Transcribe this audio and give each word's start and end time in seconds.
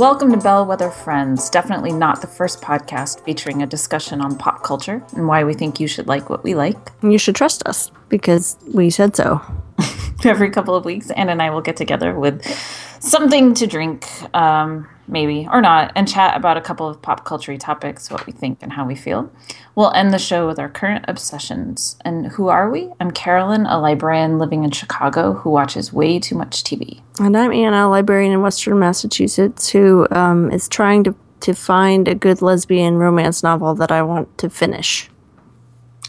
Welcome 0.00 0.30
to 0.32 0.38
Bellwether 0.38 0.90
Friends, 0.90 1.50
definitely 1.50 1.92
not 1.92 2.22
the 2.22 2.26
first 2.26 2.62
podcast 2.62 3.22
featuring 3.22 3.62
a 3.62 3.66
discussion 3.66 4.22
on 4.22 4.34
pop 4.34 4.62
culture 4.62 5.04
and 5.14 5.28
why 5.28 5.44
we 5.44 5.52
think 5.52 5.78
you 5.78 5.86
should 5.86 6.06
like 6.06 6.30
what 6.30 6.42
we 6.42 6.54
like. 6.54 6.90
You 7.02 7.18
should 7.18 7.34
trust 7.34 7.62
us 7.66 7.90
because 8.08 8.56
we 8.72 8.88
said 8.88 9.14
so. 9.14 9.42
Every 10.24 10.48
couple 10.48 10.74
of 10.74 10.86
weeks, 10.86 11.10
Anna 11.10 11.32
and 11.32 11.42
I 11.42 11.50
will 11.50 11.60
get 11.60 11.76
together 11.76 12.18
with 12.18 12.42
something 13.00 13.52
to 13.52 13.66
drink, 13.66 14.06
um, 14.34 14.88
maybe 15.08 15.46
or 15.50 15.60
not, 15.60 15.92
and 15.94 16.08
chat 16.08 16.36
about 16.36 16.56
a 16.56 16.60
couple 16.60 16.88
of 16.88 17.00
pop 17.02 17.24
culture 17.24 17.56
topics, 17.56 18.10
what 18.10 18.26
we 18.26 18.32
think 18.32 18.58
and 18.62 18.72
how 18.72 18.86
we 18.86 18.94
feel. 18.94 19.30
We'll 19.74 19.92
end 19.92 20.12
the 20.12 20.18
show 20.18 20.46
with 20.46 20.58
our 20.58 20.68
current 20.68 21.04
obsessions. 21.08 21.96
And 22.04 22.28
who 22.28 22.48
are 22.48 22.70
we? 22.70 22.90
I'm 23.00 23.10
Carolyn, 23.10 23.66
a 23.66 23.80
librarian 23.80 24.38
living 24.38 24.64
in 24.64 24.70
Chicago 24.70 25.34
who 25.34 25.50
watches 25.50 25.92
way 25.92 26.18
too 26.18 26.34
much 26.34 26.62
TV. 26.62 27.02
And 27.18 27.36
I'm 27.36 27.52
Anna, 27.52 27.86
a 27.86 27.88
librarian 27.88 28.32
in 28.32 28.42
Western 28.42 28.78
Massachusetts 28.78 29.70
who 29.70 30.06
um, 30.10 30.50
is 30.50 30.68
trying 30.68 31.04
to, 31.04 31.14
to 31.40 31.54
find 31.54 32.08
a 32.08 32.14
good 32.14 32.42
lesbian 32.42 32.96
romance 32.96 33.42
novel 33.42 33.74
that 33.76 33.92
I 33.92 34.02
want 34.02 34.36
to 34.38 34.50
finish. 34.50 35.10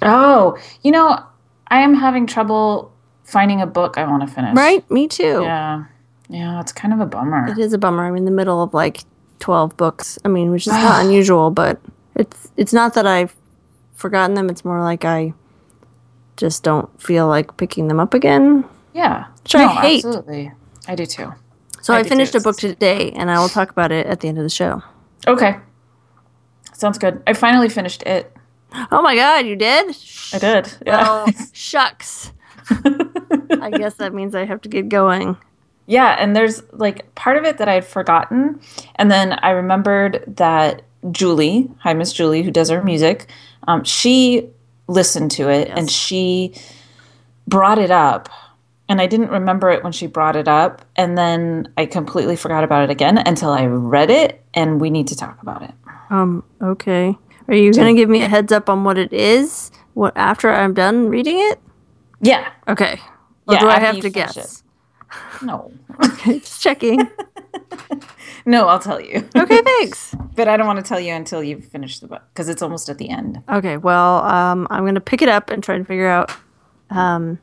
Oh, 0.02 0.58
you 0.84 0.92
know, 0.92 1.24
I 1.68 1.82
am 1.82 1.94
having 1.94 2.26
trouble 2.28 2.92
finding 3.24 3.62
a 3.62 3.68
book 3.68 3.98
I 3.98 4.06
want 4.06 4.28
to 4.28 4.34
finish. 4.34 4.56
Right? 4.56 4.90
Me 4.92 5.08
too. 5.08 5.42
Yeah. 5.44 5.86
Yeah, 6.32 6.62
it's 6.62 6.72
kind 6.72 6.94
of 6.94 7.02
a 7.02 7.06
bummer. 7.06 7.48
It 7.50 7.58
is 7.58 7.74
a 7.74 7.78
bummer. 7.78 8.06
I'm 8.06 8.16
in 8.16 8.24
the 8.24 8.32
middle 8.32 8.64
of 8.64 8.74
like 8.74 9.02
12 9.40 9.76
books. 9.76 10.18
I 10.24 10.30
mean, 10.30 10.50
which 10.52 10.66
is 10.66 10.74
not 10.74 11.06
unusual, 11.06 11.52
but 11.52 11.80
it's 12.16 12.52
it's 12.56 12.74
not 12.74 12.94
that 12.94 13.06
I've 13.06 13.36
forgotten 13.96 14.36
them. 14.36 14.50
It's 14.50 14.64
more 14.64 14.82
like 14.82 15.04
I 15.04 15.34
just 16.38 16.64
don't 16.64 16.90
feel 17.02 17.28
like 17.28 17.58
picking 17.58 17.90
them 17.90 18.00
up 18.00 18.14
again. 18.14 18.64
Yeah. 18.94 19.28
Which 19.44 19.56
I 19.56 19.68
hate. 19.68 20.06
Absolutely. 20.06 20.52
I 20.88 20.96
do 20.96 21.06
too. 21.06 21.34
So 21.82 21.94
I 21.94 22.00
I, 22.00 22.04
finished 22.04 22.32
too. 22.32 22.38
a 22.38 22.42
book 22.42 22.58
today, 22.58 23.12
and 23.12 23.30
I 23.30 23.40
will 23.40 23.50
talk 23.50 23.70
about 23.70 23.92
it 23.92 24.06
at 24.08 24.22
the 24.22 24.28
end 24.28 24.38
of 24.38 24.44
the 24.44 24.50
show. 24.50 24.82
Okay. 25.28 25.58
Sounds 26.74 26.98
good. 26.98 27.22
I 27.28 27.34
finally 27.34 27.70
finished 27.70 28.04
it. 28.04 28.36
Oh 28.90 29.02
my 29.02 29.16
god, 29.16 29.46
you 29.46 29.58
did? 29.58 29.94
I 30.32 30.40
did. 30.40 30.74
Yeah. 30.88 31.02
Well, 31.04 31.28
shucks. 31.52 32.32
I 32.70 33.70
guess 33.70 33.96
that 33.96 34.14
means 34.14 34.34
I 34.34 34.46
have 34.46 34.62
to 34.62 34.70
get 34.70 34.88
going. 34.88 35.36
Yeah, 35.88 36.16
and 36.20 36.36
there's 36.36 36.62
like 36.72 37.14
part 37.16 37.38
of 37.38 37.44
it 37.44 37.58
that 37.58 37.68
I 37.68 37.74
had 37.74 37.86
forgotten. 37.86 38.60
And 38.96 39.12
then 39.12 39.34
I 39.34 39.52
remembered 39.52 40.24
that 40.28 40.84
Julie, 41.12 41.70
hi 41.80 41.94
Miss 41.94 42.14
Julie, 42.14 42.44
who 42.44 42.52
does 42.52 42.70
our 42.72 42.84
music, 42.84 43.30
um, 43.68 43.84
she 43.84 44.50
listened 44.88 45.32
to 45.32 45.50
it 45.50 45.70
and 45.70 45.90
she 45.90 46.54
brought 47.48 47.80
it 47.80 47.92
up. 47.92 48.30
And 48.90 49.00
I 49.02 49.08
didn't 49.08 49.30
remember 49.30 49.70
it 49.70 49.84
when 49.84 49.94
she 49.94 50.06
brought 50.06 50.36
it 50.36 50.50
up. 50.50 50.84
And 50.98 51.18
then 51.18 51.72
I 51.78 51.86
completely 51.86 52.36
forgot 52.36 52.64
about 52.64 52.84
it 52.84 52.90
again 52.90 53.18
until 53.18 53.52
I 53.52 53.66
read 53.66 54.10
it 54.10 54.44
and 54.54 54.82
we 54.82 54.90
need 54.90 55.08
to 55.08 55.16
talk 55.16 55.42
about 55.42 55.62
it. 55.64 55.72
Um, 56.10 56.44
okay. 56.62 57.18
Are 57.48 57.56
you 57.56 57.74
going 57.74 57.96
to 57.96 58.00
give 58.00 58.10
me 58.10 58.22
a 58.22 58.28
heads 58.28 58.52
up 58.52 58.70
on 58.70 58.84
what 58.84 58.98
it 58.98 59.14
is 59.14 59.72
what 59.94 60.16
after 60.16 60.52
I'm 60.52 60.74
done 60.74 61.10
reading 61.10 61.40
it? 61.40 61.60
Yeah. 62.22 62.52
Okay. 62.68 63.00
Or 63.48 63.56
Yeah, 63.56 63.60
do 63.60 63.70
I 63.70 63.80
have 63.80 64.00
to 64.00 64.10
guess? 64.10 64.61
No. 65.42 65.72
Okay, 66.04 66.40
just 66.40 66.62
checking. 66.62 67.08
No, 68.46 68.68
I'll 68.68 68.80
tell 68.80 69.00
you. 69.00 69.28
Okay, 69.36 69.62
thanks. 69.66 70.16
but 70.36 70.48
I 70.48 70.58
don't 70.58 70.68
want 70.68 70.78
to 70.80 70.88
tell 70.88 71.00
you 71.00 71.14
until 71.14 71.44
you've 71.44 71.66
finished 71.66 72.02
the 72.02 72.08
book 72.08 72.24
because 72.34 72.50
it's 72.50 72.62
almost 72.62 72.90
at 72.90 72.98
the 72.98 73.10
end. 73.10 73.42
Okay, 73.50 73.78
well, 73.78 74.24
um, 74.24 74.68
I'm 74.70 74.84
going 74.84 74.96
to 74.96 75.02
pick 75.02 75.22
it 75.22 75.30
up 75.30 75.50
and 75.50 75.64
try 75.64 75.78
to 75.78 75.84
figure 75.84 76.08
out 76.08 76.32
um, 76.90 77.40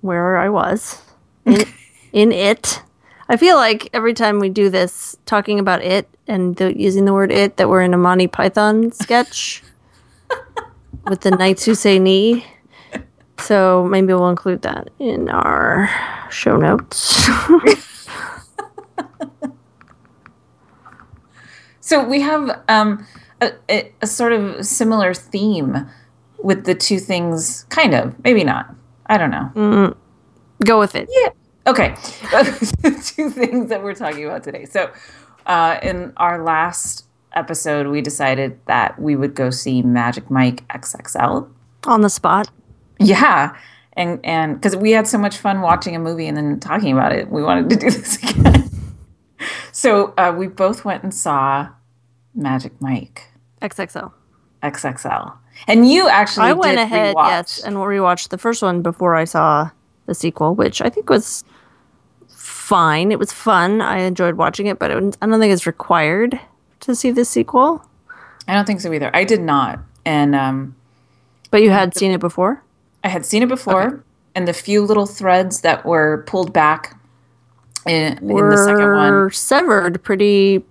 where 0.00 0.38
I 0.38 0.48
was 0.48 1.00
in, 1.44 1.64
in 2.12 2.32
it. 2.32 2.82
I 3.28 3.36
feel 3.36 3.56
like 3.56 3.88
every 3.92 4.14
time 4.14 4.38
we 4.38 4.48
do 4.48 4.68
this, 4.68 5.16
talking 5.26 5.58
about 5.58 5.82
it 5.82 6.08
and 6.26 6.56
the, 6.56 6.78
using 6.78 7.04
the 7.04 7.12
word 7.12 7.32
it, 7.32 7.56
that 7.56 7.68
we're 7.68 7.82
in 7.82 7.94
a 7.94 7.98
Monty 7.98 8.26
Python 8.26 8.92
sketch 8.92 9.62
with 11.06 11.20
the 11.22 11.30
knights 11.30 11.64
who 11.64 11.74
say 11.74 11.98
Ni. 11.98 12.44
So 13.38 13.84
maybe 13.84 14.08
we'll 14.08 14.30
include 14.30 14.62
that 14.62 14.90
in 14.98 15.28
our 15.28 15.90
show 16.30 16.56
notes. 16.56 17.28
So 21.84 22.02
we 22.02 22.22
have 22.22 22.62
um, 22.66 23.06
a, 23.42 23.92
a, 24.00 24.06
sort 24.06 24.32
of 24.32 24.64
similar 24.64 25.12
theme 25.12 25.86
with 26.42 26.64
the 26.64 26.74
two 26.74 26.98
things, 26.98 27.64
kind 27.68 27.92
of, 27.92 28.14
maybe 28.24 28.42
not. 28.42 28.74
I 29.04 29.18
don't 29.18 29.30
know. 29.30 29.94
Go 30.64 30.78
with 30.78 30.94
it. 30.94 31.10
Yeah. 31.10 31.28
Okay. 31.66 31.94
two 33.02 33.28
things 33.28 33.68
that 33.68 33.82
we're 33.82 33.94
talking 33.94 34.24
about 34.24 34.44
today. 34.44 34.64
So, 34.64 34.90
uh, 35.44 35.78
in 35.82 36.14
our 36.16 36.42
last 36.42 37.04
episode, 37.34 37.88
we 37.88 38.00
decided 38.00 38.58
that 38.64 38.98
we 38.98 39.14
would 39.14 39.34
go 39.34 39.50
see 39.50 39.82
Magic 39.82 40.30
Mike 40.30 40.66
XXL. 40.68 41.50
On 41.84 42.00
the 42.00 42.08
spot. 42.08 42.50
Yeah. 42.98 43.56
And 43.96 44.20
and 44.24 44.54
because 44.56 44.76
we 44.76 44.90
had 44.90 45.06
so 45.06 45.18
much 45.18 45.36
fun 45.38 45.60
watching 45.60 45.94
a 45.94 45.98
movie 45.98 46.26
and 46.26 46.36
then 46.36 46.58
talking 46.60 46.92
about 46.92 47.12
it, 47.12 47.30
we 47.30 47.42
wanted 47.42 47.70
to 47.70 47.76
do 47.76 47.90
this 47.90 48.16
again. 48.22 48.70
so 49.72 50.12
uh, 50.18 50.34
we 50.36 50.48
both 50.48 50.84
went 50.84 51.02
and 51.04 51.14
saw 51.14 51.68
Magic 52.34 52.72
Mike 52.80 53.28
XXL. 53.62 54.12
XXL, 54.64 55.34
and 55.68 55.88
you 55.88 56.08
actually 56.08 56.46
I 56.46 56.52
went 56.54 56.78
ahead, 56.78 57.14
rewatch. 57.14 57.28
yes, 57.28 57.62
and 57.62 57.76
rewatched 57.76 58.30
the 58.30 58.38
first 58.38 58.62
one 58.62 58.82
before 58.82 59.14
I 59.14 59.24
saw 59.24 59.70
the 60.06 60.14
sequel, 60.14 60.54
which 60.56 60.80
I 60.82 60.88
think 60.88 61.08
was 61.08 61.44
fine. 62.28 63.12
It 63.12 63.18
was 63.18 63.30
fun. 63.32 63.80
I 63.80 63.98
enjoyed 63.98 64.34
watching 64.36 64.66
it, 64.66 64.78
but 64.78 64.90
it, 64.90 64.96
I 65.20 65.26
don't 65.26 65.38
think 65.38 65.52
it's 65.52 65.66
required 65.66 66.40
to 66.80 66.94
see 66.96 67.10
the 67.12 67.24
sequel. 67.24 67.86
I 68.48 68.54
don't 68.54 68.64
think 68.66 68.80
so 68.80 68.92
either. 68.92 69.10
I 69.14 69.22
did 69.24 69.40
not, 69.40 69.78
and 70.04 70.34
um, 70.34 70.74
But 71.50 71.62
you 71.62 71.70
had 71.70 71.96
seen 71.96 72.10
it 72.10 72.20
before. 72.20 72.63
I 73.04 73.08
had 73.08 73.26
seen 73.26 73.42
it 73.42 73.48
before, 73.48 74.02
and 74.34 74.48
the 74.48 74.54
few 74.54 74.84
little 74.84 75.06
threads 75.06 75.60
that 75.60 75.84
were 75.84 76.24
pulled 76.26 76.52
back 76.52 76.98
in, 77.86 78.18
in 78.18 78.28
the 78.28 78.56
second 78.56 78.82
Were 78.82 79.24
one, 79.24 79.32
severed 79.32 80.02
pretty 80.02 80.64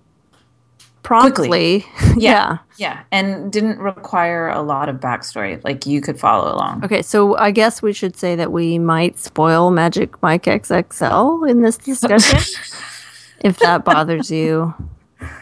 promptly. 1.04 1.86
yeah. 2.16 2.58
yeah, 2.76 3.04
and 3.12 3.52
didn't 3.52 3.78
require 3.78 4.48
a 4.48 4.62
lot 4.62 4.88
of 4.88 4.96
backstory. 4.96 5.62
Like 5.62 5.86
you 5.86 6.00
could 6.00 6.18
follow 6.18 6.52
along. 6.52 6.84
Okay, 6.84 7.02
so 7.02 7.36
I 7.36 7.52
guess 7.52 7.80
we 7.80 7.92
should 7.92 8.16
say 8.16 8.34
that 8.34 8.50
we 8.50 8.78
might 8.78 9.18
spoil 9.18 9.70
Magic 9.70 10.20
Mike 10.22 10.44
XXL 10.44 11.48
in 11.48 11.62
this 11.62 11.76
discussion. 11.76 12.40
if 13.44 13.58
that 13.60 13.84
bothers 13.84 14.30
you, 14.30 14.74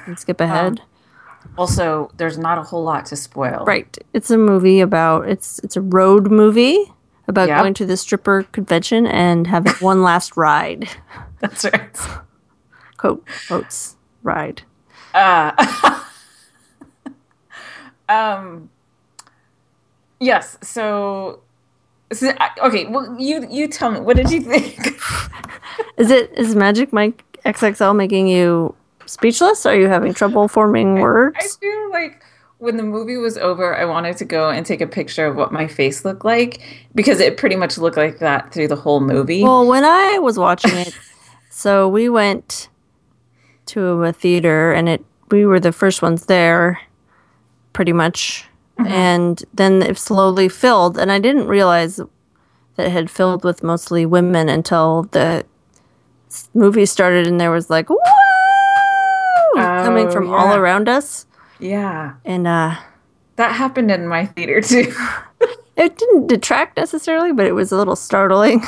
and 0.07 0.19
skip 0.19 0.41
um, 0.41 0.51
ahead. 0.51 0.83
Also, 1.59 2.11
there's 2.17 2.39
not 2.39 2.59
a 2.59 2.63
whole 2.63 2.83
lot 2.85 3.07
to 3.07 3.17
spoil. 3.17 3.65
Right. 3.67 3.97
It's 4.15 4.31
a 4.31 4.39
movie 4.39 4.81
about 4.81 5.29
it's 5.29 5.59
it's 5.61 5.77
a 5.77 5.81
road 5.81 6.31
movie 6.31 6.93
about 7.29 7.49
Yeah. 7.49 7.61
going 7.61 7.75
to 7.75 7.87
the 7.87 7.97
stripper 7.97 8.45
convention 8.53 9.07
and 9.07 9.47
having 9.47 9.73
one 9.75 10.03
last 10.11 10.37
ride. 10.37 10.89
That's 11.41 11.65
right. 11.65 11.97
Quote 12.97 13.25
quotes 13.49 13.97
ride. 14.23 14.63
Um. 18.09 18.69
Yes. 20.21 20.59
So. 20.63 21.41
so 22.13 22.33
okay. 22.63 22.87
Well, 22.87 23.17
you 23.19 23.47
you 23.51 23.69
tell 23.69 23.91
me. 23.91 24.01
What 24.01 24.17
did 24.17 24.31
you 24.31 24.41
think? 24.41 24.79
Is 25.97 26.11
it 26.11 26.33
is 26.37 26.55
Magic 26.55 26.93
Mike 26.93 27.25
XXL 27.47 27.95
making 27.97 28.27
you 28.29 28.75
speechless? 29.13 29.67
Are 29.67 29.77
you 29.77 29.89
having 29.89 30.15
trouble 30.15 30.49
forming 30.49 31.01
words? 31.01 31.37
I 31.39 31.45
words? 31.45 31.57
feel 31.57 31.91
like 31.91 32.23
when 32.59 32.77
the 32.77 32.83
movie 32.83 33.17
was 33.17 33.37
over, 33.39 33.77
I 33.77 33.85
wanted 33.85 34.17
to 34.19 34.25
go 34.25 34.49
and 34.49 34.65
take 34.65 34.81
a 34.81 34.87
picture 34.87 35.27
of 35.27 35.37
what 35.37 35.53
my 35.53 35.67
face 35.67 36.05
looked 36.05 36.25
like 36.25 36.61
because 36.95 37.21
it 37.21 37.37
pretty 37.37 37.57
much 37.57 37.77
looked 37.77 37.97
like 37.97 38.21
that 38.21 38.53
through 38.53 38.69
the 38.69 38.77
whole 38.77 39.01
movie. 39.01 39.43
Well, 39.43 39.67
when 39.67 39.85
I 39.85 40.19
was 40.19 40.39
watching 40.39 40.77
it, 40.77 40.97
so 41.51 41.89
we 41.89 42.09
went 42.09 42.69
to 43.67 44.05
a 44.05 44.13
theater 44.13 44.73
and 44.73 44.89
it 44.89 45.05
we 45.31 45.47
were 45.47 45.61
the 45.61 45.73
first 45.73 46.03
ones 46.03 46.27
there 46.27 46.81
pretty 47.73 47.93
much. 47.93 48.47
Mm-hmm. 48.79 48.93
And 48.93 49.45
then 49.53 49.83
it 49.83 49.99
slowly 49.99 50.49
filled 50.49 50.97
and 50.99 51.11
I 51.11 51.19
didn't 51.19 51.49
realize 51.49 51.97
that 51.97 52.87
it 52.87 52.93
had 52.93 53.11
filled 53.11 53.45
with 53.45 53.63
mostly 53.63 54.07
women 54.07 54.49
until 54.49 55.05
the 55.11 55.45
movie 56.55 56.87
started 56.87 57.27
and 57.27 57.41
there 57.41 57.51
was 57.51 57.69
like 57.69 57.91
coming 59.83 60.11
from 60.11 60.33
all 60.33 60.55
around 60.55 60.89
us 60.89 61.27
yeah, 61.63 62.15
and 62.25 62.47
uh 62.47 62.77
that 63.37 63.53
happened 63.53 63.91
in 63.91 64.09
my 64.09 64.27
theater 64.27 64.61
too. 64.61 64.93
it 65.77 65.97
didn't 65.97 66.27
detract 66.27 66.77
necessarily, 66.77 67.33
but 67.33 67.47
it 67.47 67.53
was 67.53 67.73
a 67.73 67.77
little 67.77 67.97
startling. 67.97 68.63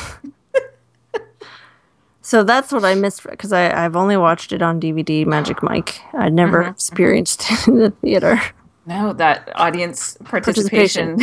so 2.22 2.44
that's 2.44 2.72
what 2.72 2.84
I 2.84 2.94
missed 2.94 3.25
because 3.25 3.52
I've 3.52 3.96
only 3.96 4.16
watched 4.16 4.52
it 4.52 4.62
on 4.62 4.81
DVD, 4.81 5.26
Magic 5.26 5.62
Mike. 5.62 6.00
I'd 6.14 6.32
never 6.32 6.62
experienced 6.62 7.50
it 7.50 7.69
in 7.69 7.78
the 7.78 7.90
theater. 7.90 8.40
no, 8.87 9.12
that 9.12 9.50
audience 9.56 10.17
participation. 10.25 11.19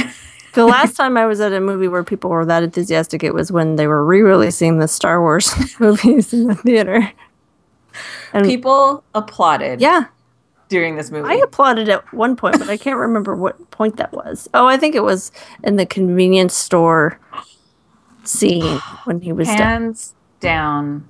The 0.53 0.65
last 0.65 0.97
time 0.97 1.15
I 1.15 1.25
was 1.25 1.39
at 1.39 1.53
a 1.53 1.61
movie 1.61 1.87
where 1.87 2.03
people 2.03 2.29
were 2.29 2.45
that 2.45 2.63
enthusiastic, 2.63 3.23
it 3.23 3.33
was 3.33 3.53
when 3.53 3.77
they 3.77 3.87
were 3.87 4.05
re-releasing 4.05 4.79
the 4.79 4.87
Star 4.89 5.21
Wars 5.21 5.49
movies 5.79 6.33
in 6.33 6.47
the 6.47 6.55
theater. 6.55 7.09
And 8.33 8.45
People 8.45 9.03
applauded 9.13 9.81
yeah, 9.81 10.05
during 10.69 10.95
this 10.95 11.11
movie. 11.11 11.29
I 11.29 11.35
applauded 11.35 11.89
at 11.89 12.13
one 12.13 12.35
point, 12.35 12.59
but 12.59 12.69
I 12.69 12.77
can't 12.77 12.97
remember 12.97 13.35
what 13.35 13.71
point 13.71 13.97
that 13.97 14.11
was. 14.13 14.49
Oh, 14.53 14.67
I 14.67 14.77
think 14.77 14.95
it 14.95 15.03
was 15.03 15.31
in 15.63 15.75
the 15.75 15.85
convenience 15.85 16.55
store 16.55 17.19
scene 18.23 18.79
when 19.03 19.21
he 19.21 19.33
was. 19.33 19.47
Hands 19.47 20.13
down, 20.39 21.07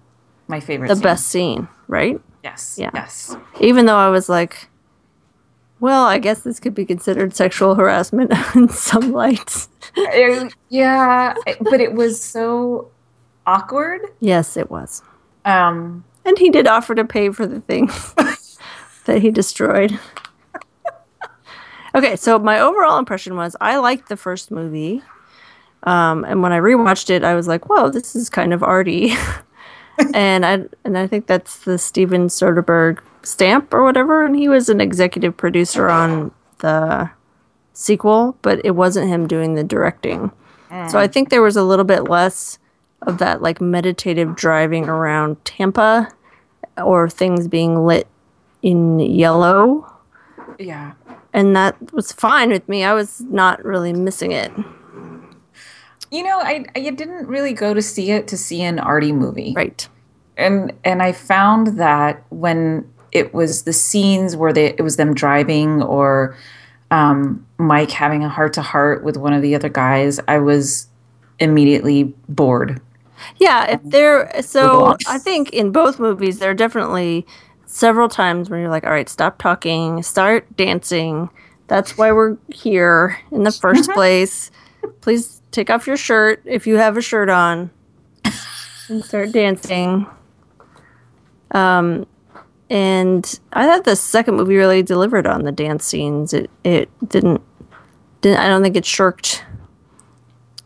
my 0.47 0.59
favorite. 0.59 0.87
the 0.87 0.95
scene. 0.95 1.03
best 1.03 1.27
scene, 1.27 1.67
right? 1.87 2.19
Yes. 2.43 2.77
Yeah. 2.79 2.91
Yes. 2.93 3.35
Even 3.59 3.85
though 3.85 3.97
I 3.97 4.09
was 4.09 4.27
like, 4.27 4.69
well, 5.79 6.05
I 6.05 6.19
guess 6.19 6.41
this 6.41 6.59
could 6.59 6.75
be 6.75 6.85
considered 6.85 7.35
sexual 7.35 7.75
harassment 7.75 8.31
in 8.55 8.69
some 8.69 9.11
lights. 9.11 9.67
Yeah, 10.69 11.33
but 11.59 11.81
it 11.81 11.93
was 11.93 12.21
so 12.21 12.91
awkward. 13.45 14.01
Yes, 14.19 14.57
it 14.57 14.69
was. 14.69 15.01
Um, 15.43 16.05
And 16.25 16.37
he 16.37 16.49
did 16.49 16.67
offer 16.67 16.95
to 16.95 17.05
pay 17.05 17.29
for 17.31 17.47
the 17.47 17.61
things 17.61 18.13
that 19.05 19.21
he 19.21 19.31
destroyed. 19.31 19.99
okay, 21.95 22.15
so 22.15 22.37
my 22.39 22.59
overall 22.59 22.99
impression 22.99 23.35
was 23.35 23.55
I 23.59 23.77
liked 23.77 24.09
the 24.09 24.17
first 24.17 24.51
movie. 24.51 25.01
Um, 25.83 26.23
and 26.25 26.43
when 26.43 26.51
I 26.51 26.59
rewatched 26.59 27.09
it, 27.09 27.23
I 27.23 27.33
was 27.33 27.47
like, 27.47 27.67
"Whoa, 27.67 27.89
this 27.89 28.15
is 28.15 28.29
kind 28.29 28.53
of 28.53 28.61
arty," 28.61 29.13
and 30.13 30.45
I 30.45 30.65
and 30.85 30.95
I 30.95 31.07
think 31.07 31.25
that's 31.25 31.59
the 31.59 31.79
Steven 31.79 32.27
Soderbergh 32.27 32.99
stamp 33.23 33.73
or 33.73 33.83
whatever. 33.83 34.23
And 34.23 34.35
he 34.35 34.47
was 34.47 34.69
an 34.69 34.79
executive 34.79 35.35
producer 35.35 35.89
on 35.89 36.31
the 36.59 37.09
sequel, 37.73 38.37
but 38.43 38.63
it 38.63 38.71
wasn't 38.71 39.07
him 39.09 39.27
doing 39.27 39.55
the 39.55 39.63
directing. 39.63 40.31
So 40.89 40.99
I 40.99 41.07
think 41.07 41.29
there 41.29 41.41
was 41.41 41.57
a 41.57 41.63
little 41.63 41.83
bit 41.83 42.05
less 42.05 42.57
of 43.03 43.17
that 43.17 43.41
like 43.41 43.59
meditative 43.61 44.35
driving 44.35 44.87
around 44.87 45.43
Tampa 45.45 46.07
or 46.77 47.09
things 47.09 47.47
being 47.47 47.85
lit 47.85 48.07
in 48.61 48.99
yellow. 48.99 49.91
yeah. 50.59 50.93
And 51.33 51.55
that 51.55 51.93
was 51.93 52.11
fine 52.11 52.49
with 52.49 52.67
me. 52.67 52.83
I 52.83 52.93
was 52.93 53.21
not 53.21 53.63
really 53.63 53.93
missing 53.93 54.31
it. 54.31 54.51
You 56.11 56.23
know, 56.23 56.39
I 56.39 56.65
I 56.75 56.89
didn't 56.89 57.27
really 57.27 57.53
go 57.53 57.73
to 57.73 57.81
see 57.81 58.11
it 58.11 58.27
to 58.27 58.37
see 58.37 58.61
an 58.63 58.79
arty 58.79 59.13
movie. 59.13 59.53
Right. 59.55 59.87
and 60.37 60.73
and 60.83 61.01
I 61.01 61.13
found 61.13 61.79
that 61.79 62.23
when 62.29 62.91
it 63.13 63.33
was 63.33 63.63
the 63.63 63.73
scenes 63.73 64.35
where 64.35 64.51
they 64.53 64.67
it 64.67 64.81
was 64.81 64.97
them 64.97 65.13
driving 65.13 65.81
or 65.81 66.35
um, 66.91 67.45
Mike 67.57 67.91
having 67.91 68.23
a 68.23 68.29
heart 68.29 68.53
to 68.53 68.61
heart 68.61 69.03
with 69.03 69.15
one 69.15 69.33
of 69.33 69.41
the 69.41 69.55
other 69.55 69.69
guys, 69.69 70.19
I 70.27 70.39
was 70.39 70.87
immediately 71.39 72.13
bored. 72.27 72.81
Yeah, 73.37 73.71
if 73.71 73.81
there 73.83 74.41
so 74.41 74.97
I 75.07 75.17
think 75.17 75.49
in 75.51 75.71
both 75.71 75.99
movies 75.99 76.39
there 76.39 76.51
are 76.51 76.55
definitely 76.55 77.25
several 77.65 78.09
times 78.09 78.49
when 78.49 78.59
you're 78.59 78.69
like, 78.69 78.83
all 78.85 78.91
right, 78.91 79.09
stop 79.09 79.37
talking, 79.37 80.03
start 80.03 80.55
dancing. 80.57 81.29
That's 81.67 81.97
why 81.97 82.11
we're 82.11 82.37
here 82.53 83.17
in 83.31 83.43
the 83.43 83.51
first 83.51 83.89
place. 83.93 84.51
Please 85.01 85.41
take 85.51 85.69
off 85.69 85.87
your 85.87 85.97
shirt 85.97 86.41
if 86.45 86.67
you 86.67 86.75
have 86.77 86.97
a 86.97 87.01
shirt 87.01 87.29
on 87.29 87.71
and 88.89 89.03
start 89.03 89.31
dancing. 89.31 90.05
Um 91.51 92.05
and 92.69 93.39
I 93.51 93.65
thought 93.67 93.83
the 93.83 93.97
second 93.97 94.35
movie 94.37 94.55
really 94.55 94.81
delivered 94.81 95.27
on 95.27 95.43
the 95.43 95.51
dance 95.51 95.85
scenes. 95.85 96.33
It 96.33 96.49
it 96.63 96.89
didn't 97.09 97.41
didn't 98.21 98.39
I 98.39 98.47
don't 98.47 98.63
think 98.63 98.75
it 98.77 98.85
shirked 98.85 99.43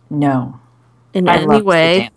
No, 0.10 0.60
in 1.15 1.27
I 1.29 1.38
any 1.38 1.62
way. 1.62 2.09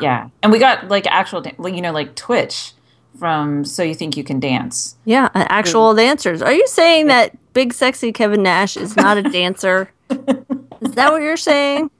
Yeah, 0.00 0.30
and 0.42 0.50
we 0.50 0.58
got 0.58 0.88
like 0.88 1.06
actual, 1.06 1.46
you 1.46 1.80
know, 1.82 1.92
like 1.92 2.16
Twitch 2.16 2.72
from 3.18 3.64
So 3.64 3.82
You 3.82 3.94
Think 3.94 4.16
You 4.16 4.24
Can 4.24 4.40
Dance. 4.40 4.96
Yeah, 5.04 5.28
actual 5.34 5.94
dancers. 5.94 6.42
Are 6.42 6.52
you 6.52 6.66
saying 6.66 7.06
that 7.06 7.36
big 7.52 7.72
sexy 7.72 8.12
Kevin 8.12 8.42
Nash 8.42 8.76
is 8.76 8.96
not 8.96 9.18
a 9.18 9.22
dancer? 9.30 9.90
is 10.10 10.92
that 10.92 11.12
what 11.12 11.22
you're 11.22 11.36
saying? 11.36 11.90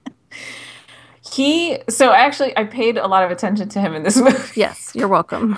He 1.33 1.77
so 1.89 2.11
actually, 2.11 2.57
I 2.57 2.63
paid 2.63 2.97
a 2.97 3.07
lot 3.07 3.23
of 3.23 3.31
attention 3.31 3.69
to 3.69 3.79
him 3.79 3.93
in 3.93 4.03
this 4.03 4.17
movie. 4.21 4.59
Yes, 4.59 4.91
you're 4.95 5.07
welcome. 5.07 5.57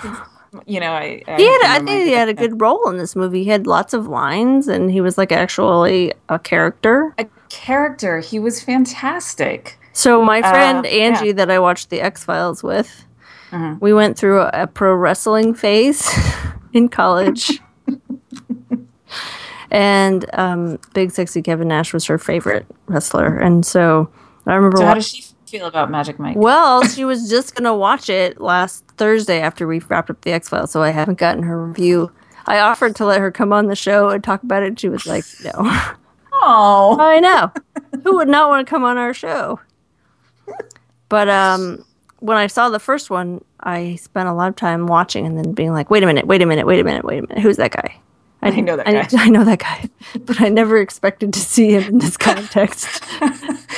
You 0.66 0.80
know, 0.80 0.92
I 0.92 1.22
I, 1.28 1.36
He 1.36 1.46
had, 1.46 1.62
I 1.64 1.78
think 1.78 2.06
he 2.06 2.12
had 2.12 2.28
a 2.28 2.34
good 2.34 2.60
role 2.60 2.88
in 2.90 2.98
this 2.98 3.14
movie. 3.16 3.44
He 3.44 3.50
had 3.50 3.66
lots 3.66 3.94
of 3.94 4.08
lines, 4.08 4.66
and 4.68 4.90
he 4.90 5.00
was 5.00 5.16
like 5.16 5.32
actually 5.32 6.12
a 6.28 6.38
character. 6.38 7.14
a 7.18 7.26
character. 7.48 8.18
He 8.18 8.38
was 8.38 8.62
fantastic. 8.62 9.78
So 9.92 10.22
my 10.24 10.40
friend 10.40 10.86
Uh, 10.86 10.88
Angie, 10.88 11.26
yeah. 11.28 11.32
that 11.34 11.50
I 11.50 11.58
watched 11.58 11.90
the 11.90 12.00
X 12.00 12.24
Files 12.24 12.62
with, 12.62 13.04
Mhm. 13.50 13.80
we 13.80 13.92
went 13.92 14.16
through 14.18 14.40
a, 14.42 14.50
a 14.52 14.66
pro 14.66 14.94
wrestling 14.94 15.54
phase 15.54 16.08
in 16.72 16.88
college. 16.88 17.60
and 19.70 20.24
um, 20.34 20.78
Big 20.94 21.10
Sexy 21.10 21.42
Kevin 21.42 21.68
Nash 21.68 21.92
was 21.92 22.06
her 22.06 22.18
favorite 22.18 22.66
wrestler, 22.86 23.36
and 23.38 23.64
so 23.64 24.08
I 24.46 24.54
remember. 24.54 24.78
So 24.78 24.84
how 24.86 24.94
does 24.94 25.08
she 25.08 25.24
feel 25.46 25.66
about 25.66 25.90
Magic 25.90 26.18
Mike? 26.18 26.36
Well, 26.36 26.82
she 26.88 27.04
was 27.04 27.28
just 27.28 27.54
gonna 27.54 27.74
watch 27.76 28.08
it 28.08 28.40
last 28.40 28.84
Thursday 28.96 29.40
after 29.40 29.66
we 29.66 29.80
wrapped 29.80 30.10
up 30.10 30.20
the 30.22 30.32
X 30.32 30.48
Files, 30.48 30.70
so 30.70 30.82
I 30.82 30.90
haven't 30.90 31.18
gotten 31.18 31.42
her 31.44 31.64
review. 31.66 32.10
I 32.46 32.58
offered 32.60 32.96
to 32.96 33.04
let 33.04 33.20
her 33.20 33.30
come 33.30 33.52
on 33.52 33.66
the 33.66 33.76
show 33.76 34.08
and 34.08 34.24
talk 34.24 34.42
about 34.42 34.62
it. 34.62 34.68
and 34.68 34.80
She 34.80 34.88
was 34.88 35.06
like, 35.06 35.24
"No, 35.44 35.52
Oh, 36.42 36.96
I 36.98 37.20
know. 37.20 37.52
Who 38.02 38.16
would 38.16 38.28
not 38.28 38.48
want 38.48 38.66
to 38.66 38.70
come 38.70 38.84
on 38.84 38.96
our 38.98 39.12
show?" 39.14 39.60
But 41.08 41.28
um, 41.28 41.84
when 42.20 42.36
I 42.36 42.46
saw 42.46 42.68
the 42.68 42.78
first 42.78 43.10
one, 43.10 43.44
I 43.60 43.96
spent 43.96 44.28
a 44.28 44.32
lot 44.32 44.48
of 44.48 44.56
time 44.56 44.86
watching 44.86 45.26
and 45.26 45.36
then 45.36 45.52
being 45.52 45.72
like, 45.72 45.90
"Wait 45.90 46.02
a 46.02 46.06
minute, 46.06 46.26
wait 46.26 46.42
a 46.42 46.46
minute, 46.46 46.66
wait 46.66 46.80
a 46.80 46.84
minute, 46.84 47.04
wait 47.04 47.18
a 47.18 47.22
minute. 47.22 47.38
Who's 47.40 47.56
that 47.56 47.72
guy?" 47.72 48.00
I 48.42 48.60
know 48.60 48.76
that 48.76 48.88
I, 48.88 48.92
guy. 48.92 49.08
I 49.18 49.28
know 49.28 49.44
that 49.44 49.58
guy, 49.58 49.88
but 50.20 50.40
I 50.40 50.48
never 50.48 50.78
expected 50.78 51.32
to 51.34 51.40
see 51.40 51.72
him 51.72 51.82
in 51.84 51.98
this 51.98 52.16
context. 52.16 53.02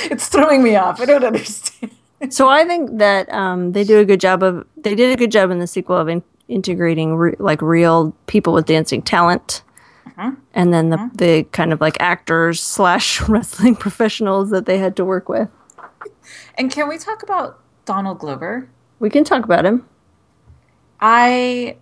it's 0.05 0.29
throwing 0.29 0.63
me 0.63 0.77
off. 0.77 1.01
I 1.01 1.05
don't 1.05 1.25
understand. 1.25 1.93
So 2.31 2.49
I 2.49 2.65
think 2.65 2.99
that 2.99 3.33
um, 3.33 3.73
they 3.73 3.83
do 3.83 3.99
a 3.99 4.05
good 4.05 4.21
job 4.21 4.43
of 4.43 4.65
they 4.77 4.95
did 4.95 5.13
a 5.13 5.17
good 5.17 5.33
job 5.33 5.51
in 5.51 5.59
the 5.59 5.67
sequel 5.67 5.97
of 5.97 6.09
in, 6.09 6.23
integrating 6.49 7.17
re- 7.17 7.35
like 7.39 7.61
real 7.61 8.15
people 8.27 8.53
with 8.53 8.67
dancing 8.67 9.03
talent, 9.03 9.63
and 10.55 10.73
then 10.73 10.91
the 10.91 11.11
the 11.15 11.43
kind 11.51 11.73
of 11.73 11.81
like 11.81 11.97
actors 12.01 12.61
slash 12.61 13.21
wrestling 13.29 13.75
professionals 13.75 14.51
that 14.51 14.67
they 14.67 14.79
had 14.79 14.95
to 14.97 15.05
work 15.05 15.29
with. 15.29 15.49
And 16.57 16.71
can 16.71 16.89
we 16.89 16.99
talk 16.99 17.23
about 17.23 17.59
Donald 17.85 18.19
Glover? 18.19 18.69
We 19.01 19.11
can 19.11 19.25
talk 19.25 19.45
about 19.45 19.65
him. 19.65 19.87
I 21.01 21.77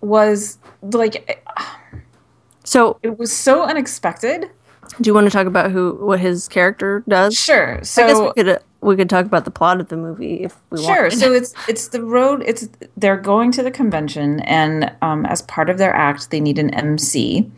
was 0.00 0.58
like, 0.82 1.42
So, 2.64 2.98
it 3.02 3.18
was 3.18 3.32
so 3.34 3.62
unexpected. 3.62 4.50
do 5.00 5.08
you 5.08 5.14
want 5.14 5.26
to 5.26 5.30
talk 5.30 5.46
about 5.46 5.70
who 5.70 5.94
what 6.00 6.20
his 6.20 6.48
character 6.48 7.02
does? 7.08 7.36
Sure. 7.38 7.74
I 7.74 7.78
guess 7.78 7.88
So 7.90 8.26
we 8.26 8.32
could 8.34 8.48
uh, 8.48 8.58
we 8.82 8.96
could 8.96 9.08
talk 9.08 9.24
about 9.26 9.44
the 9.44 9.50
plot 9.50 9.80
of 9.80 9.88
the 9.88 9.96
movie 9.96 10.42
if 10.42 10.56
we 10.70 10.78
Sure. 10.82 11.02
want. 11.02 11.12
Sure. 11.12 11.20
so 11.20 11.32
it's 11.32 11.54
it's 11.68 11.88
the 11.88 12.02
road. 12.02 12.42
It's 12.44 12.68
they're 12.96 13.16
going 13.16 13.52
to 13.52 13.62
the 13.62 13.70
convention, 13.70 14.40
and 14.40 14.92
um, 15.02 15.24
as 15.26 15.40
part 15.42 15.70
of 15.70 15.78
their 15.78 15.94
act, 15.94 16.30
they 16.30 16.40
need 16.40 16.58
an 16.58 16.70
MC. 16.74 17.50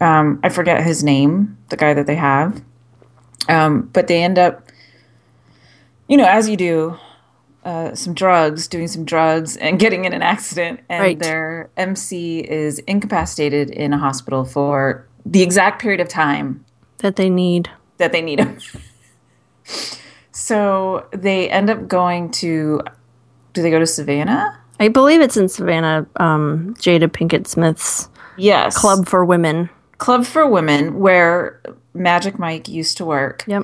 Um, 0.00 0.40
I 0.42 0.48
forget 0.48 0.82
his 0.82 1.04
name, 1.04 1.56
the 1.70 1.76
guy 1.76 1.94
that 1.94 2.06
they 2.06 2.16
have, 2.16 2.62
um, 3.48 3.88
but 3.94 4.08
they 4.08 4.22
end 4.22 4.38
up, 4.38 4.65
you 6.08 6.16
know, 6.16 6.26
as 6.26 6.48
you 6.48 6.56
do, 6.56 6.96
uh, 7.64 7.94
some 7.94 8.14
drugs, 8.14 8.68
doing 8.68 8.86
some 8.88 9.04
drugs, 9.04 9.56
and 9.56 9.78
getting 9.84 10.04
in 10.04 10.12
an 10.12 10.22
accident, 10.22 10.80
and 10.88 11.00
Right. 11.00 11.18
their 11.18 11.68
MC 11.76 12.40
is 12.40 12.78
incapacitated 12.80 13.70
in 13.70 13.92
a 13.92 13.98
hospital 13.98 14.44
for 14.44 15.06
the 15.24 15.42
exact 15.42 15.82
period 15.82 16.00
of 16.00 16.08
time 16.08 16.64
that 16.98 17.16
they 17.16 17.28
need. 17.28 17.68
that 17.98 18.12
they 18.12 18.22
need 18.22 18.38
him. 18.38 18.58
so 20.32 21.06
they 21.12 21.48
end 21.50 21.70
up 21.70 21.88
going 21.88 22.30
to. 22.30 22.80
Do 23.52 23.62
they 23.62 23.70
go 23.70 23.78
to 23.78 23.86
Savannah? 23.86 24.58
I 24.78 24.88
believe 24.88 25.20
it's 25.22 25.36
in 25.38 25.48
Savannah. 25.48 26.06
Um, 26.16 26.74
Jada 26.78 27.08
Pinkett 27.08 27.46
Smith's 27.46 28.08
Yes. 28.36 28.76
club 28.76 29.08
for 29.08 29.24
women. 29.24 29.70
Club 29.96 30.26
for 30.26 30.46
Women, 30.46 30.98
where 31.00 31.58
Magic 31.94 32.38
Mike 32.38 32.68
used 32.68 32.98
to 32.98 33.04
work. 33.06 33.44
Yep. 33.46 33.62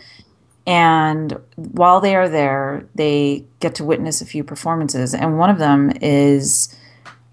And 0.67 1.39
while 1.57 2.01
they 2.01 2.15
are 2.15 2.29
there, 2.29 2.87
they 2.95 3.45
get 3.61 3.75
to 3.77 3.85
witness 3.85 4.21
a 4.21 4.27
few 4.27 4.45
performances. 4.45 5.15
And 5.15 5.39
one 5.39 5.51
of 5.51 5.59
them 5.59 5.93
is 6.01 6.77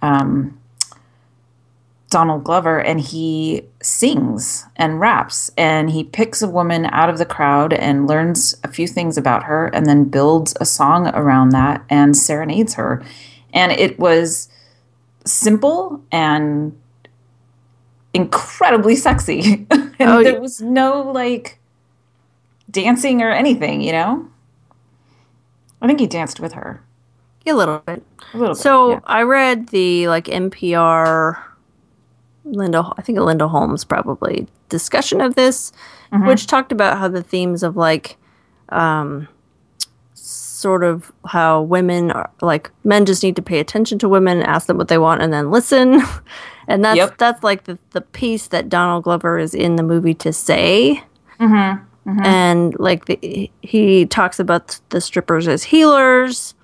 um, 0.02 0.60
Donald 2.10 2.44
Glover, 2.44 2.80
and 2.80 3.00
he 3.00 3.64
sings 3.82 4.66
and 4.76 5.00
raps. 5.00 5.52
And 5.58 5.92
he 5.92 6.04
picks 6.04 6.42
a 6.42 6.50
woman 6.50 6.86
out 6.88 7.10
of 7.10 7.20
the 7.20 7.26
crowd 7.26 7.72
and 7.72 8.08
learns 8.08 8.56
a 8.64 8.68
few 8.68 8.88
things 8.88 9.18
about 9.18 9.44
her, 9.44 9.68
and 9.68 9.86
then 9.86 10.06
builds 10.06 10.56
a 10.60 10.66
song 10.66 11.08
around 11.10 11.50
that 11.50 11.84
and 11.90 12.18
serenades 12.18 12.74
her. 12.76 13.04
And 13.54 13.72
it 13.72 14.00
was 14.00 14.50
simple 15.24 16.02
and 16.12 16.76
incredibly 18.14 18.96
sexy. 18.96 19.68
and 19.72 19.94
Oh, 20.00 20.24
there 20.24 20.42
was 20.42 20.62
no 20.62 21.12
like 21.12 21.59
dancing 22.70 23.22
or 23.22 23.32
anything, 23.32 23.82
you 23.82 23.92
know? 23.92 24.28
I 25.82 25.88
think 25.88 26.00
he 26.00 26.08
danced 26.08 26.40
with 26.40 26.54
her. 26.54 26.84
A 27.48 27.54
little 27.54 27.80
bit. 27.80 28.04
A 28.34 28.38
little 28.38 28.54
So 28.56 28.92
yeah. 28.92 29.00
I 29.06 29.24
read 29.24 29.70
the 29.70 30.08
like 30.08 30.26
NPR 30.26 31.42
Linda 32.46 32.94
I 32.98 33.02
think 33.02 33.18
Linda 33.20 33.48
Holmes 33.48 33.84
probably 33.86 34.48
discussion 34.70 35.20
of 35.22 35.36
this, 35.36 35.72
Mm-hmm. 36.12 36.26
which 36.28 36.48
talked 36.48 36.72
about 36.72 36.98
how 36.98 37.08
the 37.08 37.22
themes 37.24 37.62
of 37.64 37.78
like 37.78 38.18
um 38.70 39.28
sort 40.16 40.84
of 40.84 41.12
how 41.26 41.62
women 41.62 42.12
are 42.12 42.30
like 42.42 42.70
men 42.84 43.06
just 43.06 43.24
need 43.24 43.36
to 43.38 43.42
pay 43.42 43.60
attention 43.60 43.98
to 44.00 44.10
women, 44.10 44.42
ask 44.44 44.68
them 44.68 44.78
what 44.78 44.88
they 44.90 44.98
want 44.98 45.22
and 45.22 45.32
then 45.32 45.50
listen. 45.52 46.02
and 46.68 46.84
that's 46.84 46.98
Yep. 46.98 47.18
that's 47.18 47.44
like 47.44 47.64
the, 47.66 47.78
the 47.92 48.02
piece 48.02 48.48
that 48.48 48.70
Donald 48.70 49.04
Glover 49.06 49.38
is 49.40 49.54
in 49.54 49.76
the 49.76 49.84
movie 49.84 50.14
to 50.16 50.34
say. 50.34 51.04
Mm-hmm. 51.40 51.84
Mm-hmm. 52.10 52.26
And 52.26 52.80
like 52.80 53.06
the, 53.06 53.52
he 53.62 54.06
talks 54.06 54.40
about 54.40 54.80
the 54.90 55.00
strippers 55.02 55.48
as 55.48 55.64
healers 55.64 56.56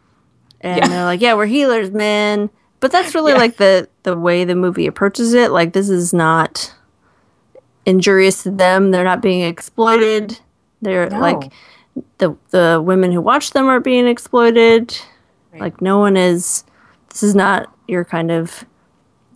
and 0.62 0.78
Yeah. 0.80 0.88
they're 0.88 1.04
like, 1.06 1.22
"Yeah, 1.22 1.34
we're 1.36 1.46
healers, 1.46 1.92
man." 1.92 2.50
But 2.80 2.92
that's 2.92 3.14
really 3.14 3.34
Yeah. 3.34 3.38
like 3.40 3.58
the 3.58 3.88
the 4.04 4.18
way 4.18 4.44
the 4.46 4.56
movie 4.56 4.88
approaches 4.88 5.34
it. 5.34 5.52
Like 5.52 5.74
this 5.74 5.90
is 5.90 6.14
not 6.14 6.74
injurious 7.86 8.44
to 8.44 8.52
them. 8.52 8.92
They're 8.92 9.04
not 9.04 9.22
being 9.22 9.42
exploited. 9.42 10.40
They're 10.82 11.10
No. 11.10 11.20
like 11.20 11.52
the 12.18 12.36
the 12.50 12.82
women 12.84 13.12
who 13.12 13.22
watch 13.22 13.52
them 13.52 13.68
are 13.68 13.80
being 13.80 14.08
exploited. 14.08 14.98
Right. 15.52 15.62
Like 15.62 15.82
no 15.82 16.00
one 16.00 16.18
is. 16.18 16.64
This 17.10 17.24
is 17.24 17.36
not 17.36 17.72
your 17.88 18.04
kind 18.04 18.32
of 18.32 18.66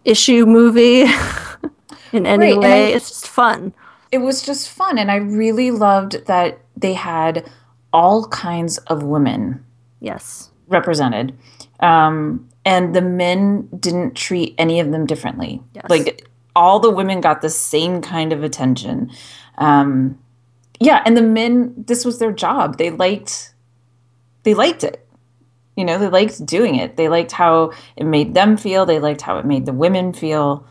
issue 0.06 0.46
movie 0.46 1.02
in 2.12 2.26
any 2.26 2.54
Right, 2.54 2.60
way. 2.60 2.86
I- 2.88 2.96
it's 2.96 3.10
just 3.10 3.28
fun. 3.28 3.74
It 4.12 4.20
was 4.20 4.42
just 4.42 4.70
fun 4.70 4.98
and 4.98 5.12
i 5.12 5.16
really 5.16 5.72
loved 5.72 6.26
that 6.26 6.60
they 6.76 6.94
had 6.94 7.50
all 7.94 8.28
kinds 8.28 8.78
of 8.80 9.04
women 9.04 9.64
Yes. 10.00 10.50
represented. 10.68 11.36
Um, 11.80 12.48
and 12.64 12.96
the 12.96 13.02
men 13.02 13.68
didn't 13.80 14.16
treat 14.16 14.54
any 14.58 14.80
of 14.80 14.92
them 14.92 15.06
differently. 15.06 15.62
Yes. 15.74 15.86
like 15.90 16.28
all 16.56 16.80
the 16.80 16.92
women 16.92 17.20
got 17.22 17.42
the 17.42 17.50
same 17.50 18.02
kind 18.02 18.32
of 18.32 18.44
attention. 18.44 19.12
Um, 19.58 20.20
yeah 20.80 21.02
and 21.06 21.18
the 21.18 21.22
men 21.22 21.74
this 21.78 22.06
was 22.06 22.20
their 22.20 22.32
job. 22.32 22.78
They 22.78 22.92
liked 22.92 23.54
they 24.44 24.54
liked 24.54 24.84
it. 24.84 25.06
You 25.76 25.84
know 25.86 25.98
they 25.98 26.08
liked 26.10 26.46
doing 26.46 26.76
it. 26.76 26.96
They 26.96 27.10
liked 27.10 27.32
how 27.32 27.74
it 27.98 28.06
made 28.06 28.34
them 28.34 28.56
feel. 28.56 28.86
They 28.86 29.00
liked 29.00 29.22
how 29.22 29.38
it 29.40 29.46
made 29.46 29.66
the 29.66 29.74
women 29.74 30.14
feel. 30.14 30.66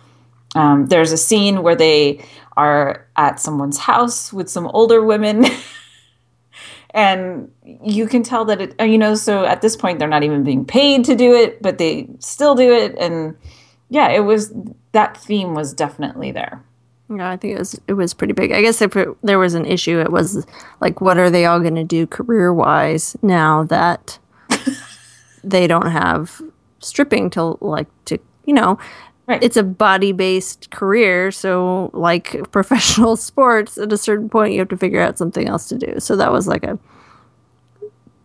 Um, 0.55 0.87
there's 0.87 1.13
a 1.13 1.19
scene 1.19 1.63
where 1.63 1.77
they 1.77 2.25
are 2.59 3.07
at 3.17 3.41
someone's 3.41 3.79
house 3.79 4.33
with 4.33 4.51
some 4.51 4.67
older 4.67 5.03
women. 5.03 5.47
And 6.95 7.53
you 7.85 8.07
can 8.07 8.23
tell 8.23 8.47
that 8.47 8.63
it 8.63 8.75
you 8.81 8.97
know 8.97 9.15
so 9.15 9.45
at 9.45 9.61
this 9.61 9.77
point 9.77 9.99
they're 9.99 10.09
not 10.09 10.23
even 10.23 10.43
being 10.43 10.65
paid 10.65 11.05
to 11.05 11.15
do 11.15 11.35
it 11.35 11.61
but 11.61 11.77
they 11.77 12.09
still 12.19 12.55
do 12.55 12.73
it. 12.73 12.97
And 12.99 13.37
yeah 13.91 14.09
it 14.09 14.21
was 14.21 14.55
that 14.93 15.17
theme 15.17 15.55
was 15.55 15.75
definitely 15.75 16.33
there. 16.33 16.65
Yeah, 17.15 17.31
I 17.31 17.37
think 17.37 17.57
it 17.57 17.59
was 17.59 17.81
it 17.89 17.93
was 17.93 18.15
pretty 18.15 18.33
big. 18.33 18.53
I 18.53 18.63
guess 18.63 18.81
if 18.81 18.97
it, 18.97 19.09
there 19.23 19.39
was 19.39 19.53
an 19.53 19.67
issue, 19.67 20.01
it 20.01 20.11
was 20.11 20.47
like, 20.81 21.01
what 21.01 21.19
are 21.19 21.31
they 21.31 21.45
all 21.45 21.61
going 21.61 21.75
to 21.75 21.85
do 21.85 22.07
career 22.07 22.53
wise 22.53 23.17
now 23.23 23.65
that 23.65 24.19
they 25.45 25.67
don't 25.67 25.91
have 25.91 26.41
stripping 26.81 27.31
to 27.31 27.59
like 27.61 27.89
to 28.07 28.19
you 28.49 28.55
know, 28.55 28.79
Right. 29.29 29.43
it's 29.43 29.57
a 29.59 29.63
body 29.63 30.13
based 30.13 30.71
career. 30.71 31.31
So 31.31 31.91
like 31.93 32.37
professional 32.51 33.15
sports, 33.17 33.77
at 33.79 33.93
a 33.93 33.99
certain 33.99 34.29
point, 34.31 34.55
you 34.55 34.59
have 34.61 34.69
to 34.69 34.77
figure 34.77 35.01
out 35.03 35.19
something 35.19 35.47
else 35.47 35.69
to 35.69 35.77
do. 35.77 36.01
So 36.01 36.17
that 36.17 36.33
was 36.33 36.49
like 36.49 36.65
a 36.65 36.79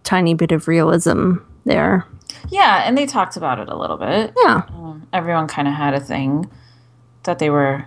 tiny 0.04 0.34
bit 0.34 0.52
of 0.52 0.68
realism 0.68 1.36
there. 1.66 2.06
yeah 2.50 2.84
and 2.86 2.98
they 2.98 3.06
talked 3.06 3.38
about 3.38 3.58
it 3.60 3.70
a 3.70 3.76
little 3.78 3.96
bit 3.98 4.34
Yeah, 4.44 4.64
um, 4.70 5.08
everyone 5.14 5.48
kind 5.48 5.66
of 5.68 5.74
had 5.74 5.94
a 5.94 6.00
thing 6.00 6.50
that 7.24 7.40
they 7.40 7.50
were 7.50 7.86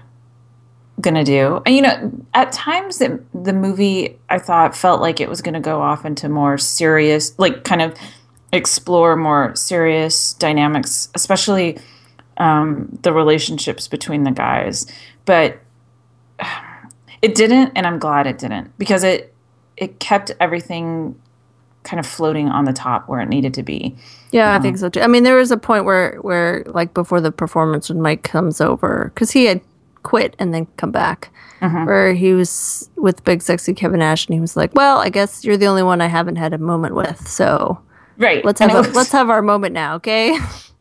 gonna 1.02 1.24
do 1.24 1.60
and 1.66 1.76
you 1.76 1.82
know 1.82 2.10
at 2.32 2.52
times 2.52 2.98
the, 2.98 3.22
the 3.34 3.52
movie 3.52 4.18
i 4.30 4.38
thought 4.38 4.74
felt 4.74 5.02
like 5.02 5.20
it 5.20 5.28
was 5.28 5.42
gonna 5.42 5.60
go 5.60 5.82
off 5.82 6.06
into 6.06 6.26
more 6.26 6.56
serious 6.56 7.38
like 7.38 7.64
kind 7.64 7.82
of 7.82 7.94
explore 8.50 9.14
more 9.14 9.54
serious 9.54 10.32
dynamics 10.34 11.10
especially 11.14 11.76
um, 12.38 12.88
the 13.02 13.12
relationships 13.12 13.88
between 13.88 14.24
the 14.24 14.30
guys 14.30 14.86
but 15.24 15.58
it 17.22 17.34
didn't 17.34 17.72
and 17.74 17.86
i'm 17.86 17.98
glad 17.98 18.26
it 18.26 18.38
didn't 18.38 18.76
because 18.78 19.02
it 19.04 19.34
it 19.76 19.98
kept 20.00 20.30
everything 20.40 21.18
kind 21.82 22.00
of 22.00 22.06
floating 22.06 22.48
on 22.48 22.64
the 22.64 22.72
top 22.72 23.08
where 23.08 23.20
it 23.20 23.28
needed 23.28 23.54
to 23.54 23.62
be 23.62 23.94
Yeah, 24.32 24.54
I 24.54 24.58
think 24.58 24.76
so 24.76 24.88
too. 24.88 25.00
I 25.00 25.06
mean, 25.06 25.22
there 25.22 25.36
was 25.36 25.50
a 25.52 25.56
point 25.56 25.84
where, 25.84 26.16
where 26.20 26.64
like 26.66 26.92
before 26.94 27.20
the 27.20 27.30
performance, 27.30 27.88
when 27.88 28.02
Mike 28.02 28.22
comes 28.24 28.60
over, 28.60 29.12
because 29.14 29.30
he 29.30 29.44
had 29.44 29.60
quit 30.02 30.34
and 30.40 30.52
then 30.52 30.66
come 30.76 30.90
back, 30.90 31.30
where 31.60 32.12
he 32.12 32.32
was 32.34 32.90
with 32.96 33.24
Big 33.24 33.40
Sexy 33.40 33.72
Kevin 33.72 34.00
Nash, 34.00 34.26
and 34.26 34.34
he 34.34 34.40
was 34.40 34.56
like, 34.56 34.74
"Well, 34.74 34.98
I 34.98 35.10
guess 35.10 35.44
you're 35.44 35.56
the 35.56 35.66
only 35.66 35.84
one 35.84 36.00
I 36.00 36.08
haven't 36.08 36.36
had 36.36 36.52
a 36.52 36.58
moment 36.58 36.94
with, 36.96 37.26
so 37.28 37.80
right 38.18 38.44
let's 38.44 38.60
have 38.60 38.74
a, 38.74 38.78
was- 38.78 38.94
let's 38.96 39.12
have 39.12 39.30
our 39.30 39.40
moment 39.42 39.72
now, 39.72 39.94
okay?" 39.94 40.36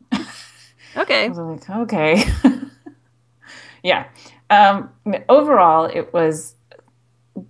okay. 0.98 1.26
I 1.26 1.28
was 1.30 1.38
like, 1.38 1.70
okay. 1.70 2.24
yeah. 3.84 4.08
Um, 4.50 4.90
overall, 5.30 5.86
it 5.86 6.14
was 6.14 6.56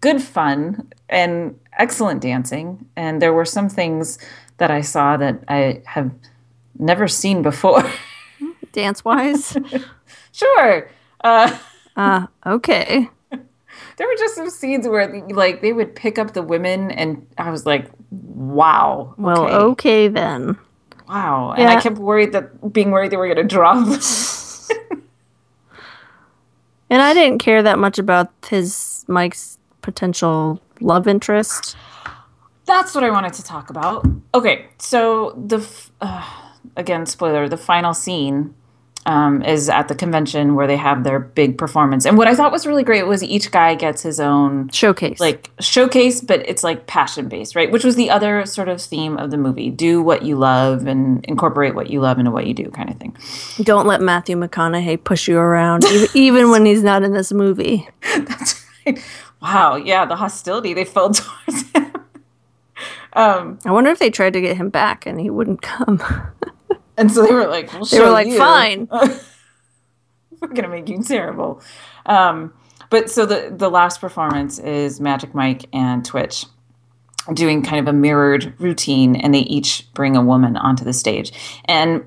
good 0.01 0.21
fun 0.21 0.91
and 1.09 1.59
excellent 1.77 2.21
dancing. 2.21 2.85
And 2.95 3.21
there 3.21 3.33
were 3.33 3.45
some 3.45 3.69
things 3.69 4.17
that 4.57 4.71
I 4.71 4.81
saw 4.81 5.17
that 5.17 5.43
I 5.47 5.81
have 5.85 6.11
never 6.79 7.07
seen 7.07 7.41
before. 7.41 7.83
Dance 8.71 9.05
wise, 9.05 9.57
sure. 10.31 10.89
Uh, 11.23 11.57
uh, 11.95 12.27
okay. 12.45 13.09
there 13.29 14.07
were 14.07 14.15
just 14.17 14.35
some 14.35 14.49
scenes 14.49 14.87
where, 14.87 15.25
like, 15.29 15.61
they 15.61 15.71
would 15.71 15.95
pick 15.95 16.19
up 16.19 16.33
the 16.33 16.43
women, 16.43 16.91
and 16.91 17.25
I 17.37 17.51
was 17.51 17.65
like, 17.65 17.89
wow. 18.11 19.15
Well, 19.17 19.45
okay, 19.45 19.55
okay 19.55 20.07
then. 20.09 20.57
Wow. 21.07 21.53
And 21.57 21.69
I 21.69 21.81
kept 21.81 21.97
worried 21.97 22.33
that, 22.33 22.73
being 22.73 22.91
worried 22.91 23.11
they 23.11 23.17
were 23.17 23.27
going 23.27 23.37
to 23.37 23.43
drop. 23.43 23.85
And 26.89 27.01
I 27.01 27.13
didn't 27.13 27.39
care 27.39 27.63
that 27.63 27.79
much 27.79 27.97
about 27.97 28.31
his 28.47 29.05
Mike's 29.07 29.57
potential 29.81 30.61
love 30.81 31.07
interest. 31.07 31.75
That's 32.65 32.93
what 32.95 33.03
I 33.03 33.09
wanted 33.09 33.33
to 33.33 33.43
talk 33.43 33.69
about. 33.69 34.07
Okay, 34.33 34.67
so 34.79 35.31
the 35.47 35.57
f- 35.57 35.91
uh, 36.01 36.23
again 36.75 37.05
spoiler, 37.05 37.47
the 37.49 37.57
final 37.57 37.93
scene 37.93 38.53
um, 39.05 39.43
is 39.43 39.69
at 39.69 39.87
the 39.87 39.95
convention 39.95 40.55
where 40.55 40.67
they 40.67 40.77
have 40.77 41.03
their 41.03 41.19
big 41.19 41.57
performance, 41.57 42.05
and 42.05 42.17
what 42.17 42.27
I 42.27 42.35
thought 42.35 42.51
was 42.51 42.65
really 42.65 42.83
great 42.83 43.03
was 43.03 43.23
each 43.23 43.51
guy 43.51 43.75
gets 43.75 44.01
his 44.01 44.19
own 44.19 44.69
Showcase. 44.69 45.19
like 45.19 45.51
showcase, 45.59 46.21
but 46.21 46.47
it's 46.47 46.63
like 46.63 46.87
passion 46.87 47.27
based, 47.29 47.55
right? 47.55 47.71
Which 47.71 47.83
was 47.83 47.95
the 47.95 48.09
other 48.09 48.45
sort 48.45 48.67
of 48.67 48.81
theme 48.81 49.17
of 49.17 49.31
the 49.31 49.37
movie: 49.37 49.69
do 49.69 50.01
what 50.01 50.23
you 50.23 50.35
love 50.37 50.87
and 50.87 51.23
incorporate 51.25 51.75
what 51.75 51.89
you 51.89 52.01
love 52.01 52.17
into 52.19 52.31
what 52.31 52.47
you 52.47 52.53
do, 52.53 52.69
kind 52.71 52.89
of 52.89 52.97
thing. 52.97 53.15
Don't 53.63 53.85
let 53.87 54.01
Matthew 54.01 54.35
McConaughey 54.37 55.03
push 55.03 55.27
you 55.27 55.37
around, 55.37 55.85
even, 56.13 56.49
when 56.49 56.65
he's 56.65 56.83
not 56.83 57.03
in 57.03 57.13
this 57.13 57.31
movie. 57.31 57.87
That's 58.17 58.65
right. 58.85 59.03
Wow, 59.41 59.75
yeah, 59.75 60.05
the 60.05 60.15
hostility 60.15 60.73
they 60.73 60.85
felt 60.85 61.15
towards 61.47 61.71
him. 61.71 61.93
um, 63.13 63.59
I 63.65 63.71
wonder 63.71 63.91
if 63.91 63.99
they 63.99 64.09
tried 64.09 64.33
to 64.33 64.41
get 64.41 64.57
him 64.57 64.69
back 64.69 65.05
and 65.05 65.19
he 65.19 65.29
wouldn't 65.29 65.61
come. 65.61 66.01
And 66.97 67.11
so 67.11 67.23
they 67.25 67.33
were 67.33 67.47
like, 67.47 67.73
"We'll 67.73 67.85
They 67.85 67.99
were 67.99 68.09
like, 68.11 68.27
you." 68.27 68.37
fine. 68.37 68.87
we're 70.41 70.49
gonna 70.49 70.69
make 70.69 70.89
you 70.89 71.01
terrible. 71.03 71.61
Um, 72.05 72.53
but 72.89 73.09
so 73.09 73.25
the 73.25 73.53
the 73.55 73.69
last 73.69 74.01
performance 74.01 74.59
is 74.59 75.01
Magic 75.01 75.33
Mike 75.35 75.65
and 75.73 76.05
Twitch 76.05 76.45
doing 77.33 77.63
kind 77.63 77.79
of 77.79 77.93
a 77.93 77.97
mirrored 77.97 78.53
routine, 78.59 79.15
and 79.15 79.33
they 79.33 79.39
each 79.41 79.87
bring 79.93 80.15
a 80.15 80.23
woman 80.23 80.57
onto 80.57 80.83
the 80.83 80.93
stage. 80.93 81.31
And 81.65 82.05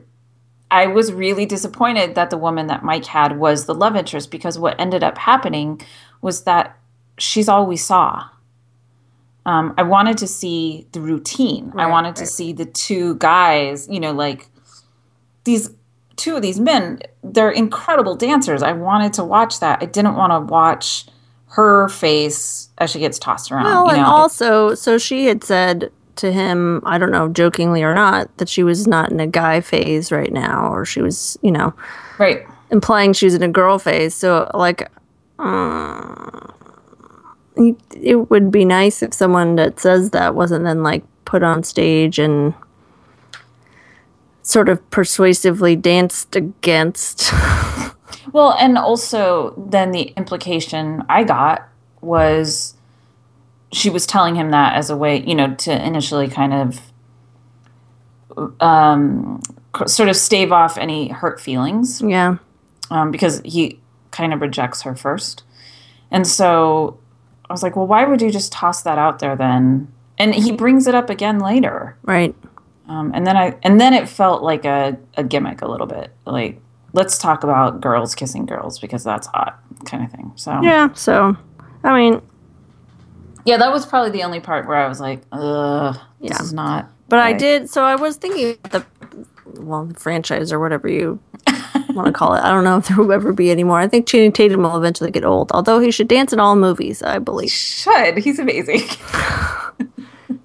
I 0.70 0.86
was 0.86 1.12
really 1.12 1.46
disappointed 1.46 2.14
that 2.14 2.30
the 2.30 2.38
woman 2.38 2.66
that 2.68 2.84
Mike 2.84 3.06
had 3.06 3.38
was 3.38 3.66
the 3.66 3.74
love 3.74 3.96
interest 3.96 4.30
because 4.30 4.58
what 4.58 4.78
ended 4.80 5.02
up 5.04 5.18
happening 5.18 5.80
was 6.22 6.44
that 6.44 6.78
she's 7.18 7.48
all 7.48 7.66
we 7.66 7.76
saw. 7.76 8.28
Um, 9.46 9.74
I 9.78 9.82
wanted 9.84 10.18
to 10.18 10.26
see 10.26 10.86
the 10.92 11.00
routine. 11.00 11.74
I 11.78 11.84
Right, 11.84 11.90
wanted 11.90 12.16
to 12.16 12.26
see 12.26 12.52
the 12.52 12.66
two 12.66 13.16
guys, 13.16 13.88
you 13.90 14.00
know, 14.00 14.12
like 14.12 14.48
these 15.44 15.70
two 16.16 16.36
of 16.36 16.42
these 16.42 16.60
men, 16.60 17.00
they're 17.22 17.50
incredible 17.50 18.16
dancers. 18.16 18.62
I 18.62 18.72
wanted 18.72 19.12
to 19.14 19.24
watch 19.24 19.60
that. 19.60 19.78
I 19.80 19.86
didn't 19.86 20.16
want 20.16 20.32
to 20.32 20.40
watch 20.52 21.06
her 21.50 21.88
face 21.88 22.68
as 22.78 22.90
she 22.90 22.98
gets 22.98 23.18
tossed 23.18 23.50
around. 23.50 23.64
Well, 23.64 23.86
you 23.86 23.92
and 23.92 24.02
also, 24.02 24.74
so 24.74 24.98
she 24.98 25.26
had 25.26 25.42
said 25.42 25.90
to 26.16 26.32
him, 26.32 26.82
I 26.84 26.98
don't 26.98 27.12
know, 27.12 27.28
jokingly 27.28 27.82
or 27.82 27.94
not, 27.94 28.36
that 28.38 28.48
she 28.48 28.62
was 28.62 28.86
not 28.86 29.10
in 29.10 29.20
a 29.20 29.26
guy 29.26 29.60
phase 29.60 30.12
right 30.12 30.32
now, 30.32 30.72
or 30.72 30.84
she 30.84 31.00
was, 31.00 31.38
you 31.42 31.52
know, 31.52 31.72
right. 32.18 32.46
implying 32.70 33.12
she 33.12 33.26
was 33.26 33.34
in 33.34 33.42
a 33.42 33.48
girl 33.48 33.78
phase. 33.78 34.14
So, 34.14 34.50
like, 34.52 34.90
uh, 35.38 36.48
it 37.96 38.30
would 38.30 38.50
be 38.50 38.64
nice 38.64 39.02
if 39.02 39.14
someone 39.14 39.56
that 39.56 39.80
says 39.80 40.10
that 40.10 40.34
wasn't 40.34 40.64
then 40.64 40.82
like 40.82 41.04
put 41.24 41.42
on 41.42 41.62
stage 41.62 42.18
and 42.18 42.54
sort 44.48 44.70
of 44.70 44.90
persuasively 44.90 45.76
danced 45.76 46.34
against. 46.34 47.30
well, 48.32 48.56
and 48.58 48.78
also 48.78 49.52
then 49.58 49.90
the 49.90 50.14
implication 50.16 51.04
I 51.06 51.24
got 51.24 51.68
was 52.00 52.72
she 53.72 53.90
was 53.90 54.06
telling 54.06 54.36
him 54.36 54.50
that 54.52 54.74
as 54.74 54.88
a 54.88 54.96
way, 54.96 55.22
you 55.22 55.34
know, 55.34 55.54
to 55.56 55.86
initially 55.86 56.28
kind 56.28 56.54
of 56.54 56.80
um, 58.62 59.42
sort 59.86 60.08
of 60.08 60.16
stave 60.16 60.50
off 60.50 60.78
any 60.78 61.08
hurt 61.08 61.42
feelings. 61.42 62.00
Yeah. 62.00 62.38
Um, 62.90 63.10
because 63.10 63.42
he 63.44 63.78
kind 64.12 64.32
of 64.32 64.40
rejects 64.40 64.80
her 64.80 64.96
first. 64.96 65.42
And 66.10 66.26
so 66.26 66.98
I 67.50 67.52
was 67.52 67.62
like, 67.62 67.76
well, 67.76 67.86
why 67.86 68.06
would 68.06 68.22
you 68.22 68.30
just 68.30 68.50
toss 68.50 68.80
that 68.84 68.96
out 68.96 69.18
there 69.18 69.36
then? 69.36 69.92
And 70.16 70.34
he 70.34 70.52
brings 70.52 70.86
it 70.86 70.94
up 70.94 71.10
again 71.10 71.38
later. 71.38 71.98
Right. 72.02 72.34
Um, 72.88 73.12
and 73.14 73.26
then 73.26 73.36
I 73.36 73.56
and 73.62 73.80
then 73.80 73.92
it 73.94 74.08
felt 74.08 74.42
like 74.42 74.64
a, 74.64 74.96
a 75.16 75.22
gimmick 75.24 75.60
a 75.62 75.66
little 75.68 75.86
bit. 75.86 76.10
Like, 76.26 76.60
let's 76.94 77.18
talk 77.18 77.44
about 77.44 77.80
girls 77.80 78.14
kissing 78.14 78.46
girls 78.46 78.78
because 78.78 79.04
that's 79.04 79.26
hot 79.26 79.60
kind 79.84 80.04
of 80.04 80.10
thing. 80.10 80.32
So 80.36 80.58
Yeah, 80.62 80.92
so 80.94 81.36
I 81.84 81.96
mean 81.96 82.22
Yeah, 83.44 83.58
that 83.58 83.70
was 83.72 83.84
probably 83.86 84.10
the 84.10 84.22
only 84.24 84.40
part 84.40 84.66
where 84.66 84.76
I 84.78 84.88
was 84.88 85.00
like, 85.00 85.20
ugh, 85.32 85.96
this 86.20 86.30
Yeah. 86.30 86.42
is 86.42 86.52
not 86.52 86.88
But 87.08 87.18
I 87.20 87.32
did. 87.34 87.68
So 87.70 87.84
I 87.84 87.94
was 87.94 88.16
thinking 88.16 88.56
about 88.64 88.72
the 88.72 88.86
well, 89.60 89.84
the 89.86 89.94
franchise 89.94 90.52
or 90.52 90.58
whatever 90.60 90.88
you 90.88 91.18
want 91.90 92.06
to 92.06 92.12
call 92.12 92.34
it. 92.34 92.40
I 92.42 92.50
don't 92.50 92.64
know 92.64 92.76
if 92.78 92.88
there 92.88 92.96
will 92.98 93.12
ever 93.12 93.32
be 93.32 93.50
any 93.50 93.64
more. 93.64 93.78
I 93.80 93.88
think 93.88 94.06
Channing 94.06 94.30
Tatum 94.32 94.62
will 94.62 94.76
eventually 94.76 95.10
get 95.10 95.24
old. 95.24 95.50
Although 95.52 95.78
he 95.80 95.90
should 95.90 96.06
dance 96.08 96.32
in 96.32 96.40
all 96.40 96.54
movies, 96.56 97.02
I 97.02 97.18
believe. 97.18 97.50
should. 97.50 98.18
He's 98.18 98.38
amazing. 98.38 98.82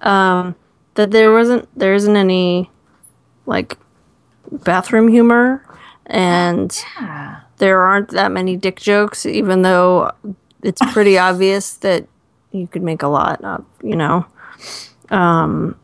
That 0.94 1.10
there 1.10 1.32
wasn't, 1.32 1.68
there 1.78 1.94
isn't 1.94 2.16
any 2.16 2.70
like 3.46 3.76
bathroom 4.50 5.08
humor, 5.08 5.64
and 6.06 6.76
yeah. 7.00 7.40
there 7.58 7.80
aren't 7.80 8.10
that 8.10 8.30
many 8.30 8.56
dick 8.56 8.80
jokes. 8.80 9.26
Even 9.26 9.62
though 9.62 10.12
it's 10.62 10.80
pretty 10.92 11.18
obvious 11.28 11.74
that 11.74 12.06
you 12.52 12.66
could 12.66 12.82
make 12.82 13.02
a 13.02 13.08
lot 13.08 13.42
of, 13.42 13.64
you 13.82 13.96
know. 13.96 14.26
Um, 15.10 15.76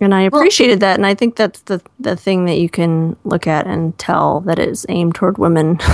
and 0.00 0.14
I 0.14 0.22
appreciated 0.22 0.80
that, 0.80 0.96
and 0.96 1.06
I 1.06 1.14
think 1.14 1.36
that's 1.36 1.60
the 1.62 1.80
the 1.98 2.16
thing 2.16 2.44
that 2.46 2.58
you 2.58 2.68
can 2.68 3.16
look 3.24 3.46
at 3.46 3.66
and 3.66 3.96
tell 3.98 4.40
that 4.40 4.58
it's 4.58 4.84
aimed 4.88 5.14
toward 5.14 5.38
women 5.38 5.78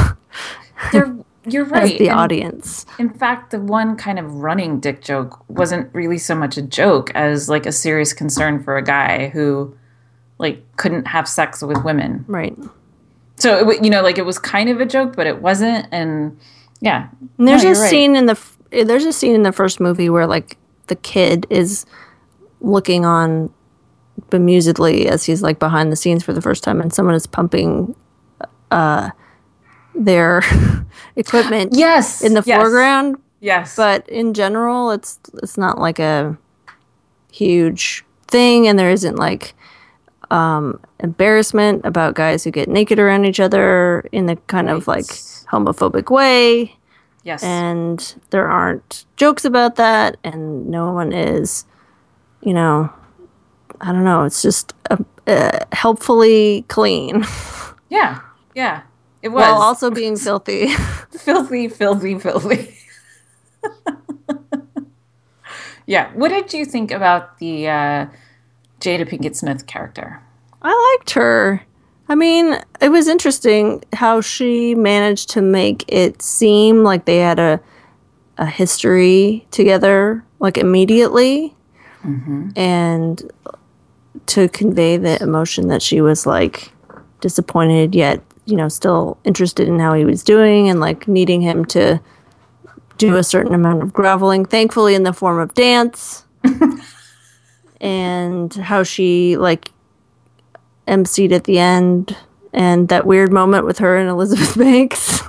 They're, 0.91 1.15
you're 1.47 1.65
as 1.67 1.71
right. 1.71 1.99
the 1.99 2.09
And 2.09 2.19
audience. 2.21 2.87
In 2.99 3.11
fact, 3.11 3.51
the 3.51 3.61
one 3.61 3.97
kind 3.97 4.19
of 4.19 4.33
running 4.35 4.81
dick 4.81 5.03
joke 5.03 5.45
wasn't 5.49 5.93
really 5.95 6.19
so 6.19 6.35
much 6.35 6.57
a 6.57 6.63
joke 6.63 7.11
as 7.15 7.49
like 7.49 7.67
a 7.67 7.73
serious 7.73 8.13
concern 8.13 8.63
for 8.63 8.77
a 8.77 8.83
guy 8.83 9.29
who 9.29 9.75
like 10.39 10.65
couldn't 10.77 11.07
have 11.07 11.29
sex 11.29 11.63
with 11.63 11.83
women. 11.85 12.25
Right. 12.29 12.57
So 13.37 13.71
it, 13.71 13.83
you 13.85 13.91
know, 13.91 14.03
like 14.03 14.19
it 14.19 14.27
was 14.27 14.39
kind 14.39 14.69
of 14.69 14.81
a 14.81 14.87
joke, 14.87 15.17
but 15.17 15.27
it 15.27 15.43
wasn't. 15.43 15.87
And 15.93 16.39
yeah, 16.81 17.09
And 17.39 17.49
there's 17.49 17.65
No, 17.65 17.71
a 17.71 17.75
right. 17.75 17.91
scene 17.91 18.17
in 18.17 18.27
the 18.27 18.39
there's 18.71 19.05
a 19.05 19.13
scene 19.13 19.35
in 19.35 19.43
the 19.43 19.53
first 19.53 19.81
movie 19.81 20.09
where 20.09 20.27
like 20.27 20.57
the 20.87 20.97
kid 20.97 21.47
is 21.51 21.85
looking 22.61 23.05
on 23.05 23.53
bemusedly 24.31 25.07
as 25.07 25.25
he's 25.25 25.43
like 25.43 25.59
behind 25.59 25.91
the 25.93 25.97
scenes 25.97 26.23
for 26.25 26.33
the 26.33 26.41
first 26.43 26.63
time, 26.65 26.81
and 26.81 26.93
someone 26.93 27.15
is 27.15 27.27
pumping 27.27 27.95
uh, 28.71 29.11
their 29.95 30.43
equipment 31.17 31.75
Yes, 31.75 32.23
in 32.23 32.35
the 32.35 32.43
yes, 32.45 32.59
foreground. 32.61 33.17
Yes, 33.41 33.75
But 33.77 34.09
in 34.09 34.35
general, 34.35 34.91
it's 34.93 35.19
it's 35.43 35.59
not 35.59 35.79
like 35.79 35.99
a 35.99 36.37
huge 37.33 38.05
thing, 38.29 38.69
and 38.69 38.79
there 38.79 38.91
isn't 38.91 39.17
like 39.17 39.55
um, 40.31 40.79
embarrassment 41.01 41.85
about 41.85 42.15
guys 42.15 42.45
who 42.45 42.51
get 42.51 42.69
naked 42.69 42.99
around 42.99 43.25
each 43.25 43.41
other 43.41 44.01
in 44.13 44.27
the 44.27 44.37
kind 44.47 44.71
of 44.71 44.87
like 44.87 45.05
homophobic 45.51 46.11
way. 46.11 46.77
Yes, 47.25 47.43
and 47.43 48.15
there 48.31 48.49
aren't 48.49 49.05
jokes 49.17 49.45
about 49.45 49.77
that 49.77 50.17
and 50.25 50.67
no 50.69 50.91
one 50.93 51.13
is 51.13 51.65
you 52.41 52.53
know 52.53 52.93
i 53.81 53.93
don't 53.93 54.03
know 54.03 54.25
it's 54.25 54.43
just 54.43 54.75
uh 54.91 54.97
uh 55.29 55.59
helpfully 55.73 56.65
clean. 56.69 57.25
Yeah, 57.89 58.21
yeah. 58.55 58.83
It 59.23 59.29
was 59.29 59.43
while 59.43 59.63
also 59.63 59.91
being 59.91 60.17
filthy 60.17 60.69
filthy, 61.11 61.69
filthy, 61.69 62.19
filthy. 62.19 62.75
yeah. 65.87 66.13
What 66.15 66.29
did 66.29 66.53
you 66.53 66.65
think 66.65 66.91
about 66.91 67.39
the 67.39 67.69
uh, 67.69 68.07
Jada 68.81 69.09
Pinkett 69.09 69.37
Smith 69.37 69.67
character? 69.67 70.21
i 70.65 70.97
liked 70.97 71.11
her 71.11 71.61
i 72.09 72.15
mean 72.15 72.57
it 72.81 72.89
was 72.89 73.09
interesting 73.09 73.83
how 73.93 74.21
she 74.21 74.77
managed 74.77 75.29
to 75.29 75.43
make 75.43 75.85
it 75.89 76.23
seem 76.23 76.85
like 76.85 77.05
they 77.05 77.19
had 77.19 77.41
a 77.41 77.61
a 78.39 78.47
history 78.47 79.45
together 79.51 80.25
like 80.39 80.57
immediately 80.57 81.53
and 82.57 83.31
to 84.27 84.49
convey 84.49 84.97
the 84.97 85.21
emotion 85.23 85.67
that 85.69 85.83
she 85.83 86.01
was 86.01 86.27
like 86.27 86.73
disappointed 87.21 87.93
yet 87.95 88.21
you 88.45 88.57
know 88.57 88.69
still 88.69 89.19
interested 89.25 89.69
in 89.69 89.79
how 89.79 89.95
he 89.95 90.05
was 90.05 90.23
doing 90.25 90.69
and 90.69 90.81
like 90.81 91.07
needing 91.09 91.41
him 91.41 91.65
to 91.65 92.01
do 92.99 93.17
a 93.17 93.23
certain 93.25 93.55
amount 93.55 93.83
of 93.83 93.93
groveling 93.93 94.45
thankfully 94.45 94.95
in 94.95 95.03
the 95.05 95.13
form 95.13 95.39
of 95.39 95.55
dance 95.55 96.25
and 97.81 98.55
how 98.55 98.83
she 98.83 99.37
like 99.37 99.71
emceed 100.87 101.33
at 101.33 101.45
the 101.45 101.59
end 101.59 102.17
and 102.53 102.89
that 102.89 103.07
weird 103.07 103.33
moment 103.33 103.65
with 103.65 103.79
her 103.79 103.97
and 103.97 104.09
elizabeth 104.09 104.57
banks 104.59 105.21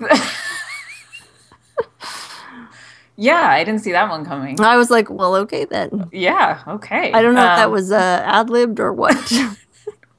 Yeah, 3.16 3.48
I 3.50 3.64
didn't 3.64 3.82
see 3.82 3.92
that 3.92 4.08
one 4.08 4.24
coming. 4.24 4.58
i 4.62 4.76
was 4.78 4.90
like 4.90 5.10
well 5.10 5.34
okay 5.36 5.66
then 5.66 6.08
Yeah, 6.12 6.62
okay. 6.66 7.12
i 7.12 7.20
don't 7.20 7.34
know 7.34 7.42
if 7.42 7.56
that 7.56 7.66
Um, 7.66 7.72
was 7.72 7.92
uh, 7.92 8.22
ad-libbed 8.24 8.80
or 8.80 8.92
what 8.94 9.14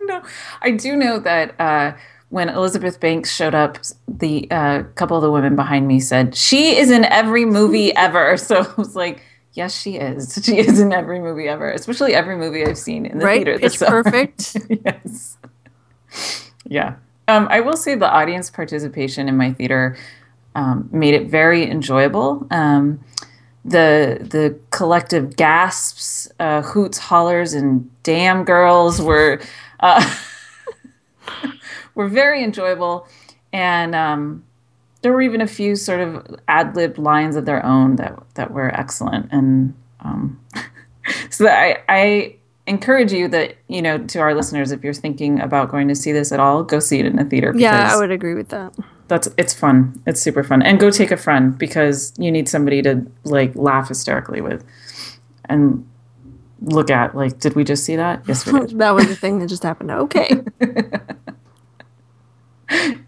no. 0.03 0.23
I 0.61 0.71
do 0.71 0.95
know 0.95 1.19
that 1.19 1.59
uh, 1.59 1.93
when 2.29 2.49
Elizabeth 2.49 2.99
Banks 2.99 3.33
showed 3.33 3.53
up, 3.53 3.77
the 4.07 4.49
uh, 4.51 4.83
couple 4.95 5.17
of 5.17 5.23
the 5.23 5.31
women 5.31 5.55
behind 5.55 5.87
me 5.87 5.99
said 5.99 6.35
she 6.35 6.77
is 6.77 6.89
in 6.89 7.05
every 7.05 7.45
movie 7.45 7.93
ever. 7.95 8.37
So 8.37 8.61
I 8.61 8.73
was 8.77 8.95
like, 8.95 9.21
yes, 9.53 9.79
she 9.79 9.95
is. 9.95 10.39
She 10.45 10.57
is 10.57 10.79
in 10.79 10.93
every 10.93 11.19
movie 11.19 11.47
ever, 11.47 11.69
especially 11.71 12.13
every 12.13 12.37
movie 12.37 12.65
I've 12.65 12.77
seen 12.77 13.05
in 13.05 13.19
the 13.19 13.25
right 13.25 13.45
theater. 13.45 13.57
this 13.59 13.79
summer. 13.79 14.03
perfect 14.03 14.57
yes. 14.85 15.37
Yeah. 16.65 16.95
Um, 17.27 17.47
I 17.49 17.59
will 17.59 17.77
say 17.77 17.95
the 17.95 18.09
audience 18.09 18.49
participation 18.49 19.27
in 19.27 19.37
my 19.37 19.53
theater 19.53 19.97
um, 20.55 20.89
made 20.91 21.13
it 21.13 21.27
very 21.27 21.69
enjoyable. 21.69 22.47
Um, 22.51 22.99
the 23.63 24.17
the 24.21 24.57
collective 24.71 25.35
gasps, 25.35 26.29
uh, 26.39 26.61
hoots, 26.61 26.97
hollers, 26.97 27.53
and 27.53 27.89
damn 28.03 28.43
girls 28.43 29.01
were 29.01 29.39
uh, 29.81 30.15
were 31.95 32.07
very 32.07 32.43
enjoyable, 32.43 33.07
and 33.53 33.95
um, 33.95 34.43
there 35.01 35.11
were 35.11 35.21
even 35.21 35.41
a 35.41 35.47
few 35.47 35.75
sort 35.75 35.99
of 35.99 36.39
ad 36.47 36.75
lib 36.75 36.97
lines 36.97 37.35
of 37.35 37.45
their 37.45 37.65
own 37.65 37.95
that 37.97 38.17
that 38.35 38.51
were 38.51 38.73
excellent. 38.79 39.31
And 39.31 39.73
um, 40.01 40.39
so 41.29 41.47
I, 41.47 41.77
I 41.89 42.35
encourage 42.67 43.11
you 43.11 43.27
that 43.29 43.55
you 43.67 43.81
know 43.81 43.97
to 43.97 44.19
our 44.19 44.33
listeners, 44.33 44.71
if 44.71 44.83
you're 44.83 44.93
thinking 44.93 45.39
about 45.39 45.69
going 45.69 45.87
to 45.87 45.95
see 45.95 46.11
this 46.11 46.31
at 46.31 46.39
all, 46.39 46.63
go 46.63 46.79
see 46.79 46.99
it 46.99 47.05
in 47.05 47.19
a 47.19 47.25
theater. 47.25 47.53
yeah 47.55 47.91
i 47.93 47.97
would 47.97 48.11
agree 48.11 48.33
with 48.33 48.49
that 48.49 48.73
that's 49.11 49.27
it's 49.37 49.53
fun. 49.53 50.01
It's 50.07 50.21
super 50.21 50.41
fun, 50.41 50.61
and 50.61 50.79
go 50.79 50.89
take 50.89 51.11
a 51.11 51.17
friend 51.17 51.57
because 51.57 52.13
you 52.17 52.31
need 52.31 52.47
somebody 52.47 52.81
to 52.83 53.05
like 53.25 53.53
laugh 53.55 53.89
hysterically 53.89 54.39
with, 54.39 54.63
and 55.49 55.85
look 56.61 56.89
at 56.89 57.15
like, 57.15 57.39
did 57.39 57.55
we 57.55 57.63
just 57.63 57.83
see 57.83 57.95
that? 57.95 58.23
Yes, 58.27 58.45
we 58.45 58.59
did. 58.59 58.69
that 58.79 58.91
was 58.91 59.07
the 59.07 59.15
thing 59.15 59.39
that 59.39 59.47
just 59.47 59.63
happened 59.63 59.91
okay 59.91 60.29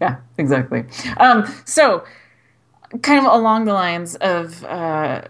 yeah, 0.00 0.16
exactly. 0.38 0.84
Um, 1.16 1.44
so, 1.64 2.04
kind 3.02 3.24
of 3.24 3.32
along 3.32 3.64
the 3.64 3.72
lines 3.72 4.14
of, 4.16 4.64
uh, 4.64 5.22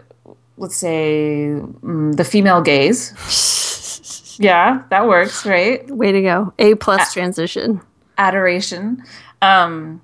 let's 0.56 0.76
say, 0.76 1.54
mm, 1.54 2.16
the 2.16 2.24
female 2.24 2.60
gaze. 2.60 3.12
Yeah, 4.36 4.82
that 4.90 5.06
works, 5.06 5.46
right? 5.46 5.88
way 5.88 6.10
to 6.10 6.20
go 6.20 6.52
a 6.58 6.74
plus 6.74 7.12
transition 7.12 7.80
Adoration. 8.18 9.04
Um, 9.40 10.02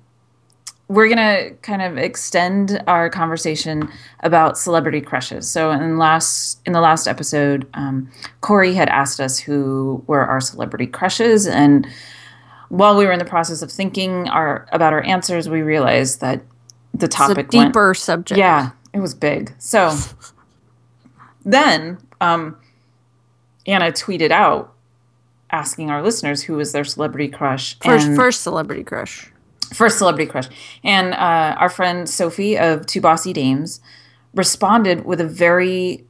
we're 0.91 1.07
gonna 1.07 1.51
kind 1.61 1.81
of 1.81 1.97
extend 1.97 2.83
our 2.85 3.09
conversation 3.09 3.89
about 4.19 4.57
celebrity 4.57 4.99
crushes. 4.99 5.49
So, 5.49 5.71
in 5.71 5.97
last 5.97 6.59
in 6.65 6.73
the 6.73 6.81
last 6.81 7.07
episode, 7.07 7.65
um, 7.75 8.11
Corey 8.41 8.73
had 8.73 8.89
asked 8.89 9.21
us 9.21 9.39
who 9.39 10.03
were 10.07 10.25
our 10.25 10.41
celebrity 10.41 10.87
crushes, 10.87 11.47
and 11.47 11.87
while 12.67 12.97
we 12.97 13.05
were 13.05 13.13
in 13.13 13.19
the 13.19 13.25
process 13.25 13.61
of 13.61 13.71
thinking 13.71 14.27
our 14.27 14.67
about 14.73 14.91
our 14.91 15.01
answers, 15.03 15.47
we 15.47 15.61
realized 15.61 16.19
that 16.19 16.41
the 16.93 17.07
topic 17.07 17.07
it's 17.07 17.15
a 17.15 17.17
topic 17.43 17.53
went 17.53 17.69
deeper 17.69 17.93
subject 17.93 18.37
yeah, 18.37 18.71
it 18.93 18.99
was 18.99 19.13
big. 19.13 19.53
So 19.59 19.95
then 21.45 21.99
um, 22.19 22.57
Anna 23.65 23.93
tweeted 23.93 24.31
out 24.31 24.73
asking 25.51 25.89
our 25.89 26.03
listeners 26.03 26.43
who 26.43 26.55
was 26.55 26.73
their 26.73 26.83
celebrity 26.83 27.29
crush. 27.29 27.79
First, 27.79 28.07
and- 28.07 28.15
first 28.17 28.41
celebrity 28.41 28.83
crush. 28.83 29.30
First 29.73 29.97
celebrity 29.97 30.29
crush. 30.29 30.47
And 30.83 31.13
uh, 31.13 31.55
our 31.57 31.69
friend 31.69 32.09
Sophie 32.09 32.57
of 32.57 32.85
Two 32.85 33.01
Bossy 33.01 33.33
Dames 33.33 33.79
responded 34.33 35.05
with 35.05 35.19
a 35.19 35.27
very 35.27 36.05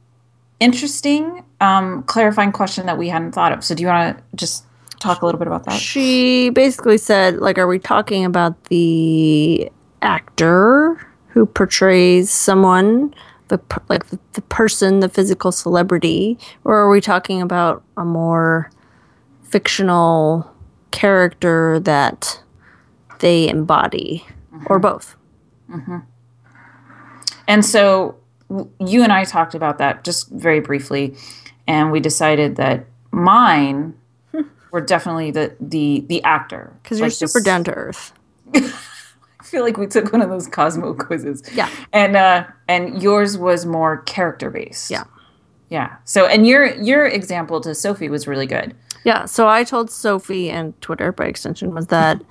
interesting, 0.60 1.44
um, 1.60 2.02
clarifying 2.04 2.52
question 2.52 2.86
that 2.86 2.98
we 2.98 3.08
hadn't 3.08 3.32
thought 3.32 3.52
of. 3.52 3.64
So, 3.64 3.74
do 3.74 3.82
you 3.82 3.88
want 3.88 4.16
to 4.16 4.22
just 4.36 4.64
talk 5.00 5.22
a 5.22 5.26
little 5.26 5.38
bit 5.38 5.48
about 5.48 5.64
that? 5.64 5.80
She 5.80 6.50
basically 6.50 6.98
said, 6.98 7.38
like, 7.38 7.58
are 7.58 7.66
we 7.66 7.78
talking 7.78 8.24
about 8.24 8.64
the 8.64 9.70
actor 10.02 11.06
who 11.28 11.46
portrays 11.46 12.30
someone, 12.30 13.14
the 13.48 13.60
like 13.88 14.06
the, 14.08 14.18
the 14.34 14.42
person, 14.42 15.00
the 15.00 15.08
physical 15.08 15.50
celebrity, 15.50 16.38
or 16.64 16.76
are 16.76 16.90
we 16.90 17.00
talking 17.00 17.40
about 17.40 17.82
a 17.96 18.04
more 18.04 18.70
fictional 19.42 20.50
character 20.90 21.80
that 21.80 22.41
they 23.22 23.48
embody, 23.48 24.24
or 24.66 24.78
both? 24.78 25.16
And 27.48 27.64
so, 27.64 28.16
you 28.78 29.02
and 29.02 29.12
I 29.12 29.24
talked 29.24 29.54
about 29.54 29.78
that 29.78 30.04
just 30.04 30.28
very 30.30 30.60
briefly, 30.60 31.16
and 31.66 31.90
we 31.90 32.00
decided 32.00 32.56
that 32.56 32.86
mine 33.10 33.94
were 34.70 34.80
definitely 34.80 35.30
the 35.30 35.54
the 35.60 36.04
the 36.08 36.22
actor 36.24 36.72
Because 36.82 37.00
you're 37.00 37.10
super 37.10 37.38
this- 37.40 37.44
down 37.44 37.64
to 37.64 37.72
earth. 37.72 38.12
I 38.54 39.44
feel 39.44 39.62
like 39.64 39.76
we 39.76 39.86
took 39.86 40.12
one 40.12 40.22
of 40.22 40.30
those 40.30 40.46
Cosmo 40.46 40.94
quizzes. 40.94 41.42
Yeah. 41.54 41.68
And 41.92 42.16
uh 42.16 42.44
and 42.68 43.02
yours 43.02 43.36
was 43.36 43.66
more 43.66 43.98
character 44.02 44.50
based. 44.50 44.90
Yeah. 44.90 45.04
Yeah. 45.68 45.96
So 46.04 46.26
and 46.26 46.46
your 46.46 46.74
your 46.76 47.06
example 47.06 47.60
to 47.62 47.74
Sophie 47.74 48.08
was 48.08 48.26
really 48.26 48.46
good. 48.46 48.74
Yeah, 49.04 49.24
so 49.24 49.48
I 49.48 49.64
told 49.64 49.90
Sophie 49.90 50.48
and 50.48 50.80
Twitter 50.80 51.10
by 51.12 51.24
extension 51.26 51.74
was 51.74 51.88
that 51.88 52.22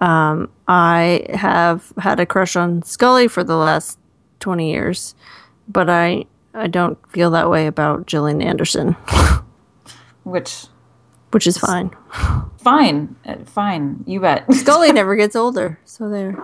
um, 0.00 0.50
I 0.66 1.26
have 1.34 1.92
had 1.98 2.20
a 2.20 2.26
crush 2.26 2.56
on 2.56 2.82
Scully 2.82 3.28
for 3.28 3.42
the 3.44 3.56
last 3.56 3.98
twenty 4.40 4.70
years, 4.70 5.14
but 5.68 5.88
I 5.90 6.24
I 6.54 6.66
don't 6.66 6.98
feel 7.12 7.30
that 7.32 7.50
way 7.50 7.66
about 7.66 8.06
Gillian 8.06 8.40
Anderson, 8.42 8.92
Which 10.24 10.66
which 11.30 11.46
is 11.46 11.58
fine. 11.58 11.90
fine. 12.58 13.16
Uh, 13.26 13.36
fine. 13.44 14.02
You 14.06 14.20
bet. 14.20 14.52
Scully 14.54 14.92
never 14.92 15.14
gets 15.16 15.36
older, 15.44 15.78
so 15.84 16.08
there. 16.08 16.42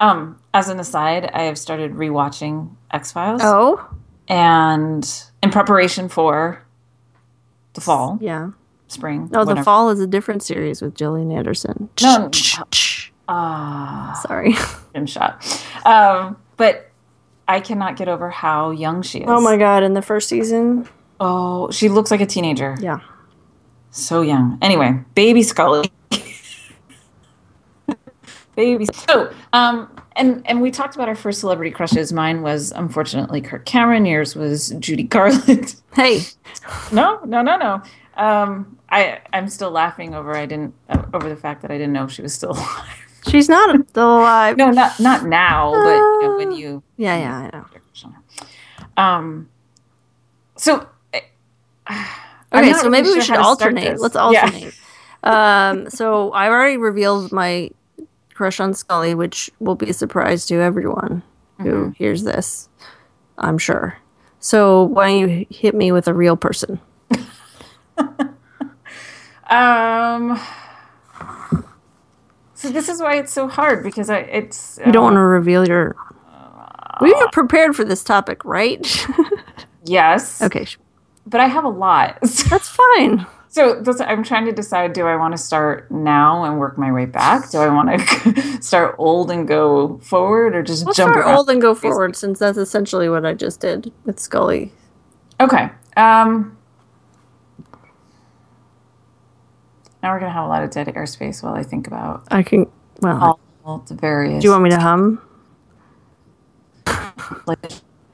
um 0.00 0.38
as 0.54 0.68
an 0.68 0.78
aside, 0.80 1.30
I 1.32 1.42
have 1.44 1.58
started 1.58 1.92
rewatching 1.94 2.70
X-Files 2.90 3.40
Oh, 3.42 3.86
and 4.28 5.08
in 5.42 5.50
preparation 5.50 6.08
for 6.08 6.62
the 7.74 7.80
fall, 7.80 8.18
yeah. 8.20 8.50
Spring. 8.92 9.28
No, 9.32 9.44
the 9.44 9.62
fall 9.62 9.90
is 9.90 10.00
a 10.00 10.06
different 10.06 10.42
series 10.42 10.80
with 10.82 10.94
Gillian 10.94 11.32
Anderson. 11.32 11.88
No. 12.02 12.30
Ah, 13.28 14.20
sorry. 14.26 14.54
Rim 14.94 15.06
shot. 15.06 15.42
Um 15.84 16.36
but 16.56 16.90
I 17.48 17.60
cannot 17.60 17.96
get 17.96 18.08
over 18.08 18.30
how 18.30 18.70
young 18.70 19.02
she 19.02 19.18
is. 19.20 19.24
Oh 19.28 19.40
my 19.40 19.56
god! 19.56 19.82
In 19.82 19.94
the 19.94 20.02
first 20.02 20.28
season, 20.28 20.88
Oh, 21.20 21.70
she 21.70 21.88
looks 21.88 22.10
like 22.10 22.20
a 22.20 22.26
teenager. 22.26 22.76
yeah. 22.80 23.00
So 23.90 24.22
young. 24.22 24.58
Anyway, 24.62 24.98
baby 25.14 25.42
Scully. 25.42 25.90
baby. 28.56 28.86
So, 29.08 29.32
um, 29.52 29.88
and 30.16 30.42
and 30.46 30.60
we 30.62 30.70
talked 30.70 30.94
about 30.94 31.08
our 31.08 31.14
first 31.14 31.40
celebrity 31.40 31.70
crushes. 31.70 32.12
Mine 32.12 32.42
was 32.42 32.70
unfortunately 32.72 33.40
Kirk 33.40 33.64
Cameron. 33.66 34.06
Yours 34.06 34.34
was 34.36 34.70
Judy 34.78 35.04
Garland. 35.04 35.76
Hey, 35.94 36.20
no, 36.90 37.20
no, 37.26 37.42
no, 37.42 37.58
no. 37.58 37.82
Um, 38.16 38.78
I 38.92 39.20
I'm 39.32 39.48
still 39.48 39.70
laughing 39.70 40.14
over 40.14 40.36
I 40.36 40.46
didn't 40.46 40.74
uh, 40.88 41.02
over 41.14 41.28
the 41.28 41.36
fact 41.36 41.62
that 41.62 41.70
I 41.70 41.78
didn't 41.78 41.92
know 41.94 42.06
she 42.06 42.22
was 42.22 42.32
still 42.34 42.50
alive. 42.58 43.20
she's 43.26 43.48
not 43.48 43.88
still 43.88 44.18
alive. 44.18 44.56
no, 44.56 44.70
not 44.70 45.00
not 45.00 45.24
now, 45.24 45.72
but 45.72 45.96
you 45.96 46.18
know, 46.28 46.36
when 46.36 46.52
you 46.52 46.82
Yeah, 46.96 47.16
yeah, 47.16 47.50
I 47.52 47.56
know. 47.56 49.02
um, 49.02 49.48
so. 50.56 50.86
Okay, 52.54 52.74
so 52.74 52.90
maybe 52.90 53.08
we 53.08 53.22
should 53.22 53.36
alternate. 53.36 53.98
Let's 53.98 54.14
alternate. 54.14 54.74
Um, 55.24 55.88
so 55.88 56.32
I've 56.32 56.52
already 56.52 56.76
revealed 56.76 57.32
my 57.32 57.70
crush 58.34 58.60
on 58.60 58.74
Scully, 58.74 59.14
which 59.14 59.50
will 59.58 59.74
be 59.74 59.88
a 59.88 59.94
surprise 59.94 60.44
to 60.46 60.56
everyone 60.56 61.22
who 61.60 61.90
hears 61.96 62.24
this, 62.24 62.68
I'm 63.38 63.56
sure. 63.56 63.96
So 64.40 64.82
why 64.82 65.08
don't 65.08 65.30
you 65.30 65.46
hit 65.48 65.74
me 65.74 65.92
with 65.92 66.08
a 66.08 66.14
real 66.14 66.36
person? 66.36 66.80
Um. 69.52 70.40
So 72.54 72.70
this 72.70 72.88
is 72.88 73.00
why 73.00 73.16
it's 73.16 73.32
so 73.32 73.48
hard 73.48 73.82
because 73.82 74.08
I 74.08 74.18
it's 74.18 74.78
You 74.86 74.92
don't 74.92 75.02
want 75.04 75.16
to 75.16 75.20
reveal 75.20 75.66
your. 75.66 75.96
We 77.00 77.12
were 77.12 77.28
prepared 77.32 77.74
for 77.74 77.84
this 77.84 78.04
topic, 78.04 78.44
right? 78.44 79.06
yes 79.84 80.40
okay, 80.40 80.64
but 81.26 81.40
I 81.40 81.48
have 81.48 81.64
a 81.64 81.68
lot 81.68 82.18
that's 82.48 82.68
fine. 82.68 83.26
so 83.48 83.80
that's, 83.80 84.00
I'm 84.00 84.22
trying 84.22 84.44
to 84.46 84.52
decide 84.52 84.92
do 84.92 85.06
I 85.06 85.16
want 85.16 85.32
to 85.32 85.38
start 85.38 85.90
now 85.90 86.44
and 86.44 86.60
work 86.60 86.78
my 86.78 86.92
way 86.92 87.04
back 87.06 87.50
do 87.50 87.58
I 87.58 87.66
want 87.68 87.88
to 87.98 88.62
start 88.62 88.94
old 88.98 89.32
and 89.32 89.48
go 89.48 89.98
forward 89.98 90.54
or 90.54 90.62
just 90.62 90.84
jump 90.84 90.94
start 90.94 91.16
around? 91.16 91.36
old 91.36 91.50
and 91.50 91.60
go 91.60 91.74
forward, 91.74 92.14
since 92.14 92.38
that's 92.38 92.58
essentially 92.58 93.08
what 93.08 93.26
I 93.26 93.34
just 93.34 93.58
did 93.60 93.92
with 94.04 94.20
Scully. 94.20 94.70
okay 95.40 95.70
um 95.96 96.56
now 100.02 100.12
we're 100.12 100.20
gonna 100.20 100.32
have 100.32 100.44
a 100.44 100.48
lot 100.48 100.62
of 100.62 100.70
dead 100.70 100.88
airspace 100.88 101.42
while 101.42 101.54
I 101.54 101.62
think 101.62 101.86
about 101.86 102.24
I 102.30 102.42
can. 102.42 102.66
Well, 103.00 103.38
all 103.64 103.78
the 103.78 103.94
various 103.94 104.42
do 104.42 104.48
you 104.48 104.52
want 104.52 104.64
me 104.64 104.70
to 104.70 104.80
hum? 104.80 105.20
like 107.46 107.60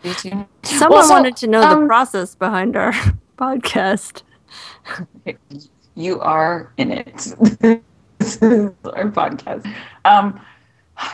YouTube? 0.04 0.46
Someone 0.62 0.98
Well, 0.98 1.08
so, 1.08 1.14
wanted 1.14 1.36
to 1.38 1.46
know 1.46 1.60
the 1.60 1.76
um, 1.76 1.86
process 1.86 2.34
behind 2.34 2.76
our 2.76 2.92
podcast. 3.38 4.22
you 5.94 6.20
are 6.20 6.72
in 6.76 6.92
it. 6.92 7.34
our 8.22 9.10
podcast. 9.10 9.72
Um, 10.04 10.40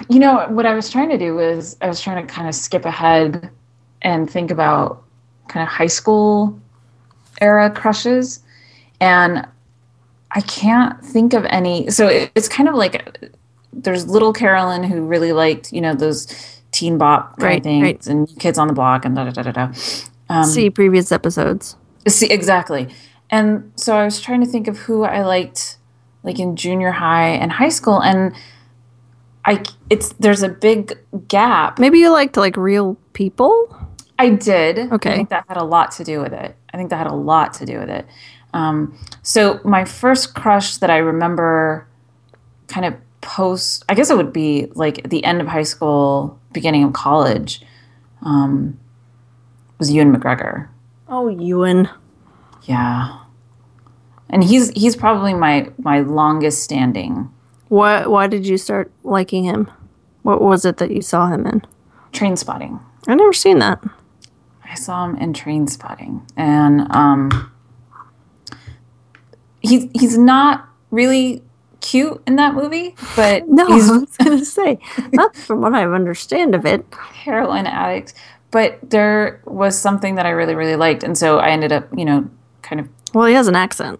you 0.08 0.18
know 0.18 0.46
what 0.48 0.66
I 0.66 0.74
was 0.74 0.90
trying 0.90 1.10
to 1.10 1.18
do 1.18 1.34
was 1.34 1.76
I 1.80 1.88
was 1.88 2.00
trying 2.00 2.26
to 2.26 2.32
kind 2.32 2.48
of 2.48 2.54
skip 2.54 2.84
ahead 2.84 3.50
and 4.02 4.30
think 4.30 4.50
about 4.50 5.02
kind 5.48 5.62
of 5.62 5.68
high 5.68 5.86
school 5.86 6.58
era 7.40 7.70
crushes, 7.70 8.42
and 9.00 9.46
I 10.34 10.40
can't 10.42 11.02
think 11.04 11.32
of 11.32 11.44
any. 11.46 11.90
So 11.90 12.08
it, 12.08 12.30
it's 12.34 12.48
kind 12.48 12.68
of 12.68 12.74
like 12.74 13.18
there's 13.72 14.06
little 14.08 14.32
Carolyn 14.32 14.82
who 14.84 15.02
really 15.02 15.32
liked 15.32 15.72
you 15.72 15.80
know 15.80 15.94
those 15.94 16.26
teen 16.72 16.98
bop 16.98 17.38
kind 17.38 17.42
Right, 17.42 17.58
of 17.58 17.62
things 17.64 17.82
right. 17.84 18.06
and 18.06 18.38
kids 18.40 18.58
on 18.58 18.66
the 18.68 18.74
block 18.74 19.04
and 19.04 19.14
da 19.16 19.24
da 19.24 19.30
da 19.30 19.42
da 19.42 19.52
da. 19.52 19.72
Um, 20.28 20.44
See 20.44 20.70
previous 20.70 21.12
episodes. 21.12 21.76
See, 22.08 22.30
exactly. 22.30 22.88
And 23.30 23.72
so 23.76 23.96
I 23.96 24.04
was 24.04 24.20
trying 24.20 24.40
to 24.40 24.46
think 24.46 24.68
of 24.68 24.78
who 24.78 25.04
I 25.04 25.22
liked 25.24 25.78
like 26.22 26.38
in 26.38 26.56
junior 26.56 26.90
high 26.92 27.28
and 27.28 27.52
high 27.52 27.68
school 27.68 28.02
and 28.02 28.34
I 29.44 29.62
it's 29.90 30.12
there's 30.14 30.42
a 30.42 30.48
big 30.48 30.98
gap. 31.28 31.78
Maybe 31.78 31.98
you 31.98 32.10
liked 32.10 32.36
like 32.36 32.56
real 32.56 32.96
people. 33.12 33.76
I 34.18 34.30
did. 34.30 34.78
Okay. 34.92 35.12
I 35.12 35.16
think 35.16 35.28
that 35.30 35.44
had 35.48 35.56
a 35.56 35.64
lot 35.64 35.90
to 35.92 36.04
do 36.04 36.20
with 36.20 36.32
it. 36.32 36.56
I 36.72 36.76
think 36.76 36.90
that 36.90 36.96
had 36.96 37.06
a 37.08 37.14
lot 37.14 37.52
to 37.54 37.66
do 37.66 37.78
with 37.78 37.90
it. 37.90 38.06
Um, 38.54 38.96
so 39.22 39.60
my 39.64 39.84
first 39.84 40.34
crush 40.34 40.76
that 40.78 40.88
I 40.88 40.98
remember 40.98 41.86
kind 42.68 42.86
of 42.86 42.94
post 43.20 43.84
I 43.88 43.94
guess 43.94 44.10
it 44.10 44.16
would 44.16 44.32
be 44.32 44.68
like 44.74 45.08
the 45.08 45.24
end 45.24 45.40
of 45.40 45.48
high 45.48 45.64
school, 45.64 46.38
beginning 46.52 46.84
of 46.84 46.92
college, 46.92 47.62
um, 48.22 48.78
was 49.78 49.90
Ewan 49.90 50.14
McGregor. 50.14 50.68
Oh, 51.08 51.28
Ewan. 51.28 51.88
Yeah. 52.62 53.18
And 54.30 54.44
he's 54.44 54.70
he's 54.70 54.96
probably 54.96 55.34
my 55.34 55.70
my 55.78 56.00
longest 56.00 56.62
standing 56.62 57.30
Why? 57.68 58.06
Why 58.06 58.26
did 58.26 58.46
you 58.46 58.56
start 58.56 58.90
liking 59.02 59.44
him? 59.44 59.70
What 60.22 60.40
was 60.40 60.64
it 60.64 60.78
that 60.78 60.90
you 60.90 61.02
saw 61.02 61.26
him 61.28 61.46
in? 61.46 61.62
Trainspotting. 62.12 62.80
I 63.08 63.14
never 63.14 63.32
seen 63.32 63.58
that. 63.58 63.82
I 64.64 64.74
saw 64.74 65.04
him 65.04 65.16
in 65.16 65.32
Trainspotting. 65.32 66.22
And 66.36 66.86
um 66.94 67.50
he's 69.64 69.88
he's 69.94 70.16
not 70.18 70.68
really 70.90 71.42
cute 71.80 72.22
in 72.26 72.36
that 72.36 72.54
movie, 72.54 72.94
but 73.16 73.48
No, 73.48 73.66
he's 73.66 73.90
I 73.90 73.98
was 73.98 74.16
gonna 74.16 74.44
say 74.44 74.78
not 75.12 75.34
from 75.36 75.60
what 75.60 75.74
I 75.74 75.84
understand 75.84 76.54
of 76.54 76.64
it. 76.64 76.84
heroin 77.24 77.66
addict. 77.66 78.14
But 78.50 78.78
there 78.88 79.40
was 79.46 79.76
something 79.76 80.14
that 80.14 80.26
I 80.26 80.30
really, 80.30 80.54
really 80.54 80.76
liked. 80.76 81.02
And 81.02 81.18
so 81.18 81.38
I 81.38 81.48
ended 81.50 81.72
up, 81.72 81.88
you 81.96 82.04
know, 82.04 82.30
kind 82.62 82.80
of 82.80 82.88
Well, 83.12 83.26
he 83.26 83.34
has 83.34 83.48
an 83.48 83.56
accent. 83.56 83.98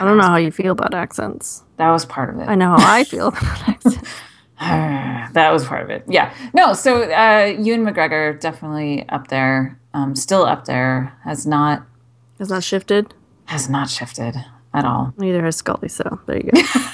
I 0.00 0.04
don't 0.04 0.16
know 0.18 0.24
how 0.26 0.36
you 0.38 0.50
feel 0.50 0.72
about 0.72 0.92
accents. 0.92 1.62
that 1.76 1.90
was 1.90 2.04
part 2.04 2.30
of 2.34 2.40
it. 2.40 2.48
I 2.48 2.56
know 2.56 2.70
how 2.70 2.94
I 2.96 3.04
feel 3.04 3.28
about 3.28 3.68
accents. 3.68 4.10
that 4.60 5.50
was 5.52 5.64
part 5.64 5.82
of 5.84 5.90
it. 5.90 6.02
Yeah. 6.08 6.34
No, 6.52 6.72
so 6.74 7.02
uh, 7.02 7.54
Ewan 7.58 7.84
McGregor 7.86 8.38
definitely 8.40 9.08
up 9.08 9.28
there, 9.28 9.78
um, 9.94 10.16
still 10.16 10.44
up 10.44 10.64
there, 10.64 11.16
has 11.24 11.46
not 11.46 11.82
Has 12.38 12.50
not 12.50 12.64
shifted. 12.64 13.14
has 13.46 13.68
not 13.70 13.88
shifted. 13.88 14.34
At 14.72 14.84
all. 14.84 15.12
Neither 15.18 15.42
has 15.44 15.56
Scully, 15.56 15.88
so 15.88 16.20
there 16.26 16.36
you 16.36 16.50
go. 16.52 16.60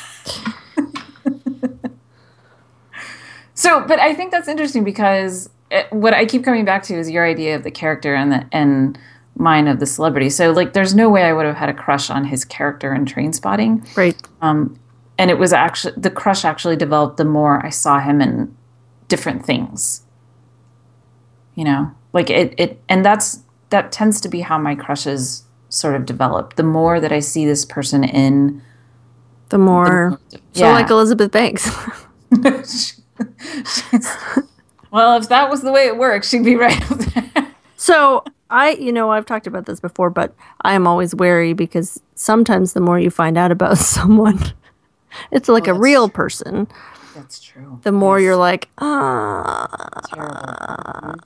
So, 3.56 3.80
but 3.88 3.98
I 3.98 4.14
think 4.14 4.30
that's 4.30 4.48
interesting 4.48 4.84
because 4.84 5.48
it, 5.70 5.90
what 5.90 6.12
I 6.12 6.26
keep 6.26 6.44
coming 6.44 6.64
back 6.64 6.82
to 6.84 6.94
is 6.94 7.10
your 7.10 7.26
idea 7.26 7.56
of 7.56 7.64
the 7.64 7.70
character 7.70 8.14
and 8.14 8.30
the 8.30 8.46
and 8.52 8.98
mine 9.34 9.66
of 9.66 9.80
the 9.80 9.86
celebrity. 9.86 10.28
So, 10.28 10.52
like, 10.52 10.74
there's 10.74 10.94
no 10.94 11.08
way 11.08 11.22
I 11.22 11.32
would 11.32 11.46
have 11.46 11.56
had 11.56 11.70
a 11.70 11.74
crush 11.74 12.10
on 12.10 12.26
his 12.26 12.44
character 12.44 12.94
in 12.94 13.06
Trainspotting. 13.06 13.96
right. 13.96 14.14
Um, 14.42 14.78
and 15.18 15.30
it 15.30 15.38
was 15.38 15.54
actually 15.54 15.94
the 15.96 16.10
crush 16.10 16.44
actually 16.44 16.76
developed 16.76 17.16
the 17.16 17.24
more 17.24 17.64
I 17.64 17.70
saw 17.70 17.98
him 17.98 18.20
in 18.20 18.54
different 19.08 19.46
things. 19.46 20.02
You 21.54 21.64
know, 21.64 21.92
like 22.12 22.28
it, 22.28 22.54
it, 22.58 22.82
and 22.90 23.02
that's 23.02 23.40
that 23.70 23.90
tends 23.90 24.20
to 24.20 24.28
be 24.28 24.42
how 24.42 24.58
my 24.58 24.74
crushes 24.74 25.44
sort 25.76 25.94
of 25.94 26.06
develop. 26.06 26.54
The 26.56 26.62
more 26.62 27.00
that 27.00 27.12
I 27.12 27.20
see 27.20 27.44
this 27.46 27.64
person 27.64 28.02
in, 28.04 28.62
The 29.50 29.58
more. 29.58 30.18
So, 30.30 30.38
Yeah. 30.54 30.72
like 30.72 30.90
Elizabeth 30.90 31.30
Banks. 31.30 31.68
well, 34.90 35.16
if 35.16 35.28
that 35.28 35.48
was 35.50 35.62
the 35.62 35.70
way 35.72 35.86
it 35.86 35.96
works, 35.96 36.28
she'd 36.28 36.44
be 36.44 36.56
right 36.56 36.90
up 36.90 36.98
there. 36.98 37.46
So 37.76 38.24
I, 38.50 38.70
you 38.72 38.92
know, 38.92 39.10
I've 39.12 39.26
talked 39.26 39.46
about 39.46 39.66
this 39.66 39.80
before, 39.80 40.10
but 40.10 40.34
I 40.62 40.72
am 40.74 40.86
always 40.86 41.14
wary 41.14 41.52
because 41.52 42.00
sometimes 42.14 42.72
the 42.72 42.80
more 42.80 42.98
you 42.98 43.10
find 43.10 43.36
out 43.38 43.50
about 43.52 43.78
someone, 43.96 44.40
it's 45.30 45.48
like 45.48 45.66
a 45.68 45.72
that's 45.72 45.82
real 45.82 46.08
person. 46.08 46.66
That's 47.14 47.40
true. 47.40 47.80
The 47.82 47.92
more 47.92 48.18
you're 48.20 48.36
like, 48.36 48.68
ah. 48.78 49.68
Terrible. 50.08 51.20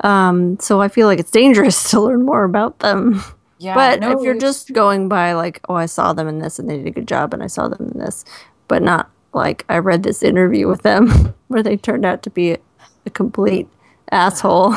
Um, 0.00 0.58
so 0.58 0.80
I 0.80 0.88
feel 0.88 1.06
like 1.06 1.20
it's 1.20 1.30
dangerous 1.30 1.90
to 1.90 2.00
learn 2.00 2.24
more 2.24 2.42
about 2.44 2.80
them. 2.80 3.22
Yeah, 3.62 3.74
But 3.74 4.00
no, 4.00 4.10
if 4.10 4.24
you're 4.24 4.38
just 4.38 4.72
going 4.72 5.08
by 5.08 5.34
like, 5.34 5.60
oh, 5.68 5.74
I 5.74 5.86
saw 5.86 6.12
them 6.12 6.26
in 6.26 6.40
this 6.40 6.58
and 6.58 6.68
they 6.68 6.78
did 6.78 6.86
a 6.88 6.90
good 6.90 7.06
job, 7.06 7.32
and 7.32 7.44
I 7.44 7.46
saw 7.46 7.68
them 7.68 7.90
in 7.92 7.98
this, 8.00 8.24
but 8.66 8.82
not 8.82 9.08
like 9.32 9.64
I 9.68 9.78
read 9.78 10.02
this 10.02 10.20
interview 10.22 10.66
with 10.66 10.82
them 10.82 11.32
where 11.46 11.62
they 11.62 11.76
turned 11.76 12.04
out 12.04 12.24
to 12.24 12.30
be 12.30 12.52
a, 12.52 12.58
a 13.06 13.10
complete 13.10 13.68
asshole. 14.10 14.74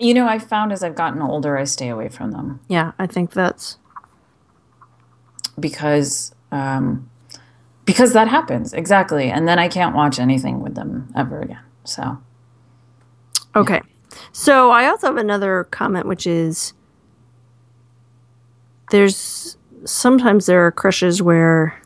you 0.00 0.12
know, 0.12 0.26
I 0.26 0.40
found 0.40 0.72
as 0.72 0.82
I've 0.82 0.96
gotten 0.96 1.22
older, 1.22 1.56
I 1.56 1.62
stay 1.64 1.88
away 1.88 2.08
from 2.08 2.32
them 2.32 2.58
Yeah, 2.66 2.92
I 2.98 3.06
think 3.06 3.30
that's 3.30 3.78
because 5.60 6.34
um, 6.50 7.08
because 7.84 8.12
that 8.12 8.26
happens 8.26 8.72
exactly, 8.72 9.30
and 9.30 9.46
then 9.46 9.60
I 9.60 9.68
can't 9.68 9.94
watch 9.94 10.18
anything 10.18 10.60
with 10.60 10.74
them 10.74 11.12
ever 11.14 11.40
again. 11.40 11.62
So 11.84 12.18
Okay. 13.54 13.82
So 14.32 14.70
I 14.70 14.86
also 14.86 15.06
have 15.06 15.16
another 15.16 15.64
comment, 15.70 16.06
which 16.06 16.26
is 16.26 16.72
there's 18.90 19.56
sometimes 19.84 20.46
there 20.46 20.66
are 20.66 20.72
crushes 20.72 21.22
where 21.22 21.80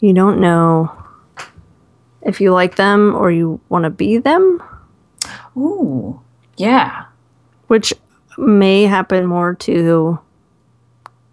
you 0.00 0.12
don't 0.12 0.40
know 0.40 0.96
if 2.22 2.40
you 2.40 2.52
like 2.52 2.76
them 2.76 3.14
or 3.14 3.30
you 3.30 3.60
want 3.68 3.84
to 3.84 3.90
be 3.90 4.18
them, 4.18 4.62
ooh, 5.56 6.20
yeah, 6.56 7.06
which 7.68 7.92
may 8.36 8.84
happen 8.84 9.26
more 9.26 9.54
to 9.54 10.18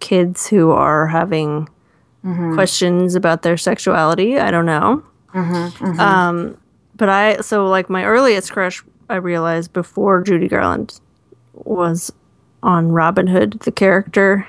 kids 0.00 0.46
who 0.46 0.70
are 0.70 1.06
having 1.06 1.68
mm-hmm. 2.24 2.54
questions 2.54 3.14
about 3.14 3.42
their 3.42 3.56
sexuality. 3.56 4.38
I 4.38 4.50
don't 4.50 4.66
know. 4.66 5.02
Mm-hmm, 5.34 5.84
mm-hmm. 5.84 6.00
Um, 6.00 6.58
but 6.96 7.08
I 7.08 7.40
so 7.40 7.66
like 7.66 7.90
my 7.90 8.04
earliest 8.04 8.52
crush, 8.52 8.82
I 9.08 9.16
realized 9.16 9.72
before 9.72 10.22
Judy 10.22 10.48
Garland 10.48 11.00
was 11.54 12.12
on 12.62 12.92
Robin 12.92 13.26
Hood, 13.26 13.60
the 13.60 13.72
character, 13.72 14.46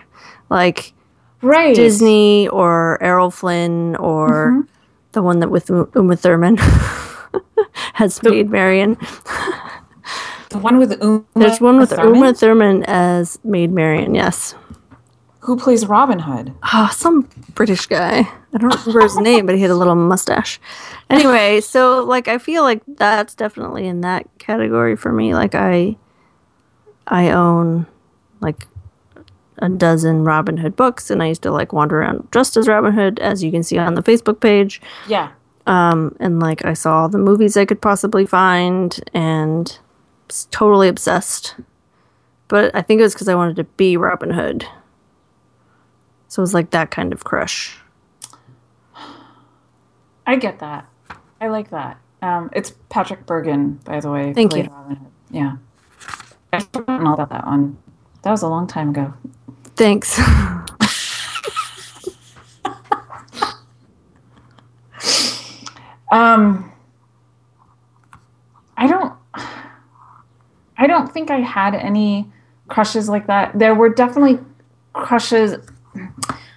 like 0.50 0.94
right. 1.42 1.76
Disney 1.76 2.48
or 2.50 3.02
Errol 3.02 3.32
Flynn 3.32 3.96
or 3.98 4.52
mm-hmm. 4.52 4.62
the 5.14 5.22
one 5.22 5.40
that 5.40 5.50
with 5.50 5.70
Uma 5.70 6.16
Thurman 6.16 6.58
has 7.94 8.22
Maid 8.24 8.50
Marian. 8.50 8.98
the 10.50 10.60
one 10.60 10.78
with 10.78 11.02
Uma. 11.02 11.24
There's 11.36 11.62
one 11.62 11.78
with 11.78 11.92
Thurman? 11.92 12.16
Uma 12.16 12.34
Thurman 12.34 12.84
as 12.86 13.40
Maid 13.44 13.72
Marian. 13.72 14.16
Yes. 14.16 14.56
who 15.42 15.58
plays 15.58 15.86
Robin 15.86 16.20
Hood. 16.20 16.54
Oh, 16.74 16.90
some 16.94 17.30
British 17.56 17.86
guy. 17.88 18.20
I 18.54 18.58
don't 18.58 18.76
remember 18.86 19.02
his 19.02 19.18
name, 19.18 19.46
but 19.46 19.56
he 19.56 19.62
had 19.62 19.72
a 19.72 19.76
little 19.76 19.96
mustache. 19.96 20.60
Anyway, 21.10 21.62
so 21.62 22.04
like 22.04 22.28
I 22.28 22.38
feel 22.38 22.64
like 22.64 22.82
that's 22.88 23.36
definitely 23.36 23.88
in 23.88 24.02
that 24.02 24.28
category 24.40 24.96
for 24.96 25.12
me. 25.12 25.34
Like 25.34 25.56
I 25.56 25.98
I 27.08 27.32
own 27.32 27.86
like 28.42 28.68
a 29.62 29.70
dozen 29.70 30.24
Robin 30.24 30.58
Hood 30.58 30.76
books 30.76 31.10
and 31.10 31.22
I 31.22 31.28
used 31.28 31.42
to 31.44 31.52
like 31.52 31.74
wander 31.74 32.02
around 32.02 32.30
dressed 32.32 32.58
as 32.58 32.68
Robin 32.68 32.94
Hood 32.94 33.20
as 33.20 33.44
you 33.44 33.52
can 33.52 33.64
see 33.64 33.78
on 33.78 33.94
the 33.96 34.04
Facebook 34.04 34.40
page. 34.40 34.82
Yeah, 35.08 35.30
Um 35.68 36.16
and 36.20 36.40
like 36.40 36.66
I 36.66 36.74
saw 36.74 37.02
all 37.02 37.10
the 37.10 37.18
movies 37.18 37.58
I 37.58 37.66
could 37.66 37.82
possibly 37.82 38.26
find 38.26 39.00
and 39.14 39.78
was 40.28 40.48
totally 40.52 40.88
obsessed. 40.88 41.56
But 42.48 42.74
I 42.76 42.82
think 42.82 43.00
it 43.00 43.04
was 43.04 43.16
cuz 43.16 43.28
I 43.28 43.36
wanted 43.36 43.56
to 43.58 43.64
be 43.64 43.98
Robin 43.98 44.32
Hood. 44.32 44.66
So 46.28 46.42
it 46.42 46.44
was 46.44 46.54
like 46.54 46.70
that 46.72 46.92
kind 46.92 47.12
of 47.14 47.24
crush. 47.24 47.78
I 50.28 50.36
get 50.36 50.60
that. 50.60 50.86
I 51.42 51.48
like 51.48 51.72
that. 51.72 51.98
Um, 52.22 52.50
it's 52.54 52.74
Patrick 52.90 53.26
Bergin, 53.26 53.84
by 53.84 54.00
the 54.00 54.12
way. 54.12 54.34
Thank 54.34 54.56
you. 54.56 54.64
Robin 54.64 54.96
Hood. 54.98 55.12
Yeah, 55.32 55.56
I've 56.54 56.68
forgotten 56.72 57.08
all 57.08 57.14
about 57.14 57.30
that 57.30 57.46
one. 57.48 57.78
That 58.24 58.32
was 58.32 58.42
a 58.42 58.48
long 58.48 58.68
time 58.68 58.90
ago. 58.90 59.14
Thanks. 59.80 60.20
Um, 66.12 66.72
I 68.76 68.88
don't. 68.88 69.14
I 70.76 70.88
don't 70.88 71.14
think 71.14 71.30
I 71.30 71.40
had 71.40 71.76
any 71.76 72.32
crushes 72.68 73.08
like 73.08 73.28
that. 73.28 73.58
There 73.60 73.76
were 73.76 73.90
definitely 73.90 74.40
crushes. 74.94 75.54
I 75.94 76.00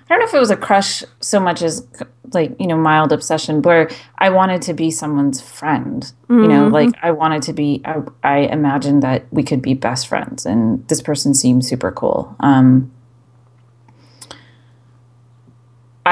don't 0.08 0.18
know 0.20 0.24
if 0.24 0.32
it 0.32 0.38
was 0.38 0.50
a 0.50 0.56
crush 0.56 1.04
so 1.20 1.38
much 1.38 1.60
as 1.60 1.86
like 2.32 2.58
you 2.58 2.66
know 2.66 2.78
mild 2.78 3.12
obsession, 3.12 3.60
where 3.60 3.90
I 4.16 4.30
wanted 4.30 4.62
to 4.62 4.72
be 4.72 4.90
someone's 4.90 5.42
friend. 5.42 6.10
You 6.30 6.48
know, 6.48 6.68
like 6.68 6.94
I 7.02 7.10
wanted 7.10 7.42
to 7.42 7.52
be. 7.52 7.82
I, 7.84 8.00
I 8.24 8.38
imagined 8.38 9.02
that 9.02 9.26
we 9.30 9.42
could 9.42 9.60
be 9.60 9.74
best 9.74 10.06
friends, 10.06 10.46
and 10.46 10.88
this 10.88 11.02
person 11.02 11.34
seemed 11.34 11.66
super 11.66 11.92
cool. 11.92 12.34
Um, 12.40 12.90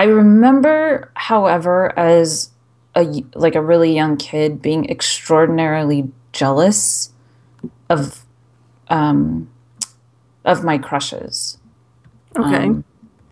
I 0.00 0.04
remember, 0.04 1.12
however, 1.12 1.92
as 1.98 2.48
a 2.96 3.22
like 3.34 3.54
a 3.54 3.60
really 3.60 3.94
young 3.94 4.16
kid 4.16 4.62
being 4.62 4.88
extraordinarily 4.88 6.10
jealous 6.32 7.12
of 7.90 8.24
um 8.88 9.50
of 10.46 10.64
my 10.64 10.78
crushes. 10.78 11.58
Okay. 12.34 12.64
Um, 12.64 12.84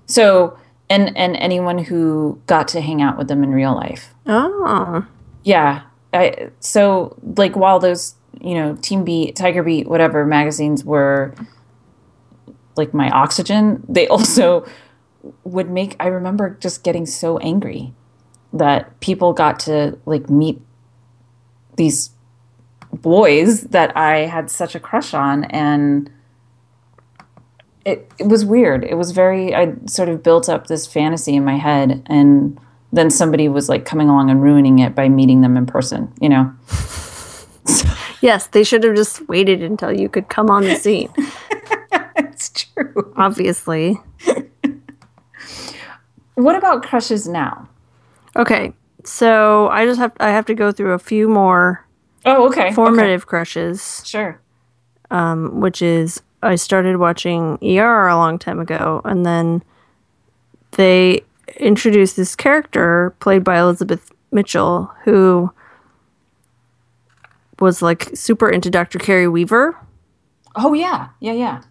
so 0.04 0.58
and 0.90 1.16
and 1.16 1.38
anyone 1.38 1.78
who 1.78 2.38
got 2.44 2.68
to 2.68 2.82
hang 2.82 3.00
out 3.00 3.16
with 3.16 3.28
them 3.28 3.42
in 3.42 3.52
real 3.52 3.74
life. 3.74 4.12
oh. 4.26 5.06
Yeah. 5.44 5.84
I 6.12 6.50
so 6.60 7.16
like 7.38 7.56
while 7.56 7.78
those, 7.78 8.14
you 8.42 8.54
know, 8.54 8.76
Teen 8.82 9.06
Beat, 9.06 9.36
Tiger 9.36 9.62
Beat, 9.62 9.88
whatever 9.88 10.26
magazines 10.26 10.84
were 10.84 11.34
like 12.76 12.92
my 12.92 13.08
oxygen, 13.08 13.82
they 13.88 14.06
also 14.08 14.66
would 15.44 15.70
make 15.70 15.96
I 16.00 16.06
remember 16.06 16.56
just 16.60 16.84
getting 16.84 17.06
so 17.06 17.38
angry 17.38 17.92
that 18.52 18.98
people 19.00 19.32
got 19.32 19.60
to 19.60 19.98
like 20.06 20.30
meet 20.30 20.60
these 21.76 22.10
boys 22.92 23.62
that 23.62 23.96
I 23.96 24.20
had 24.20 24.50
such 24.50 24.74
a 24.74 24.80
crush 24.80 25.14
on 25.14 25.44
and 25.44 26.10
it, 27.84 28.10
it 28.18 28.26
was 28.26 28.44
weird. 28.44 28.84
It 28.84 28.94
was 28.94 29.12
very 29.12 29.54
I 29.54 29.74
sort 29.86 30.08
of 30.08 30.22
built 30.22 30.48
up 30.48 30.66
this 30.66 30.86
fantasy 30.86 31.34
in 31.34 31.44
my 31.44 31.56
head 31.56 32.02
and 32.06 32.58
then 32.92 33.10
somebody 33.10 33.48
was 33.48 33.68
like 33.68 33.84
coming 33.84 34.08
along 34.08 34.30
and 34.30 34.42
ruining 34.42 34.78
it 34.78 34.94
by 34.94 35.08
meeting 35.08 35.42
them 35.42 35.56
in 35.56 35.66
person, 35.66 36.12
you 36.20 36.28
know. 36.28 36.52
Yes, 38.20 38.48
they 38.48 38.64
should 38.64 38.82
have 38.84 38.96
just 38.96 39.28
waited 39.28 39.62
until 39.62 39.92
you 39.92 40.08
could 40.08 40.28
come 40.28 40.50
on 40.50 40.64
the 40.64 40.74
scene. 40.74 41.12
it's 42.16 42.50
true. 42.50 43.12
Obviously. 43.16 44.00
What 46.38 46.54
about 46.54 46.84
crushes 46.84 47.26
now? 47.26 47.68
Okay. 48.36 48.72
So 49.04 49.68
I 49.70 49.84
just 49.86 49.98
have 49.98 50.12
I 50.20 50.30
have 50.30 50.46
to 50.46 50.54
go 50.54 50.70
through 50.70 50.92
a 50.92 50.98
few 50.98 51.28
more 51.28 51.84
Oh, 52.24 52.46
okay. 52.48 52.72
formative 52.72 53.26
crushes, 53.26 54.02
Sure. 54.04 54.40
um, 55.10 55.60
which 55.60 55.82
is 55.82 56.22
I 56.42 56.54
started 56.54 56.98
watching 56.98 57.58
ER 57.62 58.06
a 58.06 58.16
long 58.16 58.38
time 58.38 58.60
ago, 58.60 59.00
and 59.04 59.26
then 59.26 59.62
they 60.72 61.22
introduced 61.56 62.16
this 62.16 62.36
character 62.36 63.14
played 63.18 63.42
by 63.42 63.58
Elizabeth 63.58 64.12
Mitchell 64.30 64.92
who 65.04 65.50
was 67.58 67.82
like 67.82 68.10
super 68.14 68.48
into 68.48 68.70
Dr. 68.70 68.98
Kerry 69.00 69.26
Weaver. 69.26 69.76
Oh 70.54 70.72
yeah. 70.74 71.08
Yeah, 71.18 71.32
yeah. 71.32 71.62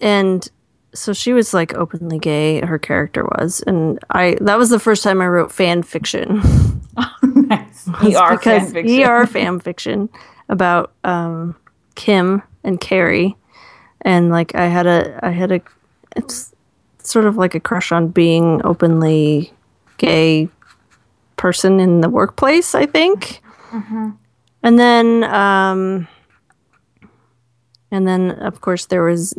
And 0.00 0.46
so 0.94 1.12
she 1.12 1.32
was 1.32 1.52
like 1.52 1.74
openly 1.74 2.18
gay. 2.18 2.60
Her 2.60 2.78
character 2.78 3.24
was, 3.24 3.62
and 3.66 3.98
I 4.10 4.36
that 4.40 4.56
was 4.56 4.70
the 4.70 4.78
first 4.78 5.02
time 5.02 5.20
I 5.20 5.26
wrote 5.26 5.52
fan 5.52 5.82
fiction. 5.82 6.40
Oh, 6.96 7.16
nice. 7.22 7.88
ER 7.88 8.36
because 8.36 8.42
fan 8.42 8.72
fiction. 8.72 9.02
ER 9.02 9.26
fan 9.26 9.60
fiction 9.60 10.08
about 10.48 10.92
um, 11.02 11.56
Kim 11.96 12.42
and 12.62 12.80
Kerry, 12.80 13.36
and 14.02 14.30
like 14.30 14.54
I 14.54 14.66
had 14.66 14.86
a 14.86 15.18
I 15.22 15.30
had 15.30 15.52
a 15.52 15.60
it's 16.16 16.54
sort 16.98 17.26
of 17.26 17.36
like 17.36 17.54
a 17.54 17.60
crush 17.60 17.92
on 17.92 18.08
being 18.08 18.60
openly 18.64 19.52
gay 19.98 20.48
person 21.36 21.80
in 21.80 22.00
the 22.00 22.08
workplace. 22.08 22.74
I 22.74 22.86
think, 22.86 23.42
and 24.62 24.78
then 24.78 25.24
um, 25.24 26.08
and 27.90 28.06
then 28.06 28.30
of 28.30 28.60
course 28.60 28.86
there 28.86 29.02
was 29.02 29.34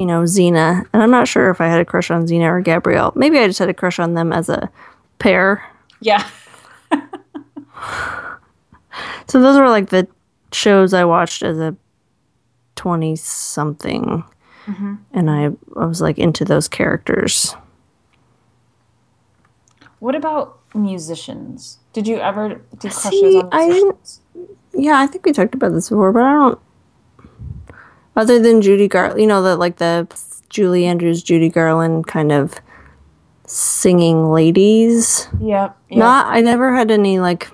you 0.00 0.06
know 0.06 0.22
Xena, 0.22 0.84
and 0.92 1.02
I'm 1.02 1.10
not 1.10 1.28
sure 1.28 1.50
if 1.50 1.60
I 1.60 1.68
had 1.68 1.80
a 1.80 1.84
crush 1.84 2.10
on 2.10 2.26
Xena 2.26 2.46
or 2.46 2.60
Gabrielle. 2.60 3.12
Maybe 3.14 3.38
I 3.38 3.46
just 3.46 3.60
had 3.60 3.68
a 3.68 3.74
crush 3.74 4.00
on 4.00 4.14
them 4.14 4.32
as 4.32 4.48
a 4.48 4.68
pair. 5.20 5.64
Yeah. 6.00 6.26
So 9.28 9.40
those 9.40 9.56
were 9.56 9.68
like 9.68 9.90
the 9.90 10.08
shows 10.52 10.92
I 10.92 11.04
watched 11.04 11.44
as 11.44 11.56
a 11.58 11.76
twenty 12.74 13.14
something, 13.14 14.24
mm-hmm. 14.66 14.94
and 15.12 15.30
I 15.30 15.50
I 15.80 15.86
was 15.86 16.00
like 16.00 16.18
into 16.18 16.44
those 16.44 16.66
characters. 16.66 17.54
What 20.00 20.16
about 20.16 20.58
musicians? 20.74 21.78
Did 21.92 22.08
you 22.08 22.16
ever 22.16 22.60
do 22.78 22.88
crushes 22.88 23.10
See, 23.10 23.40
on 23.40 23.48
I 23.52 23.68
didn't- 23.68 24.18
Yeah, 24.74 24.98
I 24.98 25.06
think 25.06 25.24
we 25.24 25.32
talked 25.32 25.54
about 25.54 25.72
this 25.74 25.90
before, 25.90 26.12
but 26.12 26.22
I 26.22 26.32
don't. 26.32 26.58
Other 28.20 28.38
than 28.38 28.60
Judy 28.60 28.86
Garland, 28.86 29.18
you 29.18 29.26
know, 29.26 29.42
the 29.42 29.56
like 29.56 29.76
the 29.76 30.06
Julie 30.50 30.84
Andrews, 30.84 31.22
Judy 31.22 31.48
Garland 31.48 32.06
kind 32.06 32.30
of 32.30 32.60
singing 33.46 34.30
ladies. 34.30 35.26
Yep. 35.40 35.74
yep. 35.88 35.98
Not, 35.98 36.26
I 36.26 36.42
never 36.42 36.76
had 36.76 36.90
any 36.90 37.18
like 37.18 37.48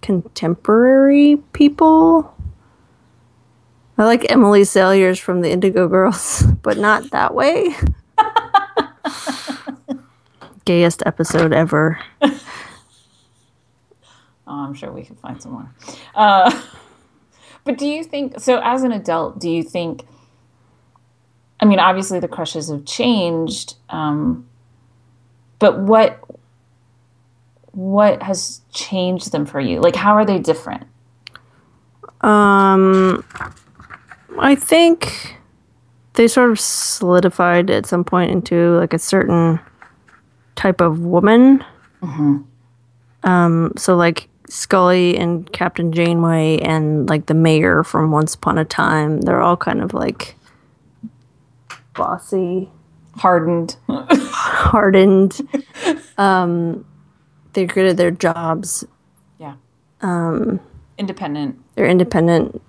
contemporary 0.00 1.36
people. 1.52 2.34
I 3.96 4.04
like 4.04 4.28
Emily 4.32 4.62
Saliers 4.62 5.20
from 5.20 5.42
the 5.42 5.52
Indigo 5.52 5.86
Girls, 5.86 6.42
but 6.62 6.76
not 6.76 7.12
that 7.12 7.32
way. 7.32 7.76
Gayest 10.64 11.04
episode 11.06 11.52
ever. 11.52 12.00
Oh, 14.44 14.66
I'm 14.66 14.74
sure 14.74 14.92
we 14.92 15.02
can 15.02 15.16
find 15.16 15.40
some 15.40 15.52
more. 15.52 15.72
Uh, 16.14 16.50
but 17.64 17.78
do 17.78 17.86
you 17.86 18.04
think 18.04 18.40
so? 18.40 18.60
As 18.62 18.82
an 18.82 18.92
adult, 18.92 19.38
do 19.38 19.50
you 19.50 19.62
think? 19.62 20.04
I 21.60 21.64
mean, 21.64 21.78
obviously 21.78 22.18
the 22.20 22.28
crushes 22.28 22.70
have 22.70 22.84
changed, 22.84 23.76
um, 23.88 24.48
but 25.58 25.78
what 25.78 26.18
what 27.72 28.22
has 28.22 28.60
changed 28.72 29.32
them 29.32 29.46
for 29.46 29.60
you? 29.60 29.80
Like, 29.80 29.96
how 29.96 30.14
are 30.14 30.24
they 30.24 30.38
different? 30.38 30.86
Um, 32.20 33.24
I 34.38 34.54
think 34.54 35.36
they 36.14 36.28
sort 36.28 36.50
of 36.50 36.60
solidified 36.60 37.70
at 37.70 37.86
some 37.86 38.04
point 38.04 38.30
into 38.30 38.76
like 38.78 38.92
a 38.92 38.98
certain 38.98 39.60
type 40.54 40.80
of 40.80 41.00
woman. 41.00 41.64
Um, 43.24 43.72
so 43.76 43.96
like 43.96 44.28
Scully 44.52 45.16
and 45.16 45.50
Captain 45.52 45.92
Janeway 45.92 46.58
and 46.58 47.08
like 47.08 47.24
the 47.24 47.32
mayor 47.34 47.82
from 47.82 48.10
Once 48.10 48.34
Upon 48.34 48.58
a 48.58 48.66
Time, 48.66 49.22
they're 49.22 49.40
all 49.40 49.56
kind 49.56 49.80
of 49.80 49.94
like 49.94 50.36
bossy, 51.94 52.68
Hardened. 53.16 53.76
hardened. 53.88 55.40
um, 56.18 56.84
they're 57.54 57.66
good 57.66 57.86
at 57.86 57.96
their 57.96 58.10
jobs. 58.10 58.84
yeah. 59.38 59.54
Um, 60.02 60.60
Independent. 60.98 61.58
they're 61.74 61.88
independent. 61.88 62.60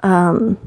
Um, 0.00 0.58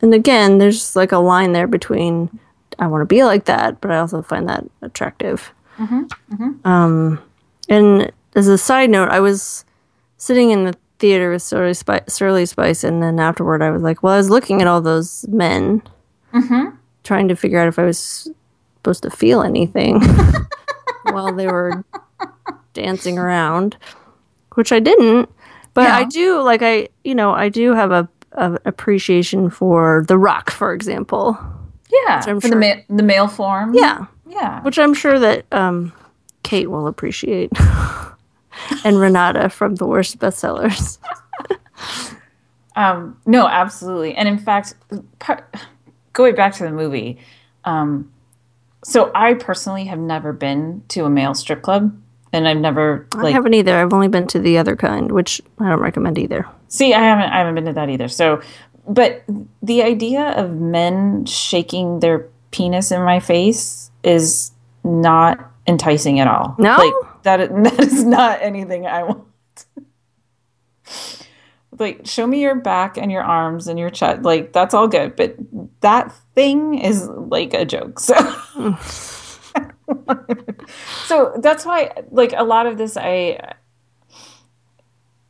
and 0.00 0.14
again, 0.14 0.58
there's 0.58 0.96
like 0.96 1.12
a 1.12 1.18
line 1.18 1.52
there 1.52 1.66
between 1.66 2.38
I 2.78 2.86
want 2.86 3.02
to 3.02 3.06
be 3.06 3.24
like 3.24 3.44
that, 3.44 3.80
but 3.80 3.90
I 3.90 3.98
also 3.98 4.22
find 4.22 4.48
that 4.48 4.64
attractive. 4.80 5.52
Um, 6.64 7.20
and 7.68 8.10
as 8.34 8.48
a 8.48 8.58
side 8.58 8.90
note, 8.90 9.08
I 9.08 9.20
was 9.20 9.64
sitting 10.16 10.50
in 10.50 10.64
the 10.64 10.74
theater 10.98 11.30
with 11.30 11.42
Surly, 11.42 11.74
Spi- 11.74 12.02
Surly 12.08 12.46
Spice, 12.46 12.84
and 12.84 13.02
then 13.02 13.18
afterward, 13.18 13.62
I 13.62 13.70
was 13.70 13.82
like, 13.82 14.02
well, 14.02 14.12
I 14.14 14.18
was 14.18 14.30
looking 14.30 14.60
at 14.60 14.68
all 14.68 14.80
those 14.80 15.26
men, 15.28 15.82
trying 17.04 17.28
to 17.28 17.36
figure 17.36 17.58
out 17.58 17.68
if 17.68 17.78
I 17.78 17.84
was 17.84 18.28
supposed 18.76 19.02
to 19.02 19.10
feel 19.10 19.42
anything 19.42 20.00
while 21.04 21.32
they 21.34 21.46
were 21.46 21.84
dancing 22.74 23.18
around, 23.18 23.76
which 24.54 24.72
I 24.72 24.78
didn't. 24.80 25.28
But 25.74 25.88
I 25.90 26.04
do 26.04 26.42
like 26.42 26.62
I 26.62 26.88
you 27.04 27.14
know 27.14 27.30
I 27.32 27.48
do 27.48 27.72
have 27.74 27.90
a, 27.92 28.08
a 28.32 28.58
appreciation 28.64 29.48
for 29.50 30.04
The 30.08 30.18
Rock, 30.18 30.50
for 30.50 30.72
example. 30.74 31.38
Yeah. 31.90 32.20
For 32.20 32.40
sure- 32.40 32.50
the 32.50 32.56
ma- 32.56 32.82
the 32.96 33.02
male 33.02 33.28
form. 33.28 33.74
Yeah, 33.74 34.06
Yeah. 34.26 34.62
which 34.62 34.78
I'm 34.78 34.94
sure 34.94 35.18
that 35.18 35.46
um, 35.52 35.92
Kate 36.42 36.70
will 36.70 36.86
appreciate, 36.86 37.50
and 38.84 38.98
Renata 38.98 39.48
from 39.48 39.76
the 39.76 39.86
worst 39.86 40.18
bestsellers. 40.18 40.98
Um, 42.76 43.18
no, 43.26 43.46
absolutely. 43.46 44.14
And 44.14 44.28
in 44.28 44.38
fact, 44.38 44.74
part, 45.18 45.54
going 46.12 46.34
back 46.34 46.54
to 46.54 46.62
the 46.62 46.70
movie, 46.70 47.18
um, 47.64 48.10
so 48.84 49.10
I 49.14 49.34
personally 49.34 49.84
have 49.84 49.98
never 49.98 50.32
been 50.32 50.82
to 50.88 51.04
a 51.04 51.10
male 51.10 51.34
strip 51.34 51.62
club, 51.62 51.94
and 52.32 52.48
I've 52.48 52.56
never 52.56 53.06
I 53.14 53.22
like 53.22 53.34
haven't 53.34 53.54
either. 53.54 53.76
I've 53.76 53.92
only 53.92 54.08
been 54.08 54.26
to 54.28 54.38
the 54.38 54.56
other 54.56 54.76
kind, 54.76 55.12
which 55.12 55.42
I 55.58 55.68
don't 55.68 55.80
recommend 55.80 56.18
either. 56.18 56.46
see. 56.68 56.94
I 56.94 57.00
haven't. 57.00 57.30
I 57.30 57.38
haven't 57.38 57.56
been 57.56 57.66
to 57.66 57.72
that 57.74 57.90
either. 57.90 58.08
So, 58.08 58.40
but 58.88 59.24
the 59.62 59.82
idea 59.82 60.30
of 60.30 60.52
men 60.52 61.26
shaking 61.26 62.00
their 62.00 62.26
penis 62.50 62.90
in 62.90 63.02
my 63.02 63.20
face 63.20 63.90
is 64.04 64.52
not 64.84 65.50
enticing 65.66 66.20
at 66.20 66.28
all. 66.28 66.54
No? 66.58 66.76
like 66.76 67.09
that. 67.24 67.40
That 67.64 67.80
is 67.80 68.04
not 68.04 68.40
anything 68.42 68.86
I 68.86 69.02
want. 69.04 69.24
like 71.78 72.06
show 72.06 72.26
me 72.26 72.40
your 72.42 72.54
back 72.54 72.96
and 72.98 73.10
your 73.12 73.22
arms 73.22 73.66
and 73.68 73.78
your 73.78 73.90
chest 73.90 74.22
like 74.22 74.52
that's 74.52 74.74
all 74.74 74.88
good 74.88 75.14
but 75.16 75.36
that 75.80 76.12
thing 76.34 76.74
is 76.78 77.08
like 77.08 77.54
a 77.54 77.64
joke 77.64 77.98
so 78.00 78.14
so 81.06 81.32
that's 81.42 81.64
why 81.64 81.90
like 82.10 82.32
a 82.36 82.44
lot 82.44 82.66
of 82.66 82.76
this 82.78 82.96
i 82.96 83.38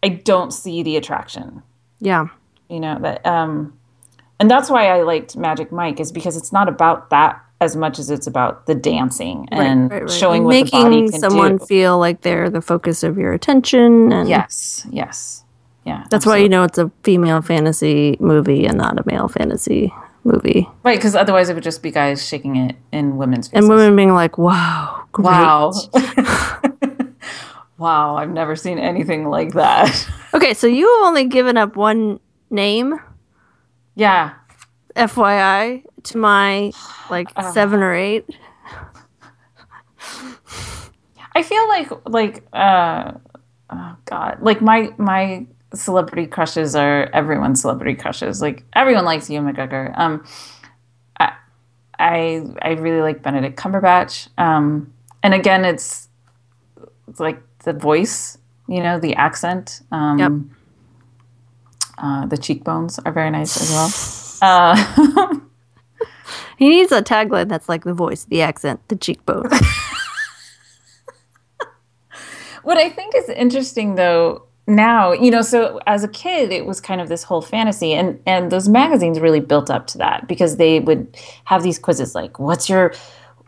i 0.03 0.09
don't 0.09 0.53
see 0.53 0.83
the 0.83 0.97
attraction 0.97 1.63
Yeah, 2.01 2.27
you 2.69 2.81
know 2.81 2.99
that 3.01 3.25
um 3.27 3.79
and 4.39 4.51
that's 4.51 4.71
why 4.71 4.89
i 4.89 5.03
liked 5.03 5.37
magic 5.37 5.71
mike 5.71 6.01
is 6.01 6.11
because 6.11 6.37
it's 6.37 6.53
not 6.53 6.69
about 6.69 7.11
that 7.11 7.41
as 7.61 7.77
much 7.77 7.99
as 7.99 8.11
it's 8.11 8.27
about 8.27 8.67
the 8.67 8.75
dancing 8.75 9.47
and 9.53 9.91
right, 9.91 10.03
right. 10.03 10.11
showing 10.11 10.39
And 10.39 10.47
what 10.47 10.65
the 10.65 10.71
body 10.71 10.89
making 11.03 11.11
can 11.13 11.21
someone 11.21 11.57
do 11.59 11.67
feel 11.67 11.99
like 11.99 12.23
they're 12.23 12.49
the 12.51 12.63
focus 12.63 13.03
of 13.03 13.19
your 13.19 13.33
attention, 13.33 14.13
and 14.13 14.29
yes 14.29 14.87
yes 14.91 15.45
yeah 15.85 16.05
that's 16.11 16.27
why 16.27 16.37
you 16.37 16.49
know 16.49 16.63
it's 16.63 16.79
a 16.79 16.91
female 17.03 17.43
fantasy 17.43 18.17
movie 18.21 18.67
and 18.67 18.79
not 18.79 18.99
a 18.99 19.03
male 19.07 19.29
fantasy 19.29 19.93
movie. 20.25 20.69
Right, 20.83 20.99
because 20.99 21.15
otherwise 21.17 21.49
it 21.49 21.55
would 21.55 21.65
just 21.65 21.83
be 21.83 21.91
guys 21.91 22.27
shaking 22.27 22.57
it 22.57 22.77
in 22.93 23.17
women's 23.17 23.49
faces. 23.49 23.65
And 23.65 23.69
women 23.69 23.97
being 23.97 24.13
like, 24.13 24.39
"Wow, 24.39 25.05
great. 25.13 25.25
wow. 25.25 25.73
wow, 27.79 28.17
I've 28.17 28.31
never 28.31 28.57
seen 28.57 28.79
anything 28.79 29.29
like 29.29 29.55
that. 29.55 30.09
Okay, 30.35 30.55
so 30.55 30.67
you 30.67 30.87
have 30.87 31.09
only 31.09 31.25
given 31.25 31.57
up 31.57 31.77
one 31.77 32.21
name, 32.51 33.01
yeah. 33.95 34.35
FYI, 34.97 35.85
to 36.05 36.19
my 36.19 36.73
like 37.11 37.29
Uh. 37.37 37.53
seven 37.53 37.83
or 37.83 37.95
eight. 37.95 38.27
I 41.35 41.43
feel 41.43 41.69
like 41.69 41.91
like 42.07 42.45
uh 42.53 43.13
oh 43.71 43.97
god, 44.05 44.39
like 44.43 44.61
my 44.61 44.91
my 44.99 45.47
celebrity 45.75 46.27
crushes 46.27 46.75
are 46.75 47.09
everyone's 47.13 47.61
celebrity 47.61 47.95
crushes. 47.95 48.43
Like 48.43 48.65
everyone 48.73 49.05
likes 49.05 49.31
Ewan 49.31 49.53
McGregor. 49.55 49.97
Um 49.97 50.25
I 51.19 51.33
I 51.99 52.43
I 52.63 52.71
really 52.73 53.01
like 53.03 53.23
Benedict 53.23 53.57
Cumberbatch. 53.57 54.29
Um 54.39 54.93
and 55.23 55.35
again 55.35 55.65
it's 55.65 56.09
it's 57.09 57.21
like 57.21 57.41
the 57.65 57.73
voice, 57.73 58.37
you 58.69 58.83
know, 58.83 58.99
the 58.99 59.15
accent. 59.15 59.83
Um 59.93 60.19
Yep. 60.19 60.33
uh, 61.99 62.27
the 62.27 62.39
cheekbones 62.39 62.99
are 63.05 63.13
very 63.13 63.31
nice 63.31 63.57
as 63.61 63.71
well. 63.71 64.17
Uh, 64.43 65.37
He 66.61 66.69
needs 66.69 66.93
a 66.93 67.01
tagline 67.01 67.49
that's 67.49 67.71
like 67.71 67.85
the 67.85 67.95
voice, 67.95 68.25
the 68.25 68.43
accent, 68.43 68.87
the 68.89 68.97
cheekbone. 68.97 69.49
What 72.63 72.77
I 72.77 72.91
think 72.91 73.15
is 73.17 73.31
interesting, 73.31 73.95
though, 73.95 74.43
now 74.67 75.13
you 75.13 75.31
know 75.31 75.43
so 75.43 75.81
as 75.87 76.05
a 76.05 76.09
kid 76.09 76.53
it 76.53 76.65
was 76.67 76.81
kind 76.81 77.01
of 77.01 77.09
this 77.09 77.25
whole 77.25 77.41
fantasy 77.41 77.93
and 77.93 78.21
and 78.27 78.53
those 78.53 78.69
magazines 78.69 79.19
really 79.19 79.41
built 79.41 79.69
up 79.71 79.87
to 79.89 79.99
that 79.99 80.29
because 80.29 80.59
they 80.59 80.79
would 80.79 81.17
have 81.45 81.65
these 81.65 81.77
quizzes 81.77 82.15
like 82.15 82.39
what's 82.39 82.69
your 82.69 82.93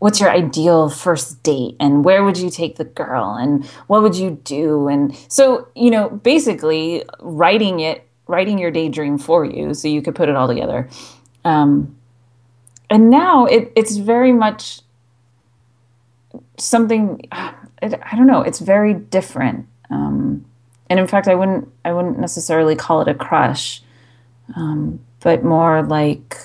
what's 0.02 0.18
your 0.18 0.30
ideal 0.30 0.90
first 0.90 1.40
date? 1.44 1.76
And 1.78 2.04
where 2.04 2.24
would 2.24 2.36
you 2.36 2.50
take 2.50 2.74
the 2.74 2.84
girl? 2.84 3.36
And 3.38 3.64
what 3.86 4.02
would 4.02 4.16
you 4.16 4.32
do? 4.42 4.88
And 4.88 5.14
so 5.28 5.68
you 5.76 5.90
know 5.90 6.08
basically 6.08 7.04
writing 7.20 7.78
it 7.78 8.08
writing 8.26 8.58
your 8.58 8.70
daydream 8.70 9.18
for 9.18 9.44
you 9.44 9.74
so 9.74 9.88
you 9.88 10.02
could 10.02 10.14
put 10.14 10.28
it 10.28 10.36
all 10.36 10.48
together 10.48 10.88
um, 11.44 11.96
and 12.90 13.10
now 13.10 13.46
it, 13.46 13.72
it's 13.74 13.96
very 13.96 14.32
much 14.32 14.80
something 16.56 17.20
i 17.32 17.54
don't 18.16 18.26
know 18.26 18.42
it's 18.42 18.60
very 18.60 18.94
different 18.94 19.66
um, 19.90 20.44
and 20.92 21.00
in 21.00 21.06
fact, 21.06 21.26
I 21.26 21.34
wouldn't 21.34 21.72
I 21.86 21.92
wouldn't 21.94 22.18
necessarily 22.18 22.76
call 22.76 23.00
it 23.00 23.08
a 23.08 23.14
crush, 23.14 23.82
um, 24.54 25.00
but 25.20 25.42
more 25.42 25.82
like, 25.82 26.36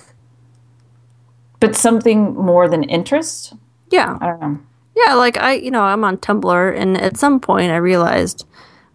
but 1.59 1.75
something 1.75 2.33
more 2.33 2.69
than 2.69 2.83
interest. 2.83 3.55
Yeah, 3.91 4.17
I 4.21 4.27
don't 4.27 4.39
know. 4.39 4.59
Yeah, 4.95 5.15
like 5.15 5.37
I, 5.37 5.55
you 5.55 5.69
know, 5.69 5.83
I'm 5.83 6.05
on 6.05 6.15
Tumblr, 6.15 6.79
and 6.79 6.97
at 6.97 7.17
some 7.17 7.41
point 7.41 7.73
I 7.73 7.75
realized 7.75 8.45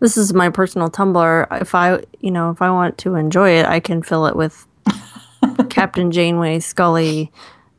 this 0.02 0.16
is 0.16 0.34
my 0.34 0.48
personal 0.48 0.90
Tumblr. 0.90 1.60
If 1.60 1.76
I, 1.76 2.02
you 2.18 2.32
know, 2.32 2.50
if 2.50 2.60
I 2.60 2.72
want 2.72 2.98
to 2.98 3.14
enjoy 3.14 3.50
it, 3.50 3.66
I 3.66 3.78
can 3.78 4.02
fill 4.02 4.26
it 4.26 4.34
with 4.34 4.66
Captain 5.70 6.10
Janeway, 6.10 6.58
Scully, 6.58 7.30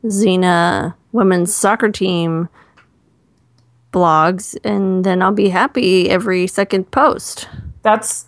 Xena, 0.06 0.94
women's 1.12 1.54
soccer 1.54 1.90
team 1.90 2.48
blogs, 3.92 4.56
and 4.64 5.04
then 5.04 5.20
I'll 5.20 5.32
be 5.32 5.50
happy 5.50 6.08
every 6.08 6.46
second 6.46 6.90
post. 6.90 7.46
That's 7.82 8.24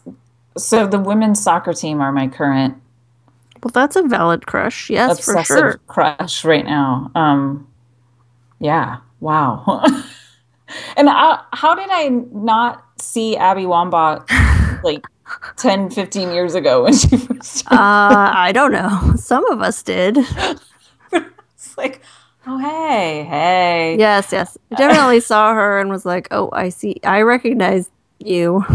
so 0.58 0.86
the 0.86 1.00
women's 1.00 1.42
soccer 1.42 1.72
team 1.72 2.02
are 2.02 2.12
my 2.12 2.28
current. 2.28 2.74
Well, 3.62 3.70
that's 3.72 3.96
a 3.96 4.02
valid 4.02 4.46
crush. 4.46 4.90
Yes, 4.90 5.24
for 5.24 5.42
sure. 5.42 5.80
Crush 5.86 6.44
right 6.44 6.66
now. 6.66 7.10
Um, 7.14 7.66
yeah. 8.60 8.98
Wow. 9.20 9.86
and 10.96 11.08
I, 11.08 11.42
how 11.52 11.74
did 11.74 11.88
I 11.90 12.08
not 12.32 12.84
see 13.00 13.36
Abby 13.36 13.62
Wambach 13.62 14.82
like 14.82 15.04
10, 15.56 15.90
15 15.90 16.32
years 16.32 16.54
ago 16.54 16.84
when 16.84 16.94
she 16.94 17.16
first? 17.16 17.66
uh, 17.66 18.30
I 18.34 18.52
don't 18.52 18.72
know. 18.72 19.14
Some 19.16 19.50
of 19.50 19.60
us 19.60 19.82
did. 19.82 20.18
it's 21.12 21.76
like, 21.76 22.02
oh 22.46 22.58
hey, 22.58 23.24
hey. 23.28 23.96
Yes, 23.98 24.32
yes. 24.32 24.56
I 24.72 24.76
definitely 24.76 25.20
saw 25.20 25.54
her 25.54 25.80
and 25.80 25.90
was 25.90 26.04
like, 26.04 26.28
oh, 26.30 26.50
I 26.52 26.68
see. 26.68 27.00
I 27.04 27.22
recognize 27.22 27.90
you. 28.18 28.64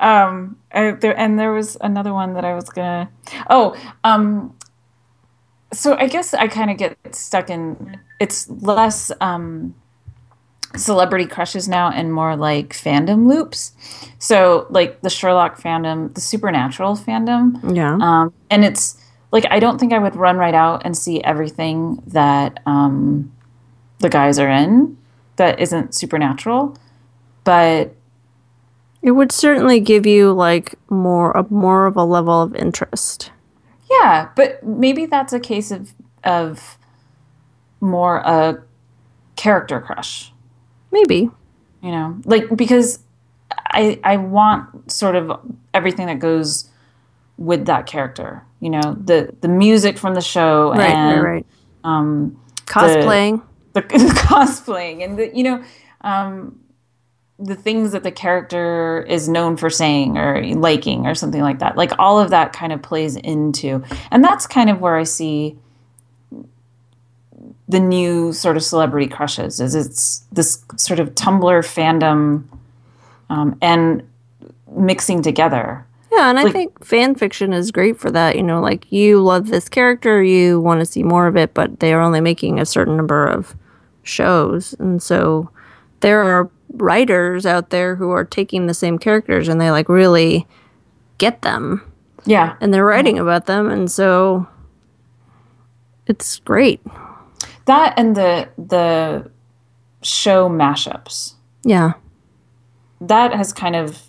um, 0.00 0.56
I, 0.72 0.92
there, 0.92 1.18
and 1.18 1.38
there 1.38 1.52
was 1.52 1.76
another 1.80 2.12
one 2.12 2.34
that 2.34 2.44
I 2.44 2.54
was 2.54 2.68
gonna. 2.68 3.10
Oh, 3.48 3.76
um, 4.04 4.54
so 5.72 5.96
I 5.96 6.06
guess 6.06 6.34
I 6.34 6.48
kind 6.48 6.70
of 6.70 6.76
get 6.76 6.96
stuck 7.14 7.50
in. 7.50 7.98
It's 8.20 8.48
less 8.48 9.10
um, 9.20 9.74
celebrity 10.76 11.26
crushes 11.26 11.68
now 11.68 11.90
and 11.90 12.12
more 12.12 12.36
like 12.36 12.70
fandom 12.70 13.26
loops. 13.26 13.72
So 14.18 14.66
like 14.70 15.00
the 15.02 15.10
Sherlock 15.10 15.60
fandom, 15.60 16.14
the 16.14 16.20
Supernatural 16.20 16.96
fandom. 16.96 17.74
Yeah. 17.74 17.98
Um, 18.00 18.32
and 18.50 18.64
it's 18.64 18.98
like 19.32 19.46
I 19.50 19.58
don't 19.58 19.78
think 19.78 19.92
I 19.92 19.98
would 19.98 20.14
run 20.14 20.36
right 20.36 20.54
out 20.54 20.82
and 20.84 20.96
see 20.96 21.22
everything 21.24 22.02
that 22.06 22.60
um, 22.66 23.32
the 23.98 24.08
guys 24.08 24.38
are 24.38 24.50
in 24.50 24.96
that 25.36 25.58
isn't 25.58 25.94
supernatural, 25.94 26.76
but 27.44 27.94
it 29.00 29.12
would 29.12 29.32
certainly 29.32 29.80
give 29.80 30.06
you 30.06 30.32
like 30.32 30.74
more 30.88 31.32
a 31.32 31.46
more 31.50 31.86
of 31.86 31.96
a 31.96 32.04
level 32.04 32.40
of 32.40 32.54
interest. 32.54 33.31
Yeah, 34.00 34.28
but 34.34 34.62
maybe 34.64 35.06
that's 35.06 35.32
a 35.32 35.40
case 35.40 35.70
of 35.70 35.92
of 36.24 36.78
more 37.80 38.18
a 38.18 38.62
character 39.36 39.80
crush. 39.80 40.32
Maybe. 40.90 41.30
You 41.82 41.90
know, 41.90 42.20
like 42.24 42.54
because 42.56 43.00
I 43.50 44.00
I 44.04 44.16
want 44.16 44.90
sort 44.90 45.16
of 45.16 45.32
everything 45.74 46.06
that 46.06 46.18
goes 46.18 46.70
with 47.36 47.66
that 47.66 47.86
character. 47.86 48.44
You 48.60 48.70
know, 48.70 48.96
the 49.04 49.34
the 49.40 49.48
music 49.48 49.98
from 49.98 50.14
the 50.14 50.20
show 50.20 50.70
right, 50.70 50.90
and 50.90 51.22
right, 51.22 51.32
right. 51.32 51.46
Um, 51.84 52.40
cosplaying 52.66 53.42
the, 53.72 53.80
the 53.80 54.22
cosplaying 54.28 55.04
and 55.04 55.18
the 55.18 55.36
you 55.36 55.42
know 55.42 55.64
um, 56.02 56.58
the 57.38 57.54
things 57.54 57.92
that 57.92 58.02
the 58.02 58.12
character 58.12 59.04
is 59.08 59.28
known 59.28 59.56
for 59.56 59.70
saying 59.70 60.16
or 60.18 60.42
liking 60.54 61.06
or 61.06 61.14
something 61.14 61.40
like 61.40 61.58
that 61.58 61.76
like 61.76 61.92
all 61.98 62.18
of 62.20 62.30
that 62.30 62.52
kind 62.52 62.72
of 62.72 62.82
plays 62.82 63.16
into 63.16 63.82
and 64.10 64.22
that's 64.22 64.46
kind 64.46 64.70
of 64.70 64.80
where 64.80 64.96
i 64.96 65.02
see 65.02 65.56
the 67.68 67.80
new 67.80 68.32
sort 68.32 68.56
of 68.56 68.62
celebrity 68.62 69.06
crushes 69.06 69.60
is 69.60 69.74
it's 69.74 70.18
this 70.32 70.62
sort 70.76 71.00
of 71.00 71.14
tumblr 71.14 71.62
fandom 71.62 72.44
um, 73.30 73.56
and 73.62 74.02
mixing 74.76 75.22
together 75.22 75.86
yeah, 76.12 76.28
and 76.28 76.38
I 76.38 76.42
like, 76.42 76.52
think 76.52 76.84
fan 76.84 77.14
fiction 77.14 77.54
is 77.54 77.70
great 77.70 77.98
for 77.98 78.10
that. 78.10 78.36
You 78.36 78.42
know, 78.42 78.60
like 78.60 78.90
you 78.92 79.22
love 79.22 79.46
this 79.46 79.70
character, 79.70 80.22
you 80.22 80.60
want 80.60 80.80
to 80.80 80.86
see 80.86 81.02
more 81.02 81.26
of 81.26 81.38
it, 81.38 81.54
but 81.54 81.80
they 81.80 81.94
are 81.94 82.02
only 82.02 82.20
making 82.20 82.60
a 82.60 82.66
certain 82.66 82.98
number 82.98 83.26
of 83.26 83.56
shows. 84.02 84.74
And 84.78 85.02
so 85.02 85.48
there 86.00 86.22
are 86.22 86.50
writers 86.72 87.46
out 87.46 87.70
there 87.70 87.94
who 87.96 88.10
are 88.10 88.24
taking 88.24 88.66
the 88.66 88.74
same 88.74 88.98
characters 88.98 89.48
and 89.48 89.60
they 89.60 89.70
like 89.70 89.88
really 89.88 90.46
get 91.18 91.42
them. 91.42 91.82
Yeah. 92.24 92.56
And 92.60 92.72
they're 92.72 92.84
writing 92.84 93.18
about 93.18 93.46
them 93.46 93.70
and 93.70 93.90
so 93.90 94.46
it's 96.06 96.38
great. 96.40 96.80
That 97.66 97.94
and 97.96 98.16
the 98.16 98.48
the 98.58 99.30
show 100.02 100.48
mashups. 100.48 101.34
Yeah. 101.64 101.92
That 103.00 103.32
has 103.34 103.52
kind 103.52 103.76
of 103.76 104.02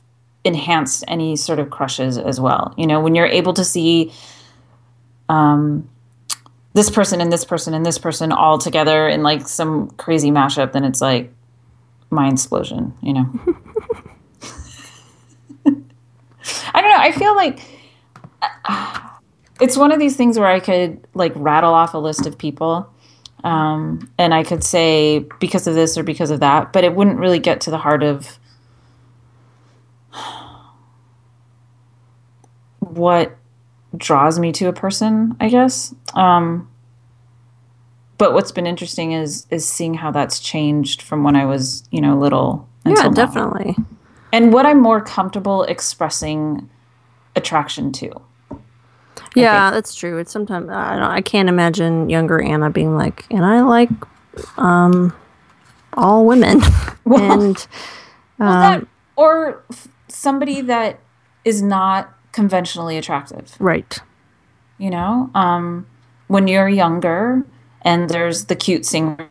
enhanced 0.44 1.04
any 1.08 1.36
sort 1.36 1.60
of 1.60 1.70
crushes 1.70 2.18
as 2.18 2.40
well. 2.40 2.74
You 2.78 2.88
know, 2.88 3.00
when 3.00 3.16
you're 3.16 3.28
able 3.28 3.54
to 3.54 3.64
see 3.64 4.12
um 5.30 5.90
this 6.74 6.90
person 6.90 7.22
and 7.22 7.32
this 7.32 7.46
person 7.46 7.74
and 7.74 7.86
this 7.86 8.00
person 8.00 8.32
all 8.32 8.58
together 8.58 9.08
in 9.08 9.22
like 9.22 9.48
some 9.48 9.90
crazy 9.92 10.32
mashup, 10.32 10.72
then 10.72 10.84
it's 10.84 11.02
like 11.02 11.32
my 12.14 12.30
explosion, 12.30 12.94
you 13.02 13.14
know. 13.14 13.30
I 16.74 16.82
don't 16.82 16.90
know. 16.90 16.98
I 16.98 17.12
feel 17.12 17.36
like 17.36 17.60
uh, 18.42 19.00
it's 19.62 19.78
one 19.78 19.92
of 19.92 20.00
these 20.00 20.16
things 20.16 20.38
where 20.40 20.48
I 20.48 20.60
could 20.60 21.06
like 21.14 21.34
rattle 21.36 21.74
off 21.74 21.94
a 21.94 21.98
list 21.98 22.26
of 22.26 22.38
people, 22.38 22.90
um, 23.44 24.10
and 24.18 24.34
I 24.34 24.44
could 24.44 24.64
say 24.64 25.26
because 25.40 25.68
of 25.68 25.76
this 25.76 25.98
or 25.98 26.04
because 26.04 26.32
of 26.32 26.40
that, 26.40 26.74
but 26.74 26.84
it 26.84 26.96
wouldn't 26.96 27.20
really 27.20 27.40
get 27.40 27.62
to 27.62 27.72
the 27.72 27.78
heart 27.78 28.04
of 28.04 28.40
what 32.80 33.38
draws 33.96 34.40
me 34.40 34.52
to 34.54 34.68
a 34.68 34.74
person, 34.74 35.36
I 35.40 35.50
guess. 35.50 35.94
Um, 36.14 36.70
but 38.18 38.34
what's 38.34 38.52
been 38.52 38.68
interesting 38.68 39.12
is 39.12 39.48
is 39.50 39.68
seeing 39.68 39.94
how 39.94 40.12
that's 40.12 40.40
changed 40.40 41.02
from 41.02 41.24
when 41.24 41.36
I 41.36 41.46
was, 41.46 41.88
you 41.92 42.02
know, 42.02 42.18
little. 42.18 42.68
Yeah, 42.86 43.10
definitely. 43.10 43.76
Now. 43.78 43.86
And 44.32 44.54
what 44.54 44.66
I'm 44.66 44.82
more 44.82 45.00
comfortable 45.02 45.64
expressing 45.64 46.70
attraction 47.36 47.92
to. 47.94 48.12
Yeah, 49.36 49.72
that's 49.72 49.96
true. 49.96 50.18
It's 50.18 50.32
sometimes 50.32 50.70
I 50.70 50.96
don't. 50.96 51.04
I 51.04 51.22
can't 51.22 51.50
imagine 51.50 52.10
younger 52.10 52.42
Anna 52.42 52.70
being 52.70 52.96
like, 52.96 53.26
and 53.32 53.46
I 53.46 53.62
like, 53.62 53.90
um, 54.58 55.14
all 55.94 56.26
women, 56.26 56.62
well, 57.06 57.32
and 57.32 57.58
um, 58.40 58.48
well, 58.48 58.60
that, 58.62 58.88
or 59.16 59.64
somebody 60.08 60.62
that 60.62 61.00
is 61.46 61.62
not 61.62 62.14
conventionally 62.32 62.98
attractive. 62.98 63.56
Right. 63.60 64.00
You 64.78 64.90
know, 64.90 65.30
um, 65.34 65.88
when 66.28 66.48
you're 66.48 66.70
younger 66.70 67.46
and 67.84 68.10
there's 68.10 68.46
the 68.46 68.56
cute 68.56 68.86
singer, 68.86 69.30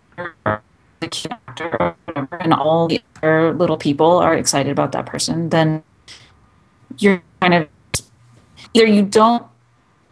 the 1.00 1.08
cute 1.08 1.32
actor, 1.48 1.94
whatever, 2.04 2.36
and 2.36 2.54
all 2.54 2.88
the 2.88 3.02
other 3.16 3.52
little 3.54 3.76
people 3.76 4.18
are 4.18 4.34
excited 4.34 4.70
about 4.70 4.92
that 4.92 5.06
person, 5.06 5.48
then 5.50 5.82
you're 6.98 7.22
kind 7.40 7.54
of 7.54 7.68
either 8.74 8.86
you 8.86 9.02
don't 9.02 9.44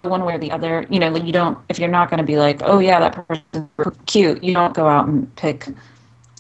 the 0.02 0.08
one 0.08 0.24
way 0.24 0.34
or 0.34 0.38
the 0.38 0.50
other. 0.50 0.86
You 0.90 0.98
know, 0.98 1.10
like 1.10 1.24
you 1.24 1.32
don't 1.32 1.58
if 1.68 1.78
you're 1.78 1.88
not 1.88 2.10
going 2.10 2.18
to 2.18 2.24
be 2.24 2.36
like, 2.36 2.60
oh 2.62 2.78
yeah, 2.78 3.00
that 3.00 3.26
person's 3.26 3.96
cute. 4.06 4.42
You 4.42 4.54
don't 4.54 4.74
go 4.74 4.88
out 4.88 5.06
and 5.06 5.34
pick 5.36 5.68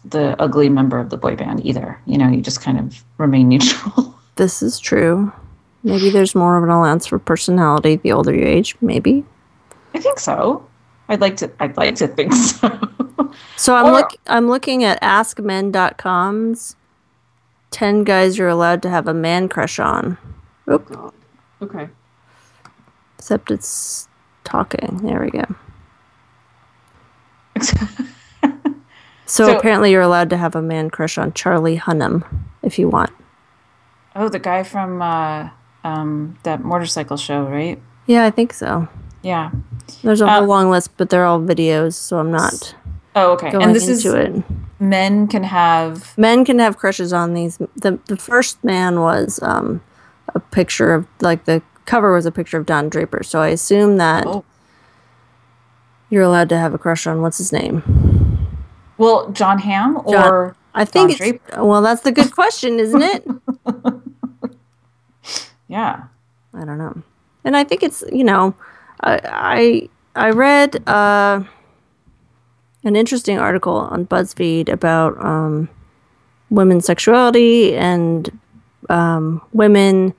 the 0.04 0.40
ugly 0.40 0.68
member 0.68 0.98
of 0.98 1.10
the 1.10 1.16
boy 1.16 1.36
band 1.36 1.64
either. 1.64 2.00
You 2.06 2.18
know, 2.18 2.28
you 2.28 2.40
just 2.40 2.62
kind 2.62 2.78
of 2.78 3.04
remain 3.18 3.48
neutral. 3.50 4.14
This 4.36 4.62
is 4.62 4.78
true. 4.78 5.32
Maybe 5.82 6.10
there's 6.10 6.34
more 6.34 6.56
of 6.56 6.64
an 6.64 6.70
allowance 6.70 7.06
for 7.06 7.18
personality 7.18 7.96
the 7.96 8.12
older 8.12 8.34
you 8.34 8.46
age. 8.46 8.76
Maybe. 8.80 9.24
I 9.94 10.00
think 10.00 10.18
so. 10.18 10.66
I'd 11.10 11.20
like 11.20 11.36
to. 11.38 11.50
I'd 11.60 11.76
like 11.76 11.96
to 11.96 12.06
think 12.08 12.32
so. 12.32 12.68
so 13.56 13.74
I'm 13.74 13.86
or, 13.86 13.92
look. 13.92 14.12
I'm 14.26 14.48
looking 14.48 14.84
at 14.84 15.00
AskMen.com's 15.02 16.76
10 17.72 18.04
guys 18.04 18.38
you're 18.38 18.48
allowed 18.48 18.80
to 18.82 18.88
have 18.90 19.06
a 19.06 19.14
man 19.14 19.48
crush 19.48 19.78
on. 19.78 20.16
Oop. 20.70 21.12
Okay. 21.60 21.88
Except 23.18 23.50
it's 23.50 24.08
talking. 24.44 25.00
There 25.02 25.20
we 25.20 25.30
go. 25.30 25.44
So, 29.26 29.46
So- 29.46 29.56
apparently 29.58 29.92
you're 29.92 30.02
allowed 30.02 30.30
to 30.30 30.36
have 30.36 30.56
a 30.56 30.62
man 30.62 30.90
crush 30.90 31.16
on 31.16 31.32
Charlie 31.34 31.78
Hunnam 31.78 32.24
if 32.64 32.80
you 32.80 32.88
want. 32.88 33.10
oh, 34.16 34.28
the 34.28 34.40
guy 34.40 34.64
from 34.64 35.00
uh, 35.00 35.50
um, 35.84 36.36
that 36.42 36.64
motorcycle 36.64 37.16
show, 37.16 37.44
right? 37.44 37.80
Yeah, 38.06 38.24
I 38.24 38.30
think 38.30 38.52
so. 38.52 38.88
Yeah. 39.22 39.52
There's 40.02 40.20
a 40.20 40.26
Uh, 40.26 40.38
whole 40.40 40.46
long 40.48 40.70
list, 40.70 40.90
but 40.96 41.10
they're 41.10 41.26
all 41.26 41.40
videos, 41.40 41.94
so 41.94 42.18
I'm 42.18 42.30
not 42.30 42.74
Oh, 43.16 43.32
okay. 43.32 43.50
going 43.50 43.64
And 43.64 43.74
this 43.74 43.88
into 43.88 44.16
is 44.18 44.38
it. 44.38 44.44
men 44.80 45.26
can 45.26 45.42
have. 45.44 46.16
Men 46.16 46.44
can 46.44 46.58
have 46.58 46.76
crushes 46.76 47.12
on 47.12 47.34
these. 47.34 47.58
The 47.76 47.98
the 48.06 48.16
first 48.16 48.62
man 48.64 49.00
was 49.00 49.40
um, 49.42 49.80
a 50.34 50.40
picture 50.40 50.94
of 50.94 51.06
like 51.20 51.44
the 51.44 51.62
cover 51.86 52.12
was 52.14 52.26
a 52.26 52.32
picture 52.32 52.58
of 52.58 52.66
Don 52.66 52.88
Draper. 52.88 53.22
So 53.22 53.40
I 53.40 53.48
assume 53.48 53.96
that 53.96 54.26
Oh. 54.26 54.44
you're 56.08 56.22
allowed 56.22 56.48
to 56.50 56.58
have 56.58 56.74
a 56.74 56.78
crush 56.78 57.06
on 57.06 57.22
what's 57.22 57.38
his 57.38 57.52
name? 57.52 57.82
Well, 58.98 59.30
Jon 59.30 59.58
Hamm 59.58 60.00
John- 60.08 60.32
or 60.32 60.56
I 60.74 60.84
think 60.84 61.18
Don 61.18 61.26
it's, 61.28 61.56
well, 61.56 61.82
that's 61.82 62.02
the 62.02 62.12
good 62.12 62.32
question, 62.32 62.78
isn't 62.78 63.02
it? 63.02 63.26
yeah. 65.68 66.04
I 66.54 66.64
don't 66.64 66.78
know. 66.78 67.02
And 67.44 67.56
I 67.56 67.64
think 67.64 67.82
it's 67.82 68.04
you 68.12 68.24
know, 68.24 68.54
I 69.02 69.88
I, 70.14 70.26
I 70.26 70.30
read 70.30 70.88
uh, 70.88 71.42
an 72.84 72.96
interesting 72.96 73.38
article 73.38 73.74
on 73.74 74.06
BuzzFeed 74.06 74.68
about 74.68 75.22
um, 75.24 75.68
women's 76.50 76.86
sexuality 76.86 77.76
and 77.76 78.38
um, 78.88 79.40
women 79.52 80.14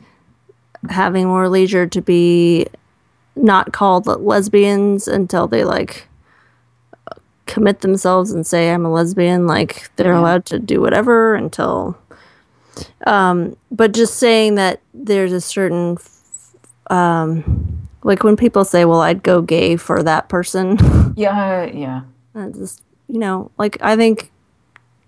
having 0.89 1.27
more 1.27 1.49
leisure 1.49 1.85
to 1.87 2.01
be 2.01 2.67
not 3.35 3.71
called 3.71 4.07
lesbians 4.07 5.07
until 5.07 5.47
they 5.47 5.63
like 5.63 6.07
commit 7.45 7.81
themselves 7.81 8.31
and 8.31 8.45
say 8.47 8.71
I'm 8.71 8.85
a 8.85 8.91
lesbian. 8.91 9.47
Like 9.47 9.93
they're 9.95 10.13
allowed 10.13 10.45
to 10.47 10.59
do 10.59 10.81
whatever 10.81 11.35
until. 11.35 11.97
Um, 13.05 13.57
but 13.69 13.93
just 13.93 14.15
saying 14.15 14.55
that 14.55 14.81
there's 14.93 15.33
a 15.33 15.41
certain 15.41 15.97
um, 16.89 17.70
like 18.03 18.23
when 18.23 18.35
people 18.35 18.65
say, 18.65 18.85
"Well, 18.85 19.01
I'd 19.01 19.23
go 19.23 19.41
gay 19.41 19.75
for 19.77 20.03
that 20.03 20.29
person," 20.29 20.77
Yeah. 21.15 21.65
Yeah. 21.65 22.01
Just 22.51 22.81
you 23.07 23.19
know, 23.19 23.51
like 23.57 23.77
I 23.81 23.95
think 23.95 24.31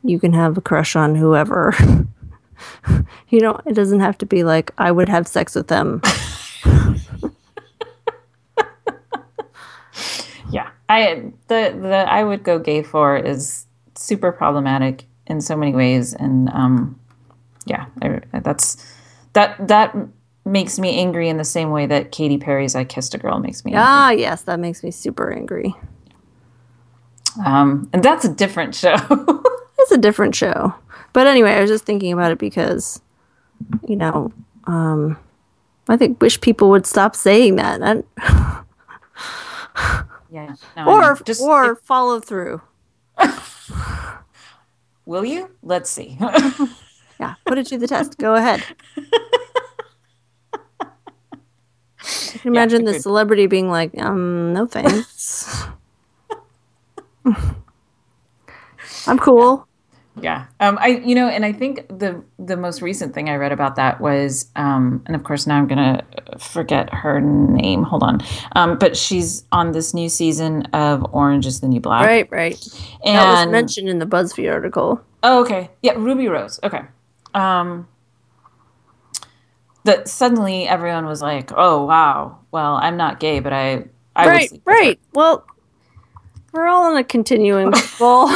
you 0.03 0.19
can 0.19 0.33
have 0.33 0.57
a 0.57 0.61
crush 0.61 0.95
on 0.95 1.15
whoever. 1.15 1.73
you 3.29 3.39
know, 3.39 3.59
it 3.65 3.73
doesn't 3.73 4.01
have 4.01 4.17
to 4.19 4.25
be 4.25 4.43
like 4.43 4.71
I 4.77 4.91
would 4.91 5.09
have 5.09 5.27
sex 5.27 5.55
with 5.55 5.67
them. 5.67 6.01
Yeah. 10.51 10.69
I 10.87 11.31
the 11.47 11.75
the 11.81 12.05
I 12.07 12.23
would 12.23 12.43
go 12.43 12.59
gay 12.59 12.83
for 12.83 13.17
is 13.17 13.65
super 13.95 14.31
problematic 14.31 15.05
in 15.25 15.41
so 15.41 15.55
many 15.55 15.73
ways, 15.73 16.13
and 16.13 16.49
um, 16.49 16.99
yeah, 17.65 17.85
I, 18.01 18.21
that's 18.39 18.77
that 19.33 19.67
that 19.67 19.95
makes 20.45 20.77
me 20.77 20.99
angry 20.99 21.29
in 21.29 21.37
the 21.37 21.45
same 21.45 21.71
way 21.71 21.85
that 21.85 22.11
Katy 22.11 22.37
Perry's 22.37 22.75
"I 22.75 22.83
Kissed 22.83 23.13
a 23.15 23.17
Girl" 23.17 23.39
makes 23.39 23.63
me. 23.65 23.71
angry. 23.71 23.83
ah, 23.85 24.09
yes, 24.11 24.41
that 24.43 24.59
makes 24.59 24.83
me 24.83 24.91
super 24.91 25.31
angry. 25.31 25.73
Um, 27.45 27.89
and 27.93 28.03
that's 28.03 28.25
a 28.25 28.29
different 28.33 28.75
show. 28.75 28.95
It's 29.79 29.91
a 29.91 29.97
different 29.97 30.33
show, 30.33 30.73
but 31.11 31.27
anyway, 31.27 31.51
I 31.51 31.59
was 31.59 31.69
just 31.69 31.83
thinking 31.83 32.13
about 32.13 32.31
it 32.31 32.37
because, 32.37 33.01
you 33.85 33.97
know, 33.97 34.31
um, 34.63 35.17
I 35.89 35.97
think 35.97 36.21
wish 36.21 36.39
people 36.39 36.69
would 36.69 36.85
stop 36.85 37.17
saying 37.17 37.57
that, 37.57 37.81
and, 37.81 38.05
yeah. 40.31 40.55
No, 40.77 40.85
or 40.87 41.19
just 41.25 41.41
or 41.41 41.75
follow 41.75 42.21
through. 42.21 42.61
will 45.05 45.25
you? 45.25 45.49
Let's 45.61 45.89
see. 45.89 46.17
Yeah, 47.19 47.35
put 47.45 47.57
it 47.57 47.67
to 47.67 47.77
the 47.77 47.87
test. 47.87 48.17
Go 48.17 48.35
ahead. 48.35 48.63
I 52.35 52.37
can 52.39 52.51
imagine 52.53 52.83
the 52.85 52.91
agreed. 52.91 53.01
celebrity 53.01 53.47
being 53.47 53.69
like, 53.69 53.91
um, 54.01 54.53
no 54.53 54.65
thanks. 54.67 55.65
I'm 59.07 59.17
cool. 59.19 59.67
Yeah. 60.21 60.45
Um, 60.59 60.77
I, 60.79 60.89
you 61.03 61.15
know, 61.15 61.27
and 61.27 61.43
I 61.43 61.51
think 61.51 61.87
the 61.87 62.23
the 62.37 62.55
most 62.55 62.81
recent 62.83 63.15
thing 63.15 63.29
I 63.29 63.35
read 63.35 63.51
about 63.51 63.75
that 63.77 63.99
was, 63.99 64.51
um, 64.55 65.01
and 65.07 65.15
of 65.15 65.23
course 65.23 65.47
now 65.47 65.57
I'm 65.57 65.67
gonna 65.67 66.03
forget 66.37 66.93
her 66.93 67.19
name. 67.19 67.81
Hold 67.83 68.03
on. 68.03 68.19
Um, 68.55 68.77
but 68.77 68.95
she's 68.95 69.43
on 69.51 69.71
this 69.71 69.93
new 69.93 70.09
season 70.09 70.63
of 70.73 71.03
Orange 71.13 71.47
Is 71.47 71.61
the 71.61 71.67
New 71.67 71.79
Black. 71.81 72.05
Right, 72.05 72.27
right. 72.31 72.53
And 73.03 73.15
That 73.17 73.45
was 73.45 73.51
mentioned 73.51 73.89
in 73.89 73.97
the 73.97 74.05
BuzzFeed 74.05 74.51
article. 74.51 75.01
oh, 75.23 75.41
okay. 75.41 75.71
Yeah, 75.81 75.93
Ruby 75.93 76.27
Rose. 76.27 76.59
Okay. 76.63 76.81
Um, 77.33 77.87
that 79.83 80.07
suddenly 80.07 80.67
everyone 80.67 81.05
was 81.05 81.21
like, 81.21 81.51
"Oh, 81.55 81.85
wow. 81.85 82.39
Well, 82.51 82.75
I'm 82.75 82.97
not 82.97 83.19
gay, 83.19 83.39
but 83.39 83.53
I, 83.53 83.85
I 84.15 84.27
right, 84.27 84.51
with 84.51 84.61
her." 84.65 84.71
right. 84.71 84.99
Well, 85.13 85.45
we're 86.51 86.67
all 86.67 86.83
on 86.83 86.97
a 86.97 87.03
continuing 87.03 87.71
people. 87.73 88.29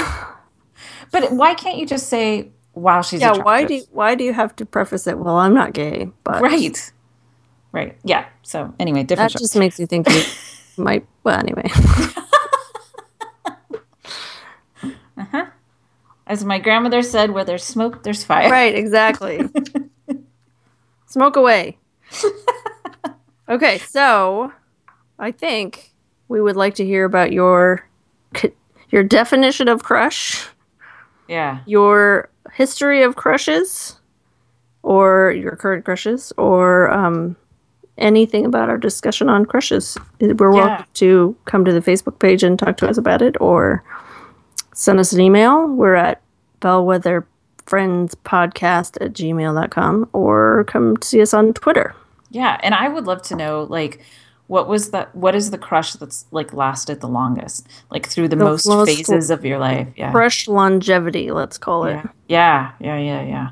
But 1.11 1.31
why 1.31 1.53
can't 1.53 1.77
you 1.77 1.85
just 1.85 2.07
say, 2.07 2.51
"Wow, 2.73 3.01
she's 3.01 3.21
yeah, 3.21 3.31
attractive"? 3.31 3.45
why 3.45 3.63
do 3.63 3.73
you, 3.75 3.83
why 3.91 4.15
do 4.15 4.23
you 4.23 4.33
have 4.33 4.55
to 4.57 4.65
preface 4.65 5.07
it? 5.07 5.17
Well, 5.17 5.37
I'm 5.37 5.53
not 5.53 5.73
gay, 5.73 6.11
but 6.23 6.41
Right. 6.41 6.91
Right. 7.71 7.97
Yeah. 8.03 8.25
So 8.43 8.73
anyway, 8.79 9.03
different 9.03 9.33
that 9.33 9.39
show. 9.39 9.43
just 9.43 9.55
makes 9.55 9.79
you 9.79 9.85
think 9.85 10.09
you 10.09 10.23
might. 10.83 11.05
Well, 11.23 11.37
anyway. 11.39 11.69
uh 14.83 15.25
huh. 15.31 15.45
As 16.25 16.43
my 16.43 16.59
grandmother 16.59 17.01
said, 17.03 17.31
where 17.31 17.45
there's 17.45 17.63
smoke, 17.63 18.03
there's 18.03 18.23
fire. 18.23 18.49
Right, 18.49 18.75
exactly. 18.75 19.47
Smoke 21.07 21.35
away. 21.35 21.77
okay, 23.49 23.77
so 23.79 24.51
I 25.19 25.31
think 25.31 25.91
we 26.27 26.41
would 26.41 26.55
like 26.55 26.75
to 26.75 26.85
hear 26.85 27.05
about 27.05 27.31
your 27.31 27.87
your 28.89 29.03
definition 29.03 29.67
of 29.67 29.83
crush, 29.83 30.47
Yeah. 31.27 31.59
your 31.65 32.29
history 32.53 33.03
of 33.03 33.15
crushes, 33.17 33.99
or 34.83 35.31
your 35.31 35.55
current 35.57 35.83
crushes, 35.83 36.31
or 36.37 36.89
um, 36.91 37.35
anything 37.97 38.45
about 38.45 38.69
our 38.69 38.77
discussion 38.77 39.27
on 39.27 39.45
crushes. 39.45 39.97
We're 40.21 40.53
Yeah. 40.53 40.65
welcome 40.67 40.85
to 40.95 41.35
come 41.45 41.65
to 41.65 41.73
the 41.73 41.81
Facebook 41.81 42.19
page 42.19 42.43
and 42.43 42.57
talk 42.57 42.77
to 42.77 42.87
us 42.89 42.97
about 42.97 43.21
it, 43.21 43.35
or 43.41 43.83
send 44.73 44.99
us 44.99 45.11
an 45.11 45.19
email. 45.19 45.67
We're 45.67 45.95
at 45.95 46.21
bellwether 46.61 47.25
friends 47.67 48.15
podcast 48.15 48.97
at 49.03 49.13
gmail.com 49.13 50.09
or 50.13 50.63
come 50.65 50.95
see 51.01 51.21
us 51.21 51.33
on 51.33 51.53
Twitter. 51.53 51.93
Yeah. 52.31 52.59
And 52.63 52.73
I 52.73 52.87
would 52.89 53.05
love 53.05 53.21
to 53.23 53.35
know, 53.35 53.63
like, 53.63 54.01
what 54.47 54.69
was 54.69 54.91
the 54.91 55.09
what 55.11 55.35
is 55.35 55.51
the 55.51 55.57
crush 55.57 55.91
that's 55.93 56.25
like 56.31 56.53
lasted 56.53 57.01
the 57.01 57.07
longest, 57.09 57.67
like 57.91 58.07
through 58.07 58.29
the, 58.29 58.37
most, 58.37 58.65
most- 58.65 58.87
phases 58.87 59.29
of 59.29 59.43
your 59.43 59.59
life? 59.59 59.87
Yeah. 59.97 60.11
Crush 60.11 60.47
longevity, 60.47 61.31
let's 61.31 61.57
call 61.57 61.83
it. 61.85 61.99
Yeah. 62.29 62.71
Yeah. 62.79 62.97
Yeah. 62.97 62.97
Yeah. 62.99 63.23
Yeah. 63.23 63.49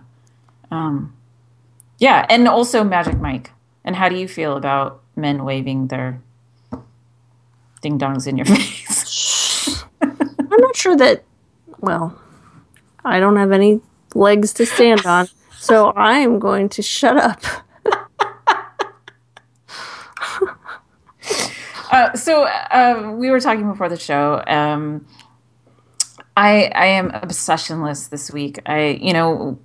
Um, 0.72 1.14
yeah. 2.00 2.26
And 2.30 2.48
also 2.48 2.84
Magic 2.84 3.20
Mike. 3.20 3.52
And 3.84 3.96
how 3.98 4.08
do 4.10 4.16
you 4.16 4.28
feel 4.28 4.56
about 4.58 5.02
men 5.18 5.44
waving 5.44 5.88
their 5.88 6.22
ding 7.82 8.00
dongs 8.00 8.26
in 8.26 8.38
your 8.38 8.46
face? 8.56 9.84
I'm 10.02 10.62
not 10.62 10.76
sure 10.76 10.96
that, 10.96 11.24
well, 11.80 12.18
I 13.04 13.20
don't 13.20 13.36
have 13.36 13.52
any 13.52 13.82
legs 14.16 14.54
to 14.54 14.66
stand 14.66 15.06
on, 15.06 15.28
so 15.58 15.94
I'm 15.96 16.40
going 16.40 16.70
to 16.70 16.82
shut 16.82 17.18
up. 17.18 17.42
Uh, 21.92 22.14
so 22.14 22.44
uh, 22.44 23.14
we 23.16 23.30
were 23.30 23.40
talking 23.40 23.70
before 23.70 23.88
the 23.88 23.98
show. 23.98 24.44
Um, 24.48 25.06
I 26.36 26.72
I 26.76 26.88
am 26.88 27.12
obsessionless 27.12 28.10
this 28.10 28.32
week. 28.32 28.60
I 28.66 29.00
you 29.02 29.14
know 29.14 29.58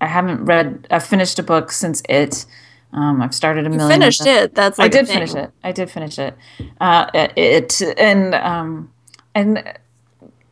I 0.00 0.06
haven't 0.06 0.44
read. 0.44 0.86
I've 0.90 1.04
finished 1.04 1.38
a 1.38 1.42
book 1.42 1.70
since 1.70 2.02
it. 2.08 2.46
Um, 2.92 3.20
I've 3.20 3.34
started 3.34 3.66
a 3.66 3.68
million. 3.68 3.90
of 3.90 3.92
Finished 3.92 4.26
it. 4.26 4.54
That's 4.54 4.78
I 4.78 4.84
like 4.84 4.94
a 4.94 4.98
did 4.98 5.08
finish 5.08 5.34
it. 5.34 5.52
I 5.62 5.72
did 5.72 5.90
finish 5.90 6.18
it. 6.18 6.34
Uh, 6.80 7.06
it 7.14 7.80
and 7.98 8.34
um, 8.34 8.90
and 9.34 9.62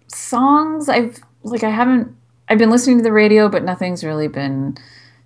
songs. 0.09 0.89
I've 0.89 1.19
like 1.43 1.65
I 1.65 1.71
haven't. 1.71 2.15
I've 2.49 2.59
been 2.59 2.71
listening 2.71 2.99
to 2.99 3.03
the 3.05 3.13
radio, 3.13 3.49
but 3.49 3.65
nothing's 3.65 4.05
really 4.05 4.29
been 4.29 4.77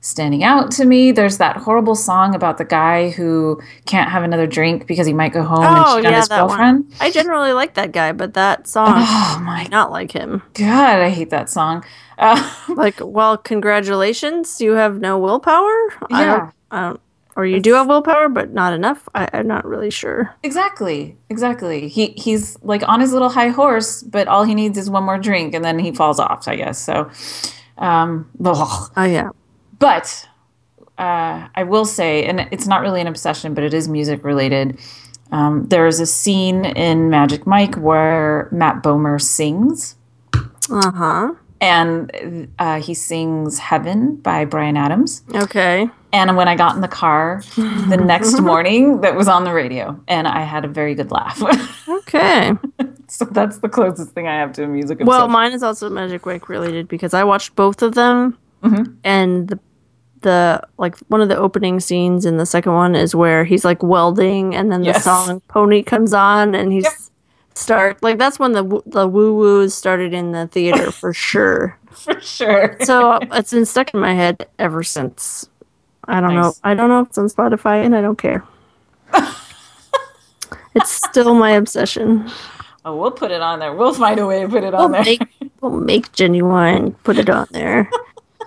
standing 0.02 0.42
out 0.42 0.70
to 0.72 0.86
me. 0.86 1.12
There's 1.12 1.36
that 1.38 1.58
horrible 1.58 1.94
song 1.94 2.34
about 2.34 2.56
the 2.56 2.64
guy 2.64 3.10
who 3.10 3.60
can't 3.84 4.10
have 4.10 4.22
another 4.22 4.46
drink 4.46 4.86
because 4.86 5.06
he 5.06 5.12
might 5.12 5.32
go 5.32 5.42
home 5.42 5.62
and 5.64 5.84
Oh 5.86 5.96
cheat 5.98 6.06
on 6.06 6.14
his 6.14 6.28
girlfriend. 6.28 6.84
one. 6.86 6.92
I 7.00 7.10
generally 7.10 7.52
like 7.52 7.74
that 7.74 7.92
guy, 7.92 8.12
but 8.12 8.32
that 8.34 8.66
song, 8.66 8.94
Oh 8.96 9.40
my 9.44 9.64
I 9.64 9.68
not 9.68 9.90
like 9.90 10.12
him. 10.12 10.42
god, 10.54 11.00
I 11.00 11.10
hate 11.10 11.28
that 11.30 11.50
song. 11.50 11.84
Uh, 12.16 12.50
Like, 12.68 13.00
well, 13.02 13.36
congratulations, 13.36 14.60
you 14.60 14.72
have 14.72 15.00
no 15.00 15.18
willpower. 15.18 15.68
I 16.10 16.20
Yeah. 16.22 16.26
don't, 16.38 16.54
I 16.70 16.80
don't, 16.80 17.00
or 17.36 17.46
you 17.46 17.60
do 17.60 17.74
have 17.74 17.86
willpower, 17.86 18.28
but 18.28 18.52
not 18.52 18.72
enough. 18.72 19.08
I, 19.14 19.28
I'm 19.32 19.46
not 19.46 19.64
really 19.64 19.90
sure. 19.90 20.34
exactly, 20.42 21.16
exactly. 21.28 21.88
He 21.88 22.08
he's 22.16 22.58
like 22.62 22.86
on 22.88 23.00
his 23.00 23.12
little 23.12 23.30
high 23.30 23.48
horse, 23.48 24.02
but 24.02 24.28
all 24.28 24.44
he 24.44 24.54
needs 24.54 24.76
is 24.78 24.90
one 24.90 25.04
more 25.04 25.18
drink, 25.18 25.54
and 25.54 25.64
then 25.64 25.78
he 25.78 25.92
falls 25.92 26.18
off. 26.20 26.46
I 26.48 26.56
guess 26.56 26.78
so. 26.78 27.10
Um, 27.78 28.28
ugh. 28.44 28.92
Oh 28.96 29.04
yeah. 29.04 29.30
But 29.78 30.28
uh, 30.98 31.48
I 31.54 31.62
will 31.62 31.84
say, 31.86 32.24
and 32.26 32.46
it's 32.50 32.66
not 32.66 32.82
really 32.82 33.00
an 33.00 33.06
obsession, 33.06 33.54
but 33.54 33.64
it 33.64 33.72
is 33.72 33.88
music 33.88 34.22
related. 34.24 34.78
Um, 35.32 35.66
there 35.68 35.86
is 35.86 36.00
a 36.00 36.06
scene 36.06 36.64
in 36.64 37.08
Magic 37.08 37.46
Mike 37.46 37.76
where 37.76 38.48
Matt 38.52 38.82
Bomer 38.82 39.20
sings, 39.20 39.94
Uh 40.68 40.90
huh. 40.90 41.34
and 41.60 42.50
uh, 42.58 42.80
he 42.82 42.92
sings 42.94 43.58
"Heaven" 43.60 44.16
by 44.16 44.44
Bryan 44.44 44.76
Adams. 44.76 45.22
Okay. 45.34 45.88
And 46.12 46.36
when 46.36 46.48
I 46.48 46.56
got 46.56 46.74
in 46.74 46.80
the 46.80 46.88
car 46.88 47.42
the 47.56 47.96
next 47.96 48.40
morning, 48.50 49.00
that 49.02 49.14
was 49.14 49.28
on 49.28 49.44
the 49.44 49.52
radio, 49.52 49.98
and 50.08 50.26
I 50.26 50.42
had 50.42 50.64
a 50.64 50.68
very 50.68 50.94
good 50.94 51.10
laugh. 51.10 51.40
Okay. 51.88 52.52
so 53.08 53.24
that's 53.26 53.58
the 53.58 53.68
closest 53.68 54.10
thing 54.12 54.26
I 54.26 54.36
have 54.36 54.52
to 54.54 54.64
a 54.64 54.66
music. 54.66 54.98
Well, 55.00 55.18
obsession. 55.26 55.32
mine 55.32 55.52
is 55.52 55.62
also 55.62 55.88
Magic 55.90 56.24
Mike 56.26 56.48
related 56.48 56.88
because 56.88 57.14
I 57.14 57.24
watched 57.24 57.54
both 57.56 57.82
of 57.82 57.94
them, 57.94 58.36
Mm-hmm. 58.62 58.92
and 59.04 59.48
the 59.48 59.58
the 60.22 60.62
like 60.78 60.96
one 61.08 61.20
of 61.20 61.28
the 61.28 61.36
opening 61.36 61.80
scenes 61.80 62.26
in 62.26 62.36
the 62.36 62.46
second 62.46 62.72
one 62.74 62.94
is 62.94 63.14
where 63.14 63.44
he's 63.44 63.64
like 63.64 63.82
welding, 63.82 64.54
and 64.54 64.70
then 64.72 64.82
the 64.82 64.94
song 64.94 65.40
"Pony" 65.48 65.82
comes 65.82 66.12
on, 66.12 66.54
and 66.54 66.72
he's 66.72 66.84
Yep. 66.84 66.92
start 67.54 68.02
like 68.02 68.18
that's 68.18 68.38
when 68.38 68.52
the 68.52 68.82
the 68.86 69.06
woo 69.08 69.34
woos 69.34 69.74
started 69.74 70.12
in 70.14 70.32
the 70.32 70.46
theater 70.46 70.90
for 71.02 71.12
sure. 71.12 71.78
for 71.90 72.20
sure. 72.20 72.76
So 72.82 73.18
it's 73.32 73.52
been 73.52 73.66
stuck 73.66 73.92
in 73.94 74.00
my 74.00 74.14
head 74.14 74.48
ever 74.58 74.82
since. 74.82 75.48
I 76.10 76.20
don't 76.20 76.34
know. 76.34 76.52
I 76.64 76.74
don't 76.74 76.88
know 76.88 77.00
if 77.02 77.08
it's 77.08 77.18
on 77.18 77.28
Spotify, 77.28 77.84
and 77.84 77.94
I 77.94 78.00
don't 78.02 78.16
care. 78.18 78.44
it's 80.74 80.90
still 80.90 81.34
my 81.34 81.50
obsession. 81.52 82.30
Oh, 82.84 82.96
we'll 82.96 83.10
put 83.10 83.30
it 83.30 83.40
on 83.42 83.58
there. 83.58 83.74
We'll 83.74 83.94
find 83.94 84.18
a 84.18 84.26
way 84.26 84.40
to 84.42 84.48
put 84.48 84.64
it 84.64 84.72
We'll 84.72 84.82
on 84.82 84.92
there. 84.92 85.04
make, 85.04 85.22
we'll 85.60 85.72
make 85.72 86.12
genuine. 86.12 86.92
Put 87.04 87.18
it 87.18 87.28
on 87.28 87.46
there. 87.50 87.90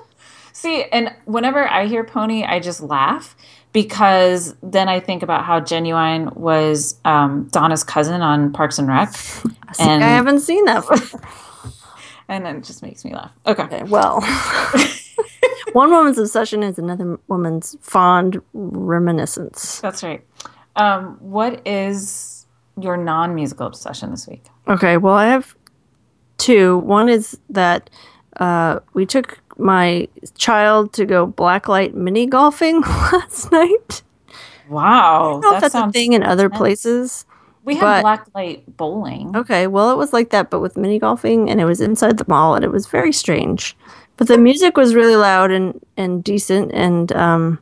See, 0.53 0.83
and 0.91 1.13
whenever 1.25 1.67
I 1.69 1.85
hear 1.85 2.03
pony, 2.03 2.43
I 2.43 2.59
just 2.59 2.81
laugh 2.81 3.35
because 3.73 4.55
then 4.63 4.87
I 4.87 4.99
think 4.99 5.23
about 5.23 5.43
how 5.45 5.59
Ginuwine 5.59 6.35
was 6.35 6.95
um, 7.05 7.47
Donna's 7.51 7.83
cousin 7.83 8.21
on 8.21 8.51
Parks 8.53 8.79
and 8.79 8.87
Rec, 8.87 9.13
And- 9.79 10.03
I 10.03 10.07
haven't 10.09 10.39
seen 10.41 10.65
that. 10.65 10.87
before. 10.87 11.21
and 12.27 12.47
it 12.47 12.63
just 12.63 12.81
makes 12.81 13.03
me 13.03 13.13
laugh. 13.13 13.31
Okay. 13.45 13.63
Okay, 13.63 13.83
well, 13.83 14.19
one 15.73 15.89
woman's 15.91 16.17
obsession 16.17 16.63
is 16.63 16.77
another 16.77 17.19
woman's 17.27 17.75
fond 17.81 18.41
reminiscence. 18.53 19.79
That's 19.81 20.03
right. 20.03 20.23
Um, 20.75 21.17
what 21.19 21.65
is 21.67 22.45
your 22.79 22.97
non-musical 22.97 23.67
obsession 23.67 24.11
this 24.11 24.27
week? 24.27 24.43
Okay, 24.67 24.97
well, 24.97 25.13
I 25.13 25.27
have 25.27 25.55
two. 26.37 26.79
One 26.79 27.09
is 27.09 27.39
that 27.49 27.89
uh, 28.37 28.79
we 28.93 29.05
took 29.05 29.39
my 29.57 30.07
child 30.35 30.93
to 30.93 31.05
go 31.05 31.27
blacklight 31.27 31.93
mini 31.93 32.25
golfing 32.25 32.81
last 33.11 33.51
night. 33.51 34.01
Wow, 34.69 35.27
I 35.27 35.31
don't 35.33 35.41
know 35.41 35.55
if 35.55 35.61
that 35.61 35.71
that's 35.73 35.89
a 35.89 35.91
thing 35.91 36.13
in 36.13 36.23
other 36.23 36.49
places. 36.49 37.25
we 37.63 37.75
have 37.75 38.03
but- 38.03 38.29
black 38.33 38.65
bowling. 38.77 39.35
Okay, 39.35 39.67
well, 39.67 39.91
it 39.91 39.97
was 39.97 40.13
like 40.13 40.31
that, 40.31 40.49
but 40.49 40.59
with 40.61 40.77
mini 40.77 40.97
golfing, 40.99 41.49
and 41.49 41.61
it 41.61 41.65
was 41.65 41.81
inside 41.81 42.17
the 42.17 42.25
mall, 42.27 42.55
and 42.55 42.65
it 42.65 42.71
was 42.71 42.87
very 42.87 43.11
strange. 43.11 43.77
But 44.17 44.27
the 44.27 44.37
music 44.37 44.77
was 44.77 44.95
really 44.95 45.15
loud 45.15 45.51
and, 45.51 45.83
and 45.97 46.23
decent, 46.23 46.71
and 46.71 47.11
um, 47.13 47.59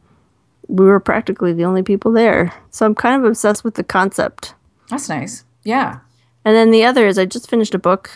we 0.67 0.85
were 0.85 0.99
practically 0.99 1.53
the 1.53 1.65
only 1.65 1.83
people 1.83 2.11
there. 2.11 2.53
So 2.71 2.85
I'm 2.85 2.95
kind 2.95 3.15
of 3.15 3.29
obsessed 3.29 3.63
with 3.63 3.75
the 3.75 3.83
concept. 3.83 4.53
That's 4.89 5.09
nice. 5.09 5.45
Yeah. 5.63 5.99
And 6.43 6.55
then 6.55 6.71
the 6.71 6.83
other 6.83 7.07
is 7.07 7.17
I 7.17 7.25
just 7.25 7.49
finished 7.49 7.73
a 7.73 7.79
book 7.79 8.09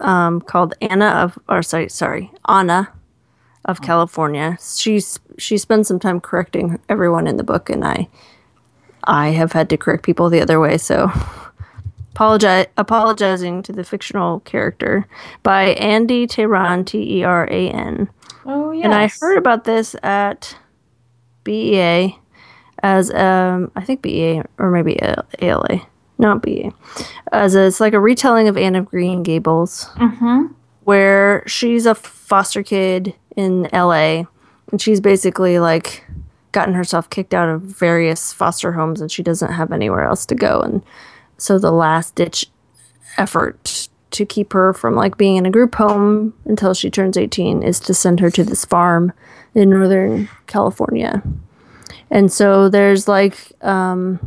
um, 0.00 0.40
called 0.40 0.74
Anna 0.80 1.06
of, 1.06 1.38
or 1.48 1.62
sorry, 1.62 1.88
sorry, 1.88 2.32
Anna 2.48 2.92
of 3.64 3.82
California. 3.82 4.56
She's 4.60 5.18
she 5.38 5.58
spends 5.58 5.88
some 5.88 5.98
time 5.98 6.20
correcting 6.20 6.78
everyone 6.88 7.26
in 7.26 7.36
the 7.36 7.44
book, 7.44 7.68
and 7.68 7.84
I 7.84 8.08
I 9.04 9.28
have 9.30 9.52
had 9.52 9.68
to 9.70 9.76
correct 9.76 10.04
people 10.04 10.30
the 10.30 10.40
other 10.40 10.58
way. 10.58 10.78
So 10.78 11.10
apologizing 12.18 13.62
to 13.62 13.72
the 13.72 13.84
fictional 13.84 14.40
character 14.40 15.06
by 15.42 15.74
Andi 15.74 16.26
Teran 16.26 16.84
T 16.86 17.18
E 17.18 17.24
R 17.24 17.46
A 17.50 17.70
N. 17.70 18.08
Oh 18.44 18.70
yeah. 18.70 18.84
And 18.84 18.94
I 18.94 19.08
heard 19.20 19.38
about 19.38 19.64
this 19.64 19.94
at 20.02 20.56
BEA 21.44 22.18
as 22.82 23.10
um 23.12 23.70
I 23.76 23.84
think 23.84 24.02
BEA 24.02 24.42
or 24.58 24.70
maybe 24.70 24.98
ALA, 25.40 25.86
not 26.18 26.42
BEA, 26.42 26.72
as 27.32 27.54
a, 27.54 27.66
it's 27.66 27.80
like 27.80 27.94
a 27.94 28.00
retelling 28.00 28.48
of 28.48 28.56
Anne 28.56 28.76
of 28.76 28.86
Green 28.86 29.22
Gables, 29.22 29.88
where 30.84 31.42
she's 31.46 31.86
a 31.86 31.94
foster 31.94 32.62
kid 32.62 33.14
in 33.36 33.68
LA, 33.72 34.24
and 34.70 34.80
she's 34.80 35.00
basically 35.00 35.58
like 35.58 36.04
gotten 36.52 36.74
herself 36.74 37.10
kicked 37.10 37.34
out 37.34 37.48
of 37.48 37.62
various 37.62 38.32
foster 38.32 38.72
homes, 38.72 39.00
and 39.00 39.10
she 39.10 39.22
doesn't 39.22 39.52
have 39.52 39.72
anywhere 39.72 40.04
else 40.04 40.24
to 40.26 40.34
go, 40.34 40.60
and 40.60 40.82
so 41.38 41.58
the 41.58 41.72
last 41.72 42.14
ditch 42.14 42.46
effort 43.18 43.88
to 44.10 44.24
keep 44.24 44.52
her 44.52 44.72
from 44.72 44.94
like 44.94 45.16
being 45.16 45.36
in 45.36 45.46
a 45.46 45.50
group 45.50 45.74
home 45.74 46.32
until 46.44 46.74
she 46.74 46.90
turns 46.90 47.16
18 47.16 47.62
is 47.62 47.80
to 47.80 47.92
send 47.92 48.20
her 48.20 48.30
to 48.30 48.44
this 48.44 48.64
farm 48.64 49.12
in 49.54 49.70
northern 49.70 50.28
california. 50.46 51.22
And 52.10 52.32
so 52.32 52.68
there's 52.68 53.08
like 53.08 53.52
um, 53.62 54.20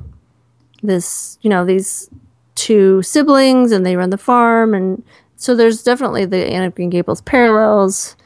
this 0.83 1.37
you 1.41 1.49
know 1.49 1.65
these 1.65 2.09
two 2.55 3.01
siblings 3.01 3.71
and 3.71 3.85
they 3.85 3.95
run 3.95 4.09
the 4.09 4.17
farm 4.17 4.73
and 4.73 5.03
so 5.35 5.55
there's 5.55 5.83
definitely 5.83 6.25
the 6.25 6.71
green 6.75 6.89
gables 6.89 7.21
parallels 7.21 8.17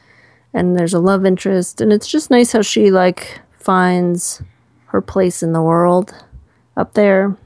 and 0.52 0.76
there's 0.76 0.94
a 0.94 0.98
love 0.98 1.24
interest 1.24 1.80
and 1.80 1.92
it's 1.92 2.08
just 2.08 2.30
nice 2.30 2.52
how 2.52 2.62
she 2.62 2.90
like 2.90 3.40
finds 3.58 4.42
her 4.86 5.00
place 5.00 5.42
in 5.42 5.52
the 5.52 5.62
world 5.62 6.14
up 6.76 6.94
there 6.94 7.36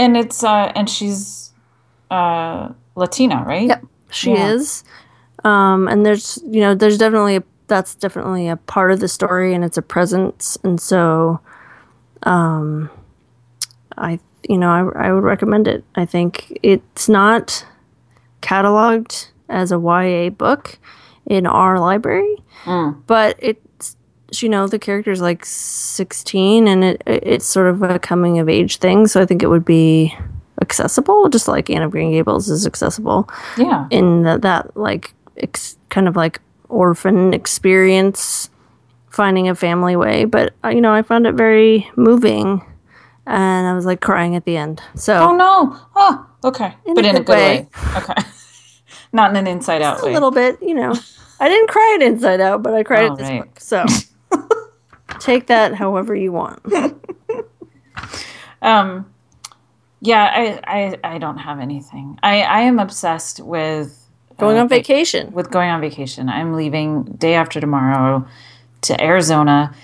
and 0.00 0.16
it's 0.16 0.42
uh, 0.42 0.72
and 0.74 0.88
she's 0.88 1.52
uh, 2.10 2.70
Latina, 2.96 3.44
right? 3.46 3.68
Yep. 3.68 3.84
she 4.10 4.32
Yeah. 4.32 4.52
is 4.52 4.84
um 5.44 5.88
and 5.88 6.04
there's 6.04 6.38
you 6.44 6.60
know 6.60 6.74
there's 6.74 6.98
definitely 6.98 7.36
a, 7.36 7.42
that's 7.66 7.94
definitely 7.94 8.48
a 8.48 8.56
part 8.56 8.90
of 8.92 9.00
the 9.00 9.08
story 9.08 9.54
and 9.54 9.64
it's 9.64 9.78
a 9.78 9.82
presence 9.82 10.58
and 10.64 10.80
so 10.80 11.40
um 12.24 12.90
i 13.96 14.18
you 14.48 14.58
know 14.58 14.68
I, 14.68 15.08
I 15.08 15.12
would 15.12 15.24
recommend 15.24 15.66
it 15.68 15.82
i 15.94 16.04
think 16.04 16.58
it's 16.62 17.08
not 17.08 17.64
cataloged 18.42 19.28
as 19.48 19.72
a 19.72 19.78
ya 19.78 20.28
book 20.30 20.78
in 21.26 21.46
our 21.46 21.78
library 21.80 22.36
but 23.06 23.36
it's 23.38 23.64
you 24.32 24.48
know 24.48 24.66
the 24.66 24.78
character's 24.78 25.20
like 25.20 25.44
16 25.44 26.68
and 26.68 26.84
it 26.84 27.02
it's 27.06 27.46
sort 27.46 27.66
of 27.68 27.82
a 27.82 27.98
coming 27.98 28.38
of 28.38 28.48
age 28.48 28.76
thing 28.78 29.06
so 29.06 29.20
i 29.20 29.26
think 29.26 29.42
it 29.42 29.48
would 29.48 29.64
be 29.64 30.14
accessible 30.62 31.28
just 31.28 31.48
like 31.48 31.68
anne 31.70 31.82
of 31.82 31.90
green 31.90 32.10
gables 32.12 32.48
is 32.48 32.66
accessible 32.66 33.28
Yeah. 33.56 33.86
in 33.90 34.22
the, 34.22 34.38
that 34.38 34.76
like 34.76 35.12
ex- 35.36 35.76
kind 35.88 36.06
of 36.06 36.16
like 36.16 36.40
orphan 36.68 37.32
experience 37.34 38.50
finding 39.08 39.48
a 39.48 39.54
family 39.54 39.96
way 39.96 40.24
but 40.24 40.52
uh, 40.64 40.68
you 40.68 40.80
know 40.80 40.92
i 40.92 41.02
found 41.02 41.26
it 41.26 41.34
very 41.34 41.90
moving 41.96 42.64
and 43.26 43.66
i 43.66 43.72
was 43.74 43.84
like 43.86 44.00
crying 44.00 44.36
at 44.36 44.44
the 44.44 44.56
end 44.56 44.80
so 44.94 45.14
Oh 45.30 45.34
no. 45.36 45.76
Oh, 45.96 46.26
okay. 46.44 46.74
but 46.86 47.04
a 47.04 47.08
in 47.08 47.16
a 47.16 47.18
good 47.20 47.26
good 47.26 47.32
way. 47.36 47.60
way. 47.60 47.68
Okay. 47.96 48.14
Not 49.12 49.30
in 49.30 49.36
an 49.38 49.46
inside 49.48 49.82
out 49.82 50.02
a 50.02 50.06
way. 50.06 50.12
little 50.14 50.30
bit 50.30 50.62
you 50.62 50.74
know 50.74 50.94
i 51.40 51.48
didn't 51.48 51.68
cry 51.68 51.96
it 51.98 52.02
inside 52.02 52.40
out 52.40 52.62
but 52.62 52.74
i 52.74 52.82
cried 52.84 53.08
Oh, 53.08 53.12
at 53.12 53.18
this 53.18 53.28
right. 53.28 53.42
book 53.42 53.58
so 53.60 53.84
take 55.20 55.46
that 55.46 55.74
however 55.74 56.14
you 56.14 56.32
want 56.32 56.60
Um, 58.62 59.06
yeah, 60.00 60.30
I, 60.34 60.98
I, 61.04 61.14
I 61.14 61.18
don't 61.18 61.38
have 61.38 61.60
anything. 61.60 62.18
I, 62.22 62.42
I 62.42 62.60
am 62.60 62.78
obsessed 62.78 63.40
with 63.40 63.96
going 64.38 64.56
uh, 64.56 64.62
on 64.62 64.68
vacation 64.68 65.32
With 65.32 65.50
going 65.50 65.70
on 65.70 65.80
vacation, 65.80 66.28
I'm 66.28 66.54
leaving 66.54 67.04
day 67.04 67.34
after 67.34 67.60
tomorrow 67.60 68.26
to 68.82 69.02
Arizona. 69.02 69.74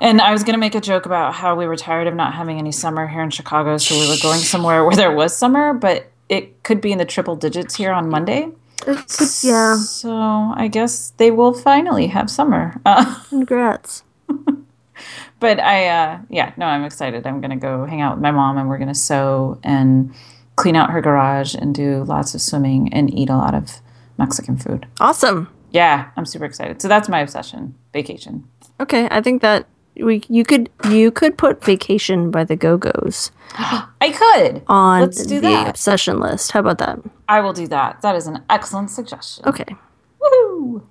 And 0.00 0.20
I 0.20 0.32
was 0.32 0.42
going 0.42 0.54
to 0.54 0.58
make 0.58 0.74
a 0.74 0.80
joke 0.80 1.06
about 1.06 1.34
how 1.34 1.54
we 1.54 1.66
were 1.66 1.76
tired 1.76 2.06
of 2.08 2.14
not 2.14 2.34
having 2.34 2.58
any 2.58 2.72
summer 2.72 3.06
here 3.06 3.22
in 3.22 3.30
Chicago, 3.30 3.76
so 3.78 3.94
we 3.94 4.08
were 4.08 4.16
going 4.20 4.40
somewhere 4.40 4.84
where 4.84 4.96
there 4.96 5.12
was 5.12 5.36
summer, 5.36 5.74
but 5.74 6.10
it 6.28 6.62
could 6.64 6.80
be 6.80 6.90
in 6.90 6.98
the 6.98 7.04
triple 7.04 7.36
digits 7.36 7.76
here 7.76 7.92
on 7.92 8.08
Monday. 8.08 8.48
It 8.84 8.96
could, 9.08 9.30
yeah. 9.42 9.76
So 9.76 10.12
I 10.56 10.68
guess 10.68 11.10
they 11.18 11.30
will 11.30 11.52
finally 11.52 12.08
have 12.08 12.30
summer. 12.30 12.80
Uh, 12.84 13.22
Congrats. 13.28 14.02
but 15.40 15.60
I, 15.60 15.88
uh, 15.88 16.18
yeah, 16.28 16.52
no, 16.56 16.66
I'm 16.66 16.84
excited. 16.84 17.26
I'm 17.26 17.40
gonna 17.40 17.56
go 17.56 17.84
hang 17.84 18.00
out 18.00 18.16
with 18.16 18.22
my 18.22 18.30
mom, 18.30 18.58
and 18.58 18.68
we're 18.68 18.78
gonna 18.78 18.94
sew 18.94 19.58
and 19.62 20.14
clean 20.56 20.76
out 20.76 20.90
her 20.90 21.00
garage 21.00 21.54
and 21.54 21.74
do 21.74 22.04
lots 22.04 22.34
of 22.34 22.40
swimming 22.40 22.92
and 22.92 23.12
eat 23.12 23.30
a 23.30 23.36
lot 23.36 23.54
of 23.54 23.80
Mexican 24.18 24.56
food. 24.56 24.86
Awesome. 25.00 25.48
Yeah, 25.70 26.10
I'm 26.16 26.26
super 26.26 26.44
excited. 26.44 26.82
So 26.82 26.88
that's 26.88 27.08
my 27.08 27.20
obsession. 27.20 27.74
Vacation. 27.92 28.46
Okay, 28.78 29.08
I 29.10 29.20
think 29.20 29.42
that 29.42 29.66
we 29.96 30.22
you 30.28 30.44
could 30.44 30.70
you 30.88 31.10
could 31.10 31.36
put 31.36 31.64
vacation 31.64 32.30
by 32.30 32.44
the 32.44 32.56
Go 32.56 32.76
Go's 32.76 33.30
I 33.54 34.10
could 34.10 34.62
on 34.66 35.02
Let's 35.02 35.26
do 35.26 35.36
the 35.36 35.48
that. 35.48 35.68
obsession 35.68 36.18
list. 36.18 36.52
How 36.52 36.60
about 36.60 36.78
that? 36.78 36.98
I 37.28 37.40
will 37.40 37.52
do 37.52 37.66
that. 37.68 38.00
That 38.02 38.16
is 38.16 38.26
an 38.26 38.42
excellent 38.48 38.90
suggestion. 38.90 39.44
Okay. 39.46 39.76
Woohoo! 40.20 40.82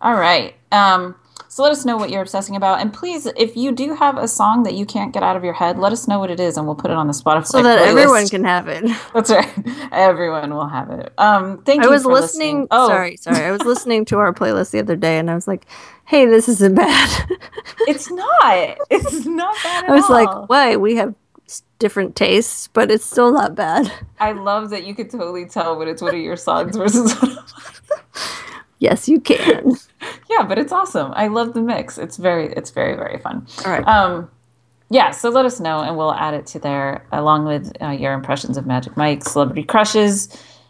All 0.00 0.14
right. 0.14 0.54
Um, 0.70 1.16
so 1.58 1.64
let 1.64 1.72
us 1.72 1.84
know 1.84 1.96
what 1.96 2.10
you're 2.10 2.22
obsessing 2.22 2.54
about, 2.54 2.80
and 2.80 2.92
please, 2.92 3.26
if 3.36 3.56
you 3.56 3.72
do 3.72 3.92
have 3.92 4.16
a 4.16 4.28
song 4.28 4.62
that 4.62 4.74
you 4.74 4.86
can't 4.86 5.12
get 5.12 5.24
out 5.24 5.34
of 5.34 5.42
your 5.42 5.54
head, 5.54 5.76
let 5.76 5.90
us 5.90 6.06
know 6.06 6.20
what 6.20 6.30
it 6.30 6.38
is, 6.38 6.56
and 6.56 6.66
we'll 6.66 6.76
put 6.76 6.92
it 6.92 6.96
on 6.96 7.08
the 7.08 7.12
Spotify. 7.12 7.46
So 7.48 7.62
that 7.64 7.80
playlist. 7.80 7.86
everyone 7.88 8.28
can 8.28 8.44
have 8.44 8.68
it. 8.68 8.84
That's 9.12 9.28
right. 9.28 9.52
Everyone 9.90 10.54
will 10.54 10.68
have 10.68 10.88
it. 10.90 11.12
Um, 11.18 11.60
thank 11.64 11.80
I 11.80 11.86
you. 11.86 11.90
I 11.90 11.92
was 11.94 12.04
for 12.04 12.12
listening. 12.12 12.68
Oh, 12.70 12.86
Sorry, 12.86 13.16
sorry. 13.16 13.44
I 13.44 13.50
was 13.50 13.62
listening 13.64 14.04
to 14.04 14.18
our 14.18 14.32
playlist 14.32 14.70
the 14.70 14.78
other 14.78 14.94
day, 14.94 15.18
and 15.18 15.32
I 15.32 15.34
was 15.34 15.48
like, 15.48 15.66
"Hey, 16.04 16.26
this 16.26 16.48
isn't 16.48 16.76
bad." 16.76 17.28
it's 17.88 18.08
not. 18.08 18.78
It's 18.88 19.26
not 19.26 19.56
bad 19.64 19.82
at 19.82 19.90
I 19.90 19.94
was 19.94 20.04
all. 20.04 20.12
like, 20.12 20.48
"Why? 20.48 20.76
We 20.76 20.94
have 20.94 21.12
different 21.80 22.14
tastes, 22.14 22.68
but 22.68 22.88
it's 22.88 23.04
still 23.04 23.32
not 23.32 23.56
bad." 23.56 23.92
I 24.20 24.30
love 24.30 24.70
that 24.70 24.86
you 24.86 24.94
could 24.94 25.10
totally 25.10 25.46
tell 25.46 25.76
when 25.76 25.88
it's 25.88 26.02
one 26.02 26.14
of 26.14 26.20
your 26.20 26.36
songs 26.36 26.76
versus 26.76 27.20
one 27.20 27.32
of 27.32 27.48
Yes, 28.78 29.08
you 29.08 29.20
can. 29.20 29.74
yeah, 30.30 30.44
but 30.44 30.58
it's 30.58 30.72
awesome. 30.72 31.12
I 31.14 31.26
love 31.28 31.54
the 31.54 31.62
mix. 31.62 31.98
It's 31.98 32.16
very, 32.16 32.52
it's 32.52 32.70
very, 32.70 32.94
very 32.94 33.18
fun. 33.18 33.46
All 33.64 33.72
right. 33.72 33.86
Um, 33.86 34.30
yeah, 34.90 35.10
so 35.10 35.28
let 35.28 35.44
us 35.44 35.60
know, 35.60 35.80
and 35.80 35.96
we'll 35.96 36.14
add 36.14 36.34
it 36.34 36.46
to 36.46 36.58
there 36.58 37.04
along 37.12 37.44
with 37.44 37.72
uh, 37.82 37.90
your 37.90 38.14
impressions 38.14 38.56
of 38.56 38.66
Magic 38.66 38.96
Mike, 38.96 39.22
celebrity 39.22 39.62
crushes, 39.62 40.28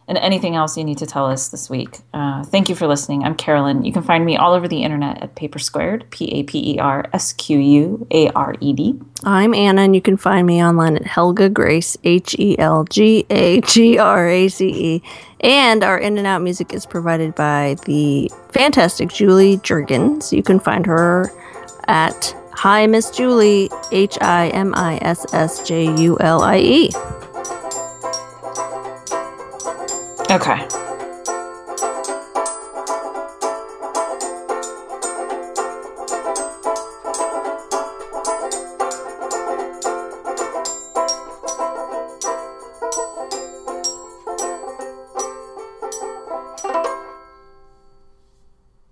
and 0.08 0.16
anything 0.18 0.56
else 0.56 0.76
you 0.76 0.84
need 0.84 0.98
to 0.98 1.06
tell 1.06 1.26
us 1.26 1.48
this 1.50 1.68
week. 1.68 1.98
Uh, 2.14 2.42
thank 2.42 2.68
you 2.68 2.74
for 2.74 2.86
listening. 2.86 3.22
I'm 3.22 3.34
Carolyn. 3.34 3.84
You 3.84 3.92
can 3.92 4.02
find 4.02 4.24
me 4.24 4.36
all 4.36 4.54
over 4.54 4.66
the 4.66 4.82
internet 4.82 5.22
at 5.22 5.34
Paper 5.36 5.58
Squared, 5.58 6.10
P 6.10 6.40
A 6.40 6.42
P 6.44 6.74
E 6.74 6.78
R 6.78 7.04
S 7.12 7.34
Q 7.34 7.58
U 7.58 8.06
A 8.10 8.30
R 8.30 8.54
E 8.60 8.72
D. 8.72 8.98
I'm 9.22 9.52
Anna, 9.52 9.82
and 9.82 9.94
you 9.94 10.00
can 10.00 10.16
find 10.16 10.46
me 10.46 10.64
online 10.64 10.96
at 10.96 11.06
Helga 11.06 11.50
Grace, 11.50 11.96
H 12.04 12.34
E 12.38 12.58
L 12.58 12.84
G 12.84 13.26
A 13.28 13.60
G 13.60 13.98
R 13.98 14.26
A 14.26 14.48
C 14.48 14.94
E. 14.94 15.02
And 15.40 15.84
our 15.84 15.98
in 15.98 16.18
and 16.18 16.26
out 16.26 16.42
music 16.42 16.72
is 16.72 16.86
provided 16.86 17.34
by 17.34 17.76
the 17.84 18.30
fantastic 18.50 19.10
Julie 19.10 19.58
Jurgens. 19.58 20.32
You 20.32 20.42
can 20.42 20.58
find 20.58 20.86
her 20.86 21.30
at 21.86 22.34
Hi 22.52 22.86
Miss 22.86 23.10
Julie, 23.10 23.70
H 23.92 24.16
I 24.22 24.48
M 24.48 24.74
I 24.74 24.98
S 25.02 25.32
S 25.34 25.66
J 25.68 25.94
U 26.00 26.16
L 26.20 26.42
I 26.42 26.58
E. 26.58 26.90
Okay. 30.30 30.87